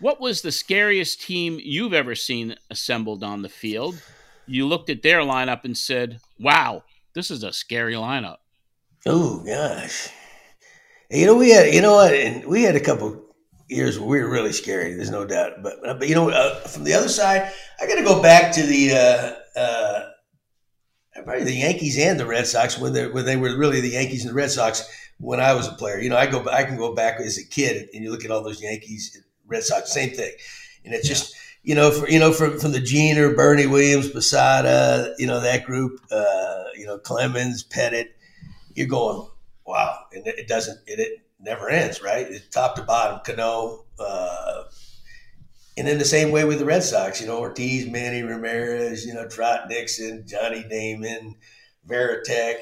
What 0.00 0.20
was 0.20 0.42
the 0.42 0.52
scariest 0.52 1.20
team 1.22 1.60
you've 1.62 1.92
ever 1.92 2.14
seen 2.14 2.56
assembled 2.70 3.22
on 3.22 3.42
the 3.42 3.48
field? 3.48 4.00
You 4.46 4.66
looked 4.66 4.90
at 4.90 5.02
their 5.02 5.20
lineup 5.20 5.64
and 5.64 5.76
said, 5.76 6.20
Wow, 6.38 6.84
this 7.14 7.30
is 7.30 7.42
a 7.42 7.52
scary 7.52 7.94
lineup. 7.94 8.36
Oh 9.06 9.42
gosh. 9.44 10.08
You 11.10 11.26
know, 11.26 11.36
we 11.36 11.50
had, 11.50 11.72
you 11.74 11.80
know 11.80 11.94
what, 11.94 12.14
and 12.14 12.44
we 12.46 12.62
had 12.62 12.76
a 12.76 12.80
couple 12.80 13.24
years 13.68 13.98
where 13.98 14.08
we 14.08 14.20
were 14.20 14.30
really 14.30 14.52
scary. 14.52 14.94
There's 14.94 15.10
no 15.10 15.24
doubt. 15.24 15.62
But, 15.62 15.76
but 15.82 16.08
you 16.08 16.14
know, 16.14 16.30
uh, 16.30 16.60
from 16.60 16.84
the 16.84 16.92
other 16.92 17.08
side, 17.08 17.50
I 17.80 17.86
got 17.86 17.94
to 17.96 18.04
go 18.04 18.20
back 18.20 18.52
to 18.54 18.62
the, 18.62 18.92
uh, 18.92 19.58
uh, 19.58 20.08
probably 21.22 21.44
the 21.44 21.52
Yankees 21.52 21.98
and 21.98 22.18
the 22.18 22.26
Red 22.26 22.46
Sox 22.46 22.78
when 22.78 22.92
they 22.92 23.06
when 23.08 23.24
they 23.24 23.36
were 23.36 23.56
really 23.56 23.80
the 23.80 23.90
Yankees 23.90 24.22
and 24.22 24.30
the 24.30 24.34
Red 24.34 24.50
Sox 24.50 24.88
when 25.18 25.40
I 25.40 25.54
was 25.54 25.66
a 25.66 25.72
player. 25.72 25.98
You 25.98 26.10
know, 26.10 26.16
I 26.16 26.26
go 26.26 26.46
I 26.48 26.64
can 26.64 26.76
go 26.76 26.94
back 26.94 27.20
as 27.20 27.38
a 27.38 27.46
kid 27.46 27.88
and 27.92 28.02
you 28.02 28.10
look 28.10 28.24
at 28.24 28.30
all 28.30 28.42
those 28.42 28.62
Yankees, 28.62 29.20
Red 29.48 29.62
Sox, 29.64 29.92
same 29.92 30.10
thing, 30.10 30.32
and 30.84 30.94
it's 30.94 31.08
yeah. 31.08 31.14
just 31.14 31.34
you 31.62 31.74
know 31.74 31.90
for, 31.90 32.08
you 32.08 32.18
know 32.18 32.32
from 32.32 32.58
from 32.58 32.72
the 32.72 32.80
Jeter, 32.80 33.34
Bernie 33.34 33.66
Williams, 33.66 34.10
Posada, 34.10 35.14
you 35.18 35.26
know 35.26 35.40
that 35.40 35.64
group, 35.64 36.00
uh, 36.10 36.64
you 36.76 36.86
know 36.86 36.98
Clemens, 36.98 37.64
Pettitte, 37.64 38.10
you're 38.74 38.86
going 38.86 39.28
wow, 39.66 40.04
and 40.12 40.26
it 40.26 40.48
doesn't 40.48 40.78
it, 40.86 41.00
it 41.00 41.20
never 41.40 41.68
ends, 41.68 42.02
right? 42.02 42.26
It's 42.28 42.48
top 42.48 42.76
to 42.76 42.82
bottom, 42.82 43.20
Cano. 43.24 43.84
Uh, 43.98 44.64
and 45.76 45.88
in 45.88 45.98
the 45.98 46.04
same 46.04 46.32
way 46.32 46.44
with 46.44 46.58
the 46.58 46.64
Red 46.64 46.82
Sox, 46.82 47.20
you 47.20 47.28
know, 47.28 47.38
Ortiz, 47.38 47.86
Manny 47.86 48.22
Ramirez, 48.22 49.06
you 49.06 49.14
know, 49.14 49.28
Trot 49.28 49.68
Nixon, 49.68 50.24
Johnny 50.26 50.64
Damon, 50.68 51.36
Varitek, 51.86 52.56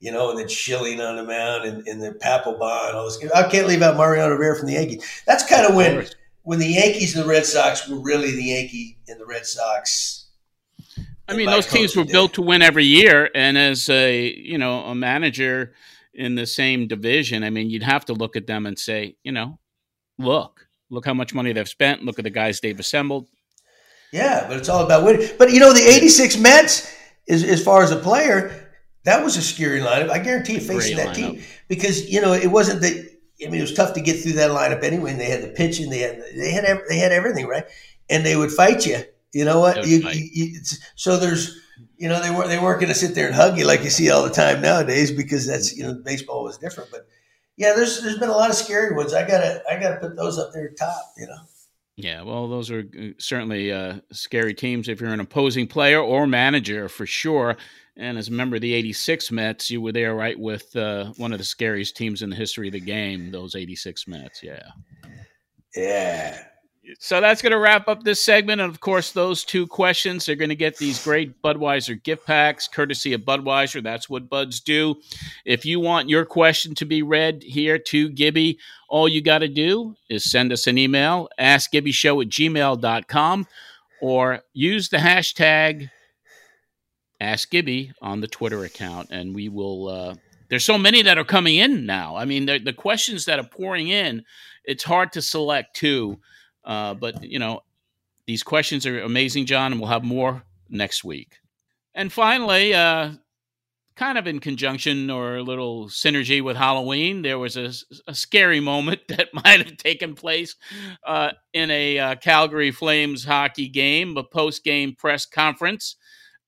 you 0.00 0.12
know, 0.12 0.30
and 0.30 0.38
then 0.38 0.48
Schilling 0.48 1.00
on 1.00 1.16
the 1.16 1.24
mound 1.24 1.64
and, 1.64 1.86
and 1.88 2.02
then 2.02 2.18
Papelbon, 2.18 2.94
all 2.94 3.06
this. 3.06 3.18
I 3.32 3.48
can't 3.48 3.66
leave 3.66 3.80
out 3.80 3.96
Mariano 3.96 4.32
Rivera 4.32 4.56
from 4.56 4.66
the 4.66 4.74
Yankees. 4.74 5.22
That's 5.26 5.48
kind 5.48 5.66
of 5.66 5.74
when 5.74 6.06
when 6.48 6.58
the 6.58 6.66
Yankees 6.66 7.14
and 7.14 7.24
the 7.24 7.28
Red 7.28 7.44
Sox 7.44 7.86
were 7.88 8.00
really 8.00 8.30
the 8.30 8.44
Yankee 8.44 8.98
and 9.06 9.20
the 9.20 9.26
Red 9.26 9.44
Sox. 9.44 10.28
I 11.28 11.36
mean, 11.36 11.46
those 11.46 11.66
teams 11.66 11.94
were 11.94 12.06
built 12.06 12.32
to 12.34 12.42
win 12.42 12.62
every 12.62 12.86
year, 12.86 13.30
and 13.34 13.58
as 13.58 13.90
a 13.90 14.32
you 14.32 14.56
know 14.56 14.80
a 14.84 14.94
manager 14.94 15.74
in 16.14 16.36
the 16.36 16.46
same 16.46 16.88
division, 16.88 17.44
I 17.44 17.50
mean, 17.50 17.68
you'd 17.68 17.82
have 17.82 18.06
to 18.06 18.14
look 18.14 18.34
at 18.34 18.46
them 18.46 18.64
and 18.64 18.78
say, 18.78 19.16
you 19.22 19.30
know, 19.30 19.58
look, 20.18 20.68
Look 20.90 21.04
how 21.04 21.14
much 21.14 21.34
money 21.34 21.52
they've 21.52 21.68
spent. 21.68 22.02
Look 22.04 22.18
at 22.18 22.24
the 22.24 22.30
guys 22.30 22.60
they've 22.60 22.78
assembled. 22.78 23.28
Yeah, 24.10 24.46
but 24.48 24.56
it's 24.56 24.68
all 24.68 24.84
about 24.84 25.04
winning. 25.04 25.28
But 25.38 25.52
you 25.52 25.60
know, 25.60 25.72
the 25.72 25.86
'86 25.86 26.38
Mets, 26.38 26.94
is, 27.26 27.44
as 27.44 27.62
far 27.62 27.82
as 27.82 27.90
a 27.90 27.96
player, 27.96 28.72
that 29.04 29.22
was 29.22 29.36
a 29.36 29.42
scary 29.42 29.80
lineup. 29.80 30.08
I 30.08 30.18
guarantee 30.18 30.54
you, 30.54 30.60
facing 30.60 30.96
Great 30.96 31.04
that 31.04 31.16
lineup. 31.16 31.32
team, 31.32 31.42
because 31.68 32.10
you 32.10 32.22
know 32.22 32.32
it 32.32 32.50
wasn't 32.50 32.80
that. 32.80 33.17
I 33.44 33.48
mean, 33.48 33.60
it 33.60 33.62
was 33.62 33.74
tough 33.74 33.94
to 33.94 34.00
get 34.00 34.20
through 34.20 34.32
that 34.32 34.50
lineup 34.50 34.82
anyway. 34.82 35.12
And 35.12 35.20
they 35.20 35.30
had 35.30 35.42
the 35.42 35.48
pitching, 35.48 35.90
they 35.90 36.00
had 36.00 36.22
they 36.36 36.50
had 36.50 36.64
they 36.88 36.98
had 36.98 37.12
everything 37.12 37.46
right, 37.46 37.64
and 38.10 38.24
they 38.24 38.36
would 38.36 38.50
fight 38.50 38.86
you. 38.86 38.98
You 39.32 39.44
know 39.44 39.60
what? 39.60 39.86
You, 39.86 39.98
you, 40.08 40.28
you, 40.32 40.60
so 40.96 41.18
there's, 41.18 41.60
you 41.98 42.08
know, 42.08 42.20
they 42.20 42.30
weren't 42.30 42.48
they 42.48 42.58
weren't 42.58 42.80
going 42.80 42.92
to 42.92 42.98
sit 42.98 43.14
there 43.14 43.26
and 43.26 43.34
hug 43.34 43.58
you 43.58 43.66
like 43.66 43.84
you 43.84 43.90
see 43.90 44.10
all 44.10 44.24
the 44.24 44.30
time 44.30 44.60
nowadays 44.62 45.10
because 45.10 45.46
that's 45.46 45.76
you 45.76 45.84
know 45.84 45.94
baseball 45.94 46.42
was 46.42 46.58
different, 46.58 46.90
but 46.90 47.06
yeah, 47.56 47.74
there's 47.74 48.02
there's 48.02 48.18
been 48.18 48.30
a 48.30 48.36
lot 48.36 48.50
of 48.50 48.56
scary 48.56 48.94
ones. 48.94 49.12
I 49.12 49.26
gotta 49.26 49.62
I 49.70 49.78
gotta 49.78 49.96
put 50.00 50.16
those 50.16 50.38
up 50.38 50.52
there 50.52 50.70
top. 50.70 51.12
You 51.16 51.26
know. 51.26 51.38
Yeah, 52.00 52.22
well, 52.22 52.46
those 52.46 52.70
are 52.70 52.84
uh, 52.96 53.08
certainly 53.18 53.72
uh, 53.72 53.96
scary 54.12 54.54
teams 54.54 54.88
if 54.88 55.00
you're 55.00 55.12
an 55.12 55.18
opposing 55.18 55.66
player 55.66 56.00
or 56.00 56.28
manager 56.28 56.88
for 56.88 57.06
sure. 57.06 57.56
And 57.96 58.16
as 58.16 58.28
a 58.28 58.32
member 58.32 58.54
of 58.54 58.62
the 58.62 58.72
'86 58.72 59.32
Mets, 59.32 59.68
you 59.68 59.80
were 59.80 59.90
there, 59.90 60.14
right, 60.14 60.38
with 60.38 60.76
uh, 60.76 61.06
one 61.16 61.32
of 61.32 61.38
the 61.38 61.44
scariest 61.44 61.96
teams 61.96 62.22
in 62.22 62.30
the 62.30 62.36
history 62.36 62.68
of 62.68 62.72
the 62.74 62.80
game. 62.80 63.32
Those 63.32 63.56
'86 63.56 64.06
Mets, 64.06 64.44
yeah. 64.44 64.62
Yeah 65.74 66.44
so 66.98 67.20
that's 67.20 67.42
going 67.42 67.52
to 67.52 67.58
wrap 67.58 67.88
up 67.88 68.02
this 68.02 68.22
segment. 68.22 68.60
And 68.60 68.70
of 68.70 68.80
course, 68.80 69.12
those 69.12 69.44
two 69.44 69.66
questions 69.66 70.28
are 70.28 70.34
going 70.34 70.48
to 70.48 70.56
get 70.56 70.76
these 70.76 71.02
great 71.02 71.40
Budweiser 71.42 72.02
gift 72.02 72.26
packs, 72.26 72.68
courtesy 72.68 73.12
of 73.12 73.22
Budweiser. 73.22 73.82
That's 73.82 74.08
what 74.08 74.28
buds 74.30 74.60
do. 74.60 74.96
If 75.44 75.64
you 75.64 75.80
want 75.80 76.08
your 76.08 76.24
question 76.24 76.74
to 76.76 76.84
be 76.84 77.02
read 77.02 77.42
here 77.42 77.78
to 77.78 78.08
Gibby, 78.08 78.58
all 78.88 79.08
you 79.08 79.20
got 79.20 79.38
to 79.38 79.48
do 79.48 79.94
is 80.08 80.30
send 80.30 80.52
us 80.52 80.66
an 80.66 80.78
email, 80.78 81.28
askgibbyshow 81.38 82.22
at 82.22 82.28
gmail.com, 82.28 83.46
or 84.00 84.40
use 84.52 84.88
the 84.88 84.98
hashtag 84.98 85.90
AskGibby 87.20 87.92
on 88.00 88.20
the 88.20 88.28
Twitter 88.28 88.64
account. 88.64 89.08
And 89.10 89.34
we 89.34 89.48
will, 89.48 89.88
uh, 89.88 90.14
there's 90.48 90.64
so 90.64 90.78
many 90.78 91.02
that 91.02 91.18
are 91.18 91.24
coming 91.24 91.56
in 91.56 91.84
now. 91.84 92.16
I 92.16 92.24
mean, 92.24 92.46
the, 92.46 92.58
the 92.58 92.72
questions 92.72 93.26
that 93.26 93.38
are 93.38 93.44
pouring 93.44 93.88
in, 93.88 94.24
it's 94.64 94.84
hard 94.84 95.12
to 95.12 95.22
select 95.22 95.76
two. 95.76 96.18
Uh, 96.68 96.94
but 96.94 97.24
you 97.24 97.38
know, 97.38 97.62
these 98.26 98.42
questions 98.42 98.86
are 98.86 99.00
amazing, 99.00 99.46
John, 99.46 99.72
and 99.72 99.80
we'll 99.80 99.90
have 99.90 100.04
more 100.04 100.44
next 100.68 101.02
week. 101.02 101.38
And 101.94 102.12
finally, 102.12 102.74
uh, 102.74 103.12
kind 103.96 104.18
of 104.18 104.26
in 104.26 104.38
conjunction 104.38 105.10
or 105.10 105.36
a 105.36 105.42
little 105.42 105.88
synergy 105.88 106.42
with 106.44 106.56
Halloween, 106.56 107.22
there 107.22 107.38
was 107.38 107.56
a, 107.56 107.72
a 108.06 108.14
scary 108.14 108.60
moment 108.60 109.00
that 109.08 109.32
might 109.32 109.66
have 109.66 109.78
taken 109.78 110.14
place 110.14 110.54
uh, 111.06 111.32
in 111.54 111.70
a 111.70 111.98
uh, 111.98 112.14
Calgary 112.16 112.70
Flames 112.70 113.24
hockey 113.24 113.68
game, 113.68 114.16
a 114.16 114.22
post 114.22 114.62
game 114.62 114.94
press 114.94 115.24
conference. 115.24 115.96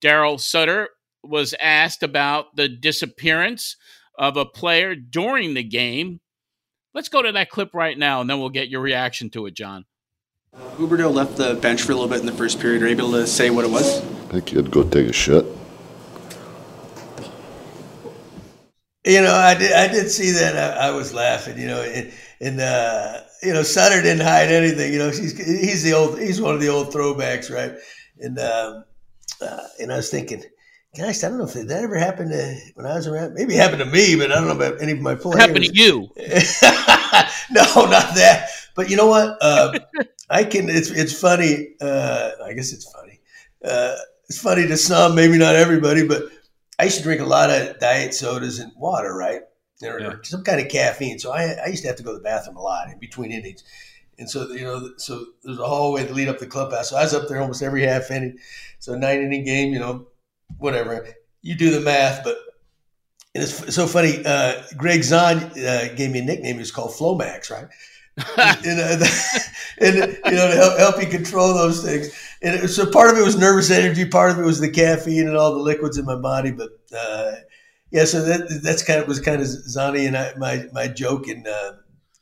Daryl 0.02 0.38
Sutter 0.38 0.90
was 1.22 1.54
asked 1.60 2.02
about 2.02 2.56
the 2.56 2.68
disappearance 2.68 3.76
of 4.18 4.36
a 4.36 4.44
player 4.44 4.94
during 4.94 5.54
the 5.54 5.64
game. 5.64 6.20
Let's 6.92 7.08
go 7.08 7.22
to 7.22 7.32
that 7.32 7.50
clip 7.50 7.70
right 7.72 7.96
now, 7.96 8.20
and 8.20 8.28
then 8.28 8.38
we'll 8.38 8.50
get 8.50 8.68
your 8.68 8.80
reaction 8.80 9.30
to 9.30 9.46
it, 9.46 9.54
John. 9.54 9.86
Huberdeau 10.56 11.12
left 11.12 11.36
the 11.36 11.54
bench 11.54 11.82
for 11.82 11.92
a 11.92 11.94
little 11.94 12.08
bit 12.08 12.20
in 12.20 12.26
the 12.26 12.32
first 12.32 12.58
period. 12.58 12.82
Are 12.82 12.86
you 12.86 12.92
able 12.92 13.12
to 13.12 13.26
say 13.26 13.50
what 13.50 13.64
it 13.64 13.70
was? 13.70 14.00
I 14.00 14.32
think 14.32 14.48
he 14.48 14.56
had 14.56 14.64
to 14.64 14.70
go 14.70 14.82
take 14.82 15.08
a 15.08 15.12
shit. 15.12 15.44
You 19.04 19.22
know, 19.22 19.34
I 19.34 19.54
did. 19.54 19.72
I 19.72 19.88
did 19.88 20.10
see 20.10 20.30
that. 20.32 20.56
I, 20.56 20.88
I 20.88 20.90
was 20.90 21.14
laughing. 21.14 21.58
You 21.58 21.68
know, 21.68 21.82
and, 21.82 22.12
and 22.40 22.60
uh, 22.60 23.20
you 23.42 23.52
know, 23.52 23.62
Sutter 23.62 24.02
didn't 24.02 24.26
hide 24.26 24.48
anything. 24.48 24.92
You 24.92 24.98
know, 24.98 25.08
he's 25.08 25.36
he's 25.36 25.82
the 25.82 25.92
old. 25.92 26.18
He's 26.18 26.40
one 26.40 26.54
of 26.54 26.60
the 26.60 26.68
old 26.68 26.92
throwbacks, 26.92 27.50
right? 27.50 27.72
And 28.18 28.38
um, 28.38 28.84
uh, 29.40 29.66
and 29.78 29.92
I 29.92 29.96
was 29.96 30.10
thinking, 30.10 30.42
gosh, 30.96 31.22
I 31.24 31.28
don't 31.28 31.38
know 31.38 31.44
if 31.44 31.54
that 31.54 31.82
ever 31.82 31.96
happened 31.96 32.30
to 32.30 32.58
when 32.74 32.86
I 32.86 32.94
was 32.94 33.06
around. 33.06 33.34
Maybe 33.34 33.54
it 33.54 33.60
happened 33.60 33.80
to 33.80 33.86
me, 33.86 34.16
but 34.16 34.30
I 34.32 34.34
don't 34.34 34.48
know 34.48 34.56
about 34.56 34.82
any 34.82 34.92
of 34.92 35.00
my 35.00 35.14
players. 35.14 35.40
happened 35.40 35.64
to 35.64 35.74
you? 35.74 36.08
no, 37.50 37.86
not 37.86 38.14
that. 38.16 38.48
But 38.76 38.90
you 38.90 38.96
know 38.96 39.06
what? 39.06 39.38
Uh, 39.40 39.78
I 40.30 40.44
can. 40.44 40.70
It's 40.70 40.90
it's 40.90 41.18
funny. 41.18 41.74
Uh, 41.80 42.30
I 42.44 42.52
guess 42.52 42.72
it's 42.72 42.90
funny. 42.90 43.20
Uh, 43.64 43.96
it's 44.28 44.40
funny 44.40 44.66
to 44.68 44.76
some, 44.76 45.16
maybe 45.16 45.36
not 45.36 45.56
everybody, 45.56 46.06
but 46.06 46.22
I 46.78 46.84
used 46.84 46.98
to 46.98 47.02
drink 47.02 47.20
a 47.20 47.26
lot 47.26 47.50
of 47.50 47.80
diet 47.80 48.14
sodas 48.14 48.60
and 48.60 48.72
water, 48.76 49.12
right? 49.14 49.42
Or, 49.82 50.00
yeah. 50.00 50.14
some 50.22 50.44
kind 50.44 50.60
of 50.60 50.68
caffeine. 50.68 51.18
So 51.18 51.32
I, 51.32 51.56
I 51.64 51.66
used 51.66 51.82
to 51.82 51.88
have 51.88 51.96
to 51.96 52.02
go 52.02 52.12
to 52.12 52.18
the 52.18 52.22
bathroom 52.22 52.56
a 52.56 52.62
lot 52.62 52.90
in 52.90 52.98
between 52.98 53.32
innings. 53.32 53.64
And 54.18 54.30
so, 54.30 54.48
you 54.52 54.64
know, 54.64 54.92
so 54.98 55.24
there's 55.42 55.58
a 55.58 55.66
hallway 55.66 56.06
to 56.06 56.12
lead 56.12 56.28
up 56.28 56.38
the 56.38 56.46
clubhouse. 56.46 56.90
So 56.90 56.96
I 56.96 57.02
was 57.02 57.14
up 57.14 57.28
there 57.28 57.40
almost 57.40 57.62
every 57.62 57.82
half 57.82 58.10
inning. 58.10 58.38
So 58.78 58.94
nine 58.94 59.20
inning 59.20 59.44
game, 59.44 59.72
you 59.72 59.78
know, 59.78 60.06
whatever. 60.58 61.08
You 61.42 61.56
do 61.56 61.70
the 61.70 61.80
math, 61.80 62.22
but 62.22 62.36
it's 63.34 63.74
so 63.74 63.86
funny. 63.86 64.22
Uh, 64.24 64.62
Greg 64.76 65.00
Zaun 65.00 65.56
uh, 65.58 65.94
gave 65.94 66.10
me 66.10 66.20
a 66.20 66.24
nickname. 66.24 66.56
It 66.56 66.60
was 66.60 66.70
called 66.70 66.92
Flomax, 66.92 67.50
right? 67.50 67.68
And, 68.36 68.80
uh, 69.02 69.06
and, 69.78 69.96
you 70.26 70.36
know 70.36 70.50
to 70.50 70.56
help, 70.56 70.78
help 70.78 71.02
you 71.02 71.08
control 71.08 71.54
those 71.54 71.84
things. 71.84 72.10
And 72.42 72.64
it, 72.64 72.68
so 72.68 72.90
part 72.90 73.10
of 73.10 73.18
it 73.18 73.24
was 73.24 73.36
nervous 73.36 73.70
energy, 73.70 74.06
part 74.06 74.30
of 74.30 74.38
it 74.38 74.44
was 74.44 74.60
the 74.60 74.70
caffeine 74.70 75.28
and 75.28 75.36
all 75.36 75.52
the 75.52 75.60
liquids 75.60 75.98
in 75.98 76.04
my 76.04 76.16
body. 76.16 76.50
But 76.52 76.70
uh, 76.96 77.32
yeah, 77.90 78.04
so 78.04 78.22
that 78.22 78.60
that's 78.62 78.82
kind 78.82 79.00
of 79.00 79.08
was 79.08 79.20
kind 79.20 79.40
of 79.40 79.46
Zani 79.46 80.06
and 80.06 80.16
I, 80.16 80.32
my 80.36 80.66
my 80.72 80.88
joke. 80.88 81.28
And 81.28 81.46
uh, 81.46 81.72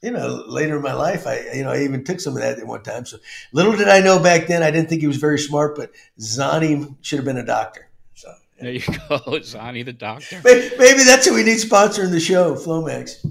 you 0.03 0.11
know, 0.11 0.45
later 0.47 0.77
in 0.77 0.83
my 0.83 0.95
life, 0.95 1.27
I 1.27 1.41
you 1.55 1.63
know 1.63 1.71
I 1.71 1.83
even 1.83 2.05
took 2.05 2.21
some 2.21 2.35
of 2.35 2.43
that 2.43 2.59
at 2.59 2.67
one 2.67 2.83
time. 2.83 3.05
So 3.05 3.19
little 3.53 3.77
did 3.77 3.89
I 3.89 4.01
know 4.01 4.19
back 4.19 4.47
then, 4.47 4.63
I 4.63 4.71
didn't 4.71 4.89
think 4.89 5.01
he 5.01 5.07
was 5.07 5.19
very 5.19 5.39
smart, 5.39 5.77
but 5.77 5.93
Zani 6.19 6.97
should 7.01 7.19
have 7.19 7.27
been 7.27 7.39
a 7.39 7.47
doctor. 7.47 7.89
So 8.15 8.33
there 8.61 8.73
you 8.73 8.81
go, 8.81 8.95
Zani 9.41 9.85
the 9.85 9.93
doctor. 9.93 10.41
Maybe, 10.45 10.75
maybe 10.79 11.05
that's 11.05 11.27
who 11.27 11.35
we 11.35 11.45
need 11.45 11.59
sponsoring 11.59 12.11
the 12.11 12.21
show, 12.21 12.55
Flomax. 12.55 13.25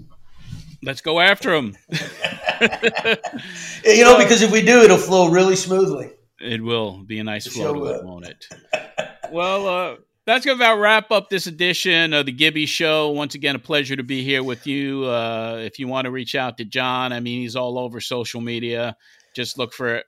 Let's 0.83 1.01
go 1.01 1.19
after 1.19 1.51
them. 1.51 1.75
you 3.83 4.03
know, 4.03 4.17
because 4.17 4.41
if 4.41 4.51
we 4.51 4.61
do, 4.61 4.81
it'll 4.81 4.97
flow 4.97 5.29
really 5.29 5.55
smoothly. 5.55 6.11
It 6.39 6.63
will 6.63 7.03
be 7.03 7.19
a 7.19 7.23
nice 7.23 7.47
flow 7.47 7.73
to 7.73 7.85
it, 7.85 8.05
won't 8.05 8.25
it? 8.25 8.45
well, 9.31 9.67
uh, 9.67 9.95
that's 10.25 10.45
going 10.45 10.57
to 10.57 10.63
about 10.63 10.79
wrap 10.79 11.11
up 11.11 11.29
this 11.29 11.47
edition 11.47 12.13
of 12.13 12.25
the 12.25 12.31
Gibby 12.31 12.65
Show. 12.65 13.09
Once 13.09 13.33
again, 13.33 13.55
a 13.55 13.59
pleasure 13.59 13.95
to 13.95 14.03
be 14.03 14.23
here 14.23 14.43
with 14.43 14.67
you. 14.67 15.05
Uh, 15.05 15.61
if 15.63 15.79
you 15.79 15.87
want 15.87 16.05
to 16.05 16.11
reach 16.11 16.35
out 16.35 16.57
to 16.57 16.65
John, 16.65 17.11
I 17.11 17.21
mean, 17.21 17.41
he's 17.41 17.55
all 17.55 17.79
over 17.79 17.99
social 17.99 18.41
media. 18.41 18.95
Just 19.35 19.57
look 19.57 19.73
for 19.73 20.03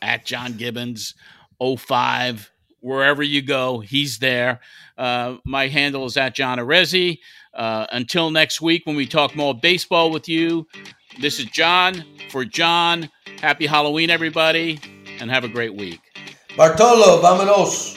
at 0.00 0.26
John 0.26 0.52
Gibbons 0.56 1.14
05. 1.60 2.50
Wherever 2.80 3.22
you 3.22 3.42
go, 3.42 3.80
he's 3.80 4.18
there. 4.18 4.60
Uh, 4.98 5.36
my 5.44 5.68
handle 5.68 6.04
is 6.04 6.16
at 6.16 6.34
John 6.34 6.58
Arezzi. 6.58 7.20
Uh, 7.54 7.86
until 7.92 8.30
next 8.30 8.60
week, 8.60 8.86
when 8.86 8.96
we 8.96 9.06
talk 9.06 9.36
more 9.36 9.54
baseball 9.54 10.10
with 10.10 10.28
you, 10.28 10.66
this 11.20 11.38
is 11.38 11.46
John 11.46 12.04
for 12.30 12.44
John. 12.44 13.10
Happy 13.40 13.66
Halloween, 13.66 14.10
everybody, 14.10 14.80
and 15.20 15.30
have 15.30 15.44
a 15.44 15.48
great 15.48 15.74
week. 15.74 16.00
Bartolo, 16.56 17.20
vámonos. 17.20 17.96